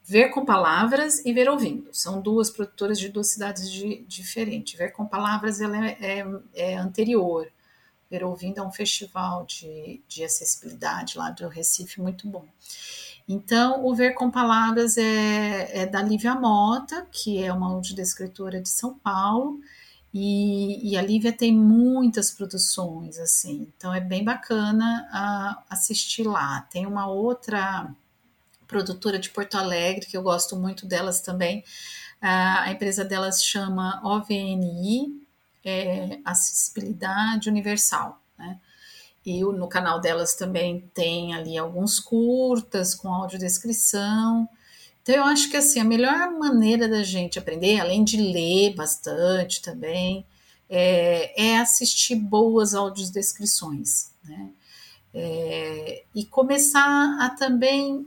Ver 0.04 0.30
com 0.30 0.46
Palavras 0.46 1.26
e 1.26 1.34
Ver 1.34 1.50
Ouvindo. 1.50 1.90
São 1.92 2.22
duas 2.22 2.50
produtoras 2.50 3.00
de 3.00 3.10
duas 3.10 3.32
cidades 3.32 3.72
de, 3.72 4.06
diferentes. 4.08 4.78
Ver 4.78 4.92
com 4.92 5.06
Palavras 5.06 5.60
ela 5.60 5.84
é, 5.84 5.98
é, 6.00 6.26
é, 6.54 6.78
anterior. 6.78 7.52
Ver 8.10 8.24
Ouvindo 8.24 8.60
é 8.60 8.64
um 8.64 8.72
festival 8.72 9.46
de, 9.46 10.02
de 10.08 10.24
acessibilidade 10.24 11.18
lá 11.18 11.32
do 11.32 11.48
Recife 11.48 12.00
muito 12.00 12.28
bom. 12.28 12.46
Então, 13.28 13.84
o 13.86 13.96
Ver 13.96 14.14
com 14.14 14.30
Palavras 14.30 14.98
é, 14.98 15.82
é 15.82 15.86
da 15.86 16.02
Lívia 16.02 16.36
Mota, 16.36 17.08
que 17.12 17.44
é 17.44 17.52
uma 17.52 17.74
audiodescritora 17.74 18.62
de 18.62 18.70
São 18.70 18.94
Paulo, 18.94 19.60
e, 20.14 20.92
e, 20.92 20.96
a 20.98 21.02
Lívia 21.02 21.34
tem 21.34 21.54
muitas 21.54 22.32
produções, 22.32 23.20
assim, 23.20 23.68
então 23.76 23.94
é 23.94 24.00
bem 24.00 24.24
bacana 24.24 25.06
uh, 25.12 25.64
assistir 25.70 26.24
lá. 26.24 26.62
Tem 26.72 26.86
uma 26.86 27.08
outra 27.08 27.94
produtora 28.66 29.20
de 29.20 29.30
Porto 29.30 29.56
Alegre, 29.58 30.06
que 30.06 30.16
eu 30.16 30.24
gosto 30.24 30.56
muito 30.56 30.86
delas 30.86 31.20
também, 31.20 31.60
uh, 32.22 32.62
a 32.62 32.72
empresa 32.72 33.04
delas 33.04 33.44
chama 33.44 34.00
OVNI, 34.06 35.22
é, 35.66 36.20
Acessibilidade 36.24 37.50
Universal? 37.50 38.22
E 39.26 39.42
no 39.42 39.68
canal 39.68 40.00
delas 40.00 40.36
também 40.36 40.90
tem 40.94 41.34
ali 41.34 41.58
alguns 41.58 42.00
curtas 42.00 42.94
com 42.94 43.10
audiodescrição. 43.10 44.48
Então 45.02 45.16
eu 45.16 45.24
acho 45.24 45.50
que 45.50 45.58
assim, 45.58 45.80
a 45.80 45.84
melhor 45.84 46.32
maneira 46.32 46.88
da 46.88 47.04
gente 47.04 47.40
aprender, 47.40 47.80
além 47.80 48.04
de 48.04 48.18
ler 48.18 48.76
bastante 48.76 49.62
também, 49.62 50.26
é, 50.70 51.54
é 51.54 51.58
assistir 51.58 52.16
boas 52.16 52.74
audiodescrições, 52.74 54.12
né? 54.24 54.50
É, 55.14 56.04
e 56.14 56.26
começar 56.26 57.18
a 57.22 57.30
também 57.30 58.06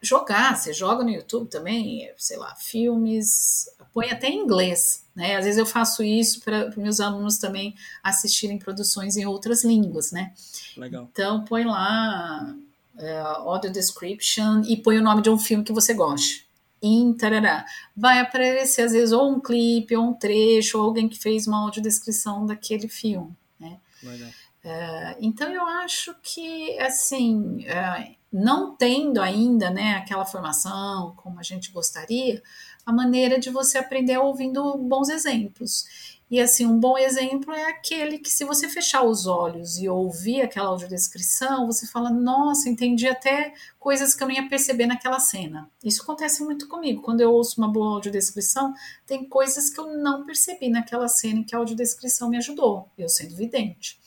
jogar. 0.00 0.56
Você 0.56 0.72
joga 0.72 1.04
no 1.04 1.10
YouTube 1.10 1.48
também, 1.48 2.10
sei 2.16 2.36
lá, 2.36 2.54
filmes, 2.56 3.68
põe 3.92 4.10
até 4.10 4.28
em 4.28 4.38
inglês, 4.38 5.04
né? 5.14 5.36
Às 5.36 5.44
vezes 5.44 5.58
eu 5.58 5.66
faço 5.66 6.02
isso 6.02 6.40
para 6.40 6.70
meus 6.76 7.00
alunos 7.00 7.38
também 7.38 7.74
assistirem 8.02 8.58
produções 8.58 9.16
em 9.16 9.26
outras 9.26 9.64
línguas, 9.64 10.12
né? 10.12 10.32
Legal. 10.76 11.08
Então 11.10 11.44
põe 11.44 11.64
lá 11.64 12.54
uh, 12.96 13.48
audio 13.48 13.70
description 13.70 14.62
e 14.66 14.76
põe 14.76 14.98
o 14.98 15.02
nome 15.02 15.22
de 15.22 15.30
um 15.30 15.38
filme 15.38 15.64
que 15.64 15.72
você 15.72 15.92
goste. 15.92 16.48
Em 16.82 17.12
tarará. 17.12 17.66
Vai 17.94 18.20
aparecer 18.20 18.82
às 18.82 18.92
vezes 18.92 19.12
ou 19.12 19.30
um 19.30 19.40
clipe, 19.40 19.94
ou 19.94 20.08
um 20.08 20.14
trecho, 20.14 20.78
ou 20.78 20.84
alguém 20.84 21.08
que 21.08 21.18
fez 21.18 21.46
uma 21.46 21.60
audiodescrição 21.64 22.46
daquele 22.46 22.88
filme, 22.88 23.36
né? 23.58 23.78
Legal. 24.02 24.30
Uh, 24.62 25.16
então 25.20 25.50
eu 25.50 25.66
acho 25.66 26.14
que 26.22 26.78
assim 26.78 27.64
uh, 27.64 28.14
não 28.32 28.76
tendo 28.76 29.20
ainda 29.20 29.70
né, 29.70 29.94
aquela 29.94 30.24
formação 30.24 31.14
como 31.16 31.40
a 31.40 31.42
gente 31.42 31.72
gostaria, 31.72 32.42
a 32.86 32.92
maneira 32.92 33.38
de 33.38 33.50
você 33.50 33.78
aprender 33.78 34.12
é 34.12 34.18
ouvindo 34.18 34.76
bons 34.78 35.08
exemplos. 35.08 35.84
E 36.30 36.40
assim, 36.40 36.64
um 36.64 36.78
bom 36.78 36.96
exemplo 36.96 37.52
é 37.52 37.64
aquele 37.64 38.16
que, 38.16 38.30
se 38.30 38.44
você 38.44 38.68
fechar 38.68 39.02
os 39.02 39.26
olhos 39.26 39.78
e 39.78 39.88
ouvir 39.88 40.42
aquela 40.42 40.68
audiodescrição, 40.68 41.66
você 41.66 41.88
fala: 41.88 42.08
Nossa, 42.08 42.68
entendi 42.68 43.08
até 43.08 43.52
coisas 43.80 44.14
que 44.14 44.22
eu 44.22 44.28
não 44.28 44.34
ia 44.34 44.48
perceber 44.48 44.86
naquela 44.86 45.18
cena. 45.18 45.68
Isso 45.82 46.02
acontece 46.02 46.44
muito 46.44 46.68
comigo. 46.68 47.02
Quando 47.02 47.20
eu 47.20 47.32
ouço 47.32 47.60
uma 47.60 47.66
boa 47.66 47.94
audiodescrição, 47.94 48.72
tem 49.04 49.28
coisas 49.28 49.70
que 49.70 49.80
eu 49.80 49.98
não 49.98 50.24
percebi 50.24 50.68
naquela 50.68 51.08
cena 51.08 51.40
e 51.40 51.44
que 51.44 51.54
a 51.54 51.58
audiodescrição 51.58 52.30
me 52.30 52.36
ajudou, 52.36 52.88
eu 52.96 53.08
sendo 53.08 53.34
vidente. 53.34 53.99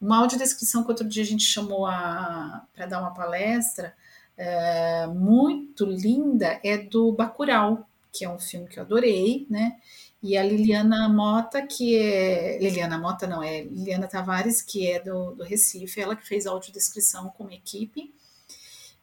Uma 0.00 0.18
audiodescrição 0.18 0.82
que 0.82 0.90
outro 0.90 1.06
dia 1.06 1.22
a 1.22 1.26
gente 1.26 1.44
chamou 1.44 1.82
para 1.82 2.86
dar 2.88 3.00
uma 3.00 3.12
palestra, 3.12 3.94
é, 4.36 5.06
muito 5.06 5.84
linda, 5.84 6.58
é 6.64 6.78
do 6.78 7.12
Bacurau, 7.12 7.86
que 8.10 8.24
é 8.24 8.30
um 8.30 8.38
filme 8.38 8.66
que 8.66 8.78
eu 8.78 8.82
adorei, 8.82 9.46
né? 9.50 9.76
E 10.22 10.36
a 10.36 10.42
Liliana 10.42 11.08
Mota, 11.08 11.62
que 11.62 11.96
é. 11.96 12.58
Liliana 12.58 12.98
Mota 12.98 13.26
não, 13.26 13.42
é 13.42 13.62
Liliana 13.62 14.06
Tavares, 14.06 14.60
que 14.62 14.86
é 14.90 15.00
do, 15.00 15.34
do 15.34 15.44
Recife, 15.44 16.00
ela 16.00 16.16
que 16.16 16.26
fez 16.26 16.46
a 16.46 16.50
audiodescrição 16.50 17.28
com 17.30 17.44
uma 17.44 17.54
equipe. 17.54 18.12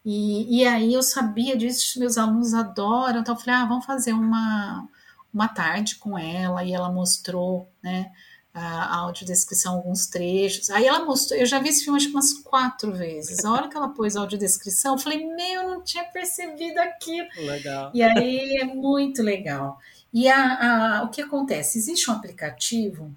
E, 0.05 0.59
e 0.59 0.65
aí 0.65 0.93
eu 0.93 1.03
sabia 1.03 1.57
disso, 1.57 1.99
meus 1.99 2.17
alunos 2.17 2.53
adoram, 2.53 3.19
então 3.19 3.35
eu 3.35 3.39
falei, 3.39 3.55
ah, 3.59 3.65
vamos 3.65 3.85
fazer 3.85 4.13
uma, 4.13 4.87
uma 5.33 5.47
tarde 5.49 5.97
com 5.97 6.17
ela, 6.17 6.63
e 6.63 6.71
ela 6.71 6.89
mostrou, 6.91 7.69
né, 7.83 8.11
a 8.60 8.95
audiodescrição, 8.97 9.76
alguns 9.76 10.08
trechos. 10.08 10.70
Aí 10.70 10.86
ela 10.86 11.05
mostrou, 11.05 11.39
eu 11.39 11.45
já 11.45 11.60
vi 11.60 11.70
esse 11.70 11.84
filme 11.84 11.97
acho 11.97 12.08
que 12.08 12.14
umas 12.14 12.34
quatro 12.34 12.91
vezes. 12.91 13.45
A 13.45 13.51
hora 13.51 13.68
que 13.68 13.78
ela 13.78 13.89
pôs 13.89 14.16
a 14.16 14.22
audiodescrição, 14.22 14.95
eu 14.95 14.99
falei, 14.99 15.26
meu, 15.26 15.62
eu 15.62 15.70
não 15.70 15.84
tinha 15.84 16.03
percebido 16.03 16.80
aquilo. 16.80 17.28
Legal. 17.38 17.91
E 17.93 18.01
aí 18.01 18.58
é 18.58 18.66
muito 18.66 19.22
legal. 19.22 19.80
E 20.14 20.28
a, 20.28 20.99
a, 20.99 21.03
o 21.03 21.10
que 21.10 21.22
acontece? 21.22 21.78
Existe 21.78 22.10
um 22.10 22.14
aplicativo 22.14 23.14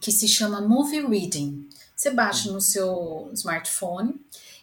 que 0.00 0.10
se 0.10 0.26
chama 0.26 0.60
Movie 0.60 1.06
Reading. 1.06 1.68
Você 1.94 2.10
baixa 2.10 2.50
no 2.50 2.60
seu 2.60 3.30
smartphone 3.34 4.14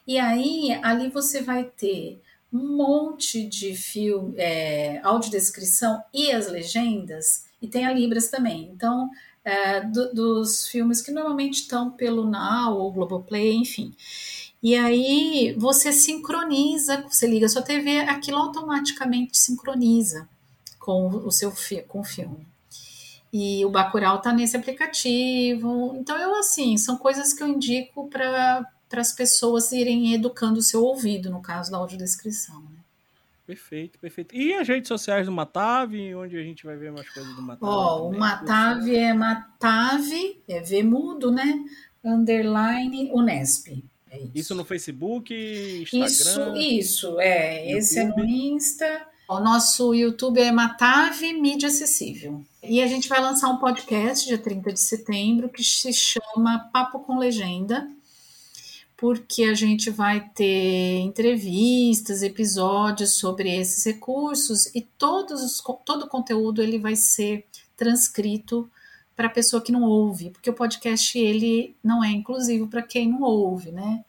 e 0.08 0.18
aí 0.18 0.80
ali 0.84 1.10
você 1.10 1.41
vai 1.41 1.64
ter 1.64 2.22
um 2.54 2.78
monte 2.78 3.46
de 3.46 3.76
filme, 3.76 4.34
é, 4.38 5.00
audiodescrição 5.04 6.02
e 6.14 6.32
as 6.32 6.48
legendas, 6.48 7.46
e 7.62 7.68
tem 7.68 7.86
a 7.86 7.91
Libras 7.91 8.30
também. 8.30 8.70
Então, 8.74 9.10
é, 9.46 9.80
do, 9.82 10.12
dos 10.12 10.68
filmes 10.68 11.02
que 11.02 11.12
normalmente 11.12 11.62
estão 11.62 11.91
pelo 11.91 12.26
Now 12.26 12.76
ou 12.78 12.91
Globoplay, 12.91 13.54
enfim. 13.54 13.93
E 14.62 14.76
aí 14.76 15.56
você 15.58 15.93
sincroniza, 15.93 17.06
você 17.08 17.28
liga 17.28 17.46
a 17.46 17.50
sua 17.50 17.62
TV, 17.62 18.00
aquilo 18.00 18.39
automaticamente 18.39 19.38
sincroniza 19.38 20.28
com 20.80 21.08
o 21.08 21.32
seu 21.32 21.54
com 21.88 22.00
o 22.00 22.04
filme. 22.04 22.48
E 23.32 23.64
o 23.66 23.70
Bacurau 23.70 24.20
tá 24.20 24.34
nesse 24.34 24.58
aplicativo. 24.58 25.96
Então 26.00 26.18
eu 26.18 26.36
assim, 26.39 26.78
são 26.78 26.98
coisas 26.98 27.32
que 27.34 27.43
eu 27.43 27.48
indico 27.48 28.08
para 28.10 28.68
as 28.93 29.14
pessoas 29.14 29.72
irem 29.72 30.14
educando 30.16 30.60
o 30.60 30.64
seu 30.64 30.84
ouvido, 30.84 31.30
no 31.30 31.41
caso 31.41 31.70
da 31.70 31.78
audiodescrição. 31.78 32.64
Perfeito, 33.46 34.00
perfeito. 34.00 34.36
E 34.36 34.54
as 34.54 34.68
redes 34.68 34.88
sociais 34.88 35.28
do 35.28 35.32
Matave, 35.32 36.16
onde 36.16 36.36
a 36.36 36.41
gente 36.41 36.66
vai 36.66 36.76
ver 36.76 36.91
mais 36.91 37.08
coisas 37.10 37.36
do 37.36 37.41
Matave? 37.41 37.72
Ó, 37.72 38.00
oh, 38.00 38.10
o 38.10 38.18
Matave 38.18 38.96
é 38.96 39.14
Matave, 39.14 40.41
é 40.48 40.62
V 40.62 40.84
mudo, 40.84 41.32
né? 41.32 41.64
Underline 42.04 43.12
Unesp. 43.14 43.84
É 44.10 44.20
isso. 44.20 44.32
isso. 44.34 44.56
no 44.56 44.66
Facebook, 44.66 45.34
Instagram? 45.93 46.58
Isso, 46.58 46.58
isso, 46.58 47.20
é. 47.20 47.66
YouTube. 47.66 47.78
Esse 47.78 48.00
é 48.00 48.04
no 48.06 48.26
Insta. 48.26 49.08
O 49.28 49.39
nosso 49.39 49.93
YouTube 49.93 50.39
é 50.39 50.52
Matave 50.52 51.34
Mídia 51.34 51.68
Acessível. 51.68 52.43
E 52.64 52.82
a 52.82 52.88
gente 52.88 53.10
vai 53.10 53.20
lançar 53.20 53.50
um 53.50 53.58
podcast 53.58 54.28
dia 54.28 54.38
30 54.38 54.74
de 54.74 54.82
setembro 54.82 55.50
que 55.50 55.64
se 55.64 55.91
chama 55.93 56.70
Papo 56.72 57.00
com 57.00 57.18
Legenda, 57.18 57.89
porque 58.98 59.43
a 59.43 59.54
gente 59.54 59.89
vai 59.89 60.30
ter 60.30 61.00
entrevistas, 61.00 62.24
episódios 62.24 63.16
sobre 63.16 63.54
esses 63.54 63.84
recursos 63.86 64.68
e 64.74 64.82
todos 64.82 65.43
os, 65.43 65.62
todo 65.86 66.04
o 66.04 66.10
conteúdo 66.10 66.62
ele 66.62 66.80
vai 66.80 66.96
ser 66.96 67.46
transcrito 67.76 68.70
para 69.16 69.28
a 69.28 69.32
pessoa 69.32 69.62
que 69.62 69.72
não 69.72 69.84
ouve, 69.84 70.30
porque 70.30 70.50
o 70.50 70.54
podcast 70.54 71.18
ele 71.18 71.76
não 71.84 72.04
é 72.04 72.10
inclusivo 72.10 72.68
para 72.68 72.82
quem 72.82 73.10
não 73.10 73.22
ouve, 73.22 73.72
né? 73.72 74.04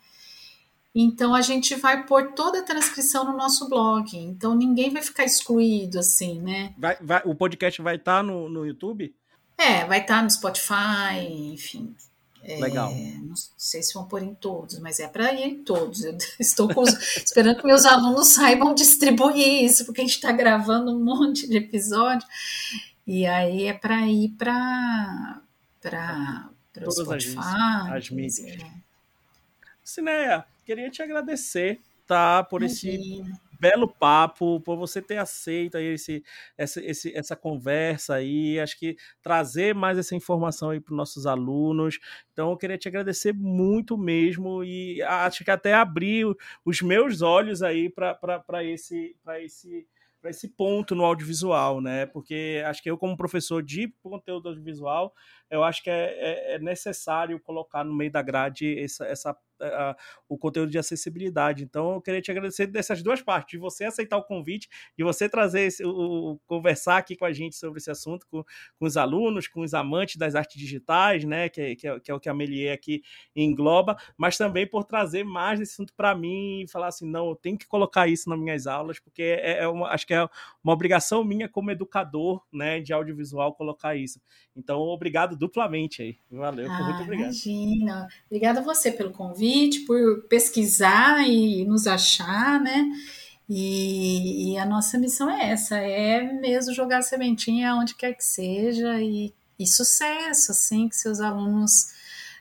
Então 0.94 1.34
a 1.34 1.42
gente 1.42 1.74
vai 1.74 2.06
pôr 2.06 2.32
toda 2.32 2.60
a 2.60 2.62
transcrição 2.62 3.24
no 3.24 3.36
nosso 3.36 3.68
blog. 3.68 4.16
Então 4.16 4.54
ninguém 4.54 4.90
vai 4.90 5.02
ficar 5.02 5.24
excluído 5.24 5.98
assim, 5.98 6.40
né? 6.40 6.74
Vai, 6.78 6.96
vai, 7.00 7.22
o 7.24 7.34
podcast 7.34 7.82
vai 7.82 7.96
estar 7.96 8.18
tá 8.18 8.22
no, 8.22 8.48
no 8.48 8.66
YouTube? 8.66 9.14
É, 9.58 9.84
vai 9.84 10.00
estar 10.00 10.16
tá 10.16 10.22
no 10.22 10.30
Spotify, 10.30 11.52
enfim. 11.52 11.94
É, 12.48 12.60
Legal. 12.60 12.94
Não 12.94 13.34
sei 13.56 13.82
se 13.82 13.92
vão 13.92 14.06
pôr 14.06 14.22
em 14.22 14.32
todos, 14.32 14.78
mas 14.78 15.00
é 15.00 15.08
para 15.08 15.34
ir 15.34 15.42
em 15.42 15.64
todos. 15.64 16.04
Eu 16.04 16.16
estou 16.38 16.70
esperando 17.16 17.58
que 17.58 17.66
meus 17.66 17.84
alunos 17.84 18.28
saibam 18.28 18.72
distribuir 18.72 19.64
isso, 19.64 19.84
porque 19.84 20.00
a 20.00 20.04
gente 20.04 20.14
está 20.14 20.30
gravando 20.30 20.96
um 20.96 21.04
monte 21.04 21.48
de 21.48 21.56
episódio. 21.56 22.26
E 23.04 23.26
aí 23.26 23.64
é 23.64 23.72
para 23.72 24.06
ir 24.06 24.28
para 24.38 25.40
o 26.86 26.90
Spotify. 26.90 27.36
As, 27.36 27.92
as 27.92 28.10
mídias. 28.10 28.38
É. 28.38 28.70
Cineia, 29.82 30.44
queria 30.64 30.88
te 30.88 31.02
agradecer, 31.02 31.80
tá? 32.06 32.44
Por 32.44 32.62
esse 32.62 33.24
belo 33.58 33.88
papo, 33.88 34.60
por 34.60 34.76
você 34.76 35.00
ter 35.02 35.18
aceito 35.18 35.76
aí 35.76 35.86
esse, 35.86 36.22
essa, 36.56 36.84
esse, 36.84 37.16
essa 37.16 37.36
conversa 37.36 38.14
aí, 38.14 38.58
acho 38.60 38.78
que 38.78 38.96
trazer 39.22 39.74
mais 39.74 39.98
essa 39.98 40.14
informação 40.14 40.70
aí 40.70 40.80
para 40.80 40.92
os 40.92 40.96
nossos 40.96 41.26
alunos. 41.26 41.98
Então, 42.32 42.50
eu 42.50 42.56
queria 42.56 42.78
te 42.78 42.88
agradecer 42.88 43.32
muito 43.32 43.96
mesmo 43.96 44.62
e 44.64 45.02
acho 45.02 45.44
que 45.44 45.50
até 45.50 45.74
abrir 45.74 46.26
os 46.64 46.82
meus 46.82 47.22
olhos 47.22 47.62
aí 47.62 47.90
para 47.90 48.64
esse, 48.64 49.16
esse 49.40 49.86
para 50.26 50.30
esse 50.30 50.48
ponto 50.48 50.94
no 50.94 51.04
audiovisual, 51.04 51.80
né? 51.80 52.04
Porque 52.06 52.60
acho 52.66 52.82
que 52.82 52.90
eu, 52.90 52.98
como 52.98 53.16
professor 53.16 53.62
de 53.62 53.92
conteúdo 54.02 54.48
audiovisual, 54.48 55.14
eu 55.50 55.62
acho 55.62 55.82
que 55.82 55.90
é, 55.90 56.52
é, 56.52 56.54
é 56.54 56.58
necessário 56.58 57.38
colocar 57.40 57.84
no 57.84 57.94
meio 57.94 58.10
da 58.10 58.22
grade 58.22 58.78
essa, 58.78 59.06
essa 59.06 59.36
a, 59.60 59.96
o 60.28 60.36
conteúdo 60.36 60.70
de 60.70 60.78
acessibilidade. 60.78 61.64
Então, 61.64 61.94
eu 61.94 62.00
queria 62.00 62.20
te 62.20 62.30
agradecer 62.30 62.66
dessas 62.66 63.02
duas 63.02 63.22
partes, 63.22 63.52
de 63.52 63.58
você 63.58 63.84
aceitar 63.84 64.16
o 64.16 64.24
convite, 64.24 64.68
de 64.96 65.04
você 65.04 65.28
trazer 65.28 65.62
esse, 65.62 65.84
o, 65.84 66.38
conversar 66.46 66.98
aqui 66.98 67.16
com 67.16 67.24
a 67.24 67.32
gente 67.32 67.56
sobre 67.56 67.78
esse 67.78 67.90
assunto, 67.90 68.26
com, 68.30 68.44
com 68.78 68.86
os 68.86 68.96
alunos, 68.96 69.48
com 69.48 69.60
os 69.60 69.74
amantes 69.74 70.16
das 70.16 70.34
artes 70.34 70.58
digitais, 70.58 71.24
né? 71.24 71.48
Que, 71.48 71.76
que, 71.76 71.88
é, 71.88 72.00
que 72.00 72.10
é 72.10 72.14
o 72.14 72.20
que 72.20 72.28
a 72.28 72.34
Melier 72.34 72.74
aqui 72.74 73.02
engloba, 73.34 73.96
mas 74.16 74.36
também 74.36 74.66
por 74.66 74.84
trazer 74.84 75.24
mais 75.24 75.60
esse 75.60 75.72
assunto 75.72 75.92
para 75.94 76.14
mim 76.14 76.62
e 76.62 76.68
falar 76.68 76.88
assim, 76.88 77.08
não, 77.08 77.30
eu 77.30 77.36
tenho 77.36 77.58
que 77.58 77.66
colocar 77.66 78.08
isso 78.08 78.28
nas 78.28 78.38
minhas 78.38 78.66
aulas, 78.66 78.98
porque 78.98 79.22
é, 79.22 79.62
é 79.62 79.68
uma, 79.68 79.88
acho 79.88 80.06
que 80.06 80.14
é 80.14 80.28
uma 80.62 80.72
obrigação 80.72 81.24
minha 81.24 81.48
como 81.48 81.70
educador, 81.70 82.42
né, 82.52 82.80
de 82.80 82.92
audiovisual 82.92 83.54
colocar 83.54 83.94
isso. 83.94 84.20
Então, 84.54 84.80
obrigado 84.80 85.35
duplamente 85.36 86.02
aí. 86.02 86.16
Valeu, 86.30 86.70
ah, 86.70 86.82
muito 86.84 87.02
obrigado. 87.02 87.26
Imagina. 87.26 88.08
Obrigada 88.26 88.60
a 88.60 88.62
você 88.62 88.90
pelo 88.90 89.10
convite, 89.10 89.80
por 89.80 90.22
pesquisar 90.24 91.26
e 91.28 91.64
nos 91.64 91.86
achar, 91.86 92.60
né? 92.60 92.90
E, 93.48 94.54
e, 94.54 94.58
a 94.58 94.66
nossa 94.66 94.98
missão 94.98 95.30
é 95.30 95.50
essa, 95.50 95.78
é 95.78 96.20
mesmo 96.20 96.74
jogar 96.74 97.02
sementinha 97.02 97.76
onde 97.76 97.94
quer 97.94 98.12
que 98.14 98.24
seja 98.24 99.00
e, 99.00 99.32
e 99.56 99.66
sucesso, 99.66 100.50
assim, 100.50 100.88
que 100.88 100.96
seus 100.96 101.20
alunos 101.20 101.94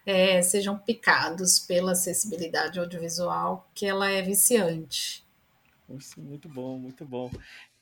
é, 0.04 0.42
sejam 0.42 0.78
picados 0.78 1.60
pela 1.60 1.92
acessibilidade 1.92 2.80
audiovisual, 2.80 3.70
que 3.76 3.86
ela 3.86 4.10
é 4.10 4.22
viciante. 4.24 5.24
Muito 6.18 6.50
bom, 6.50 6.80
muito 6.80 7.06
bom. 7.06 7.30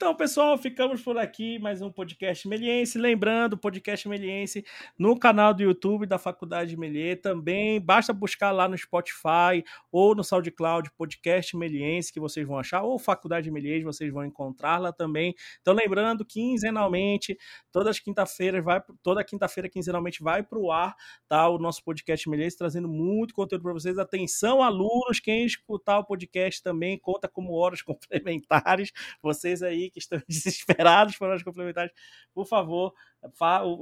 Então, 0.03 0.13
pessoal, 0.13 0.57
ficamos 0.57 1.01
por 1.01 1.17
aqui. 1.17 1.57
Mais 1.59 1.81
um 1.81 1.89
podcast 1.89 2.45
Meliense. 2.45 2.97
Lembrando, 2.97 3.57
podcast 3.57 4.05
Meliense 4.09 4.65
no 4.99 5.17
canal 5.17 5.53
do 5.53 5.63
YouTube 5.63 6.05
da 6.05 6.17
Faculdade 6.17 6.75
Melier. 6.75 7.21
Também 7.21 7.79
basta 7.79 8.11
buscar 8.11 8.51
lá 8.51 8.67
no 8.67 8.77
Spotify 8.77 9.63
ou 9.89 10.13
no 10.13 10.21
SoundCloud 10.21 10.91
Podcast 10.97 11.55
Meliense, 11.55 12.11
que 12.11 12.19
vocês 12.19 12.45
vão 12.45 12.59
achar, 12.59 12.83
ou 12.83 12.99
Faculdade 12.99 13.49
Melier, 13.49 13.81
vocês 13.81 14.11
vão 14.11 14.25
encontrar 14.25 14.77
lá 14.77 14.91
também. 14.91 15.33
Então, 15.61 15.73
lembrando, 15.73 16.25
quinzenalmente, 16.25 17.37
todas 17.71 17.97
quinta-feiras, 17.97 18.61
vai, 18.61 18.83
toda 19.01 19.23
quinta-feira, 19.23 19.69
quinzenalmente, 19.69 20.21
vai 20.21 20.43
para 20.43 20.59
o 20.59 20.69
ar, 20.69 20.97
tá? 21.29 21.47
O 21.47 21.57
nosso 21.57 21.81
podcast 21.81 22.29
Meliense, 22.29 22.57
trazendo 22.57 22.89
muito 22.89 23.33
conteúdo 23.33 23.63
para 23.63 23.71
vocês. 23.71 23.97
Atenção, 23.97 24.61
alunos, 24.61 25.21
quem 25.21 25.45
escutar 25.45 25.99
o 25.99 26.03
podcast 26.03 26.61
também 26.61 26.99
conta 26.99 27.29
como 27.29 27.53
horas 27.53 27.81
complementares. 27.87 28.91
Vocês 29.21 29.63
aí 29.63 29.92
que 29.93 29.99
estão 29.99 30.19
desesperados 30.27 31.17
por 31.17 31.29
horas 31.29 31.43
complementares, 31.43 31.93
por 32.33 32.45
favor, 32.45 32.93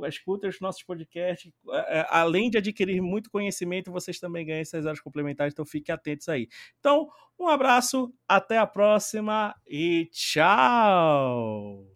escutem 0.07 0.49
os 0.49 0.59
nossos 0.59 0.83
podcasts. 0.83 1.51
É, 1.71 1.99
é, 1.99 2.07
além 2.09 2.49
de 2.49 2.57
adquirir 2.57 3.01
muito 3.01 3.29
conhecimento, 3.29 3.91
vocês 3.91 4.19
também 4.19 4.45
ganham 4.45 4.61
essas 4.61 4.85
horas 4.85 4.99
complementares, 4.99 5.53
então 5.53 5.65
fiquem 5.65 5.93
atentos 5.93 6.29
aí. 6.29 6.47
Então, 6.79 7.07
um 7.39 7.47
abraço, 7.47 8.13
até 8.27 8.57
a 8.57 8.67
próxima 8.67 9.55
e 9.67 10.07
tchau! 10.11 11.90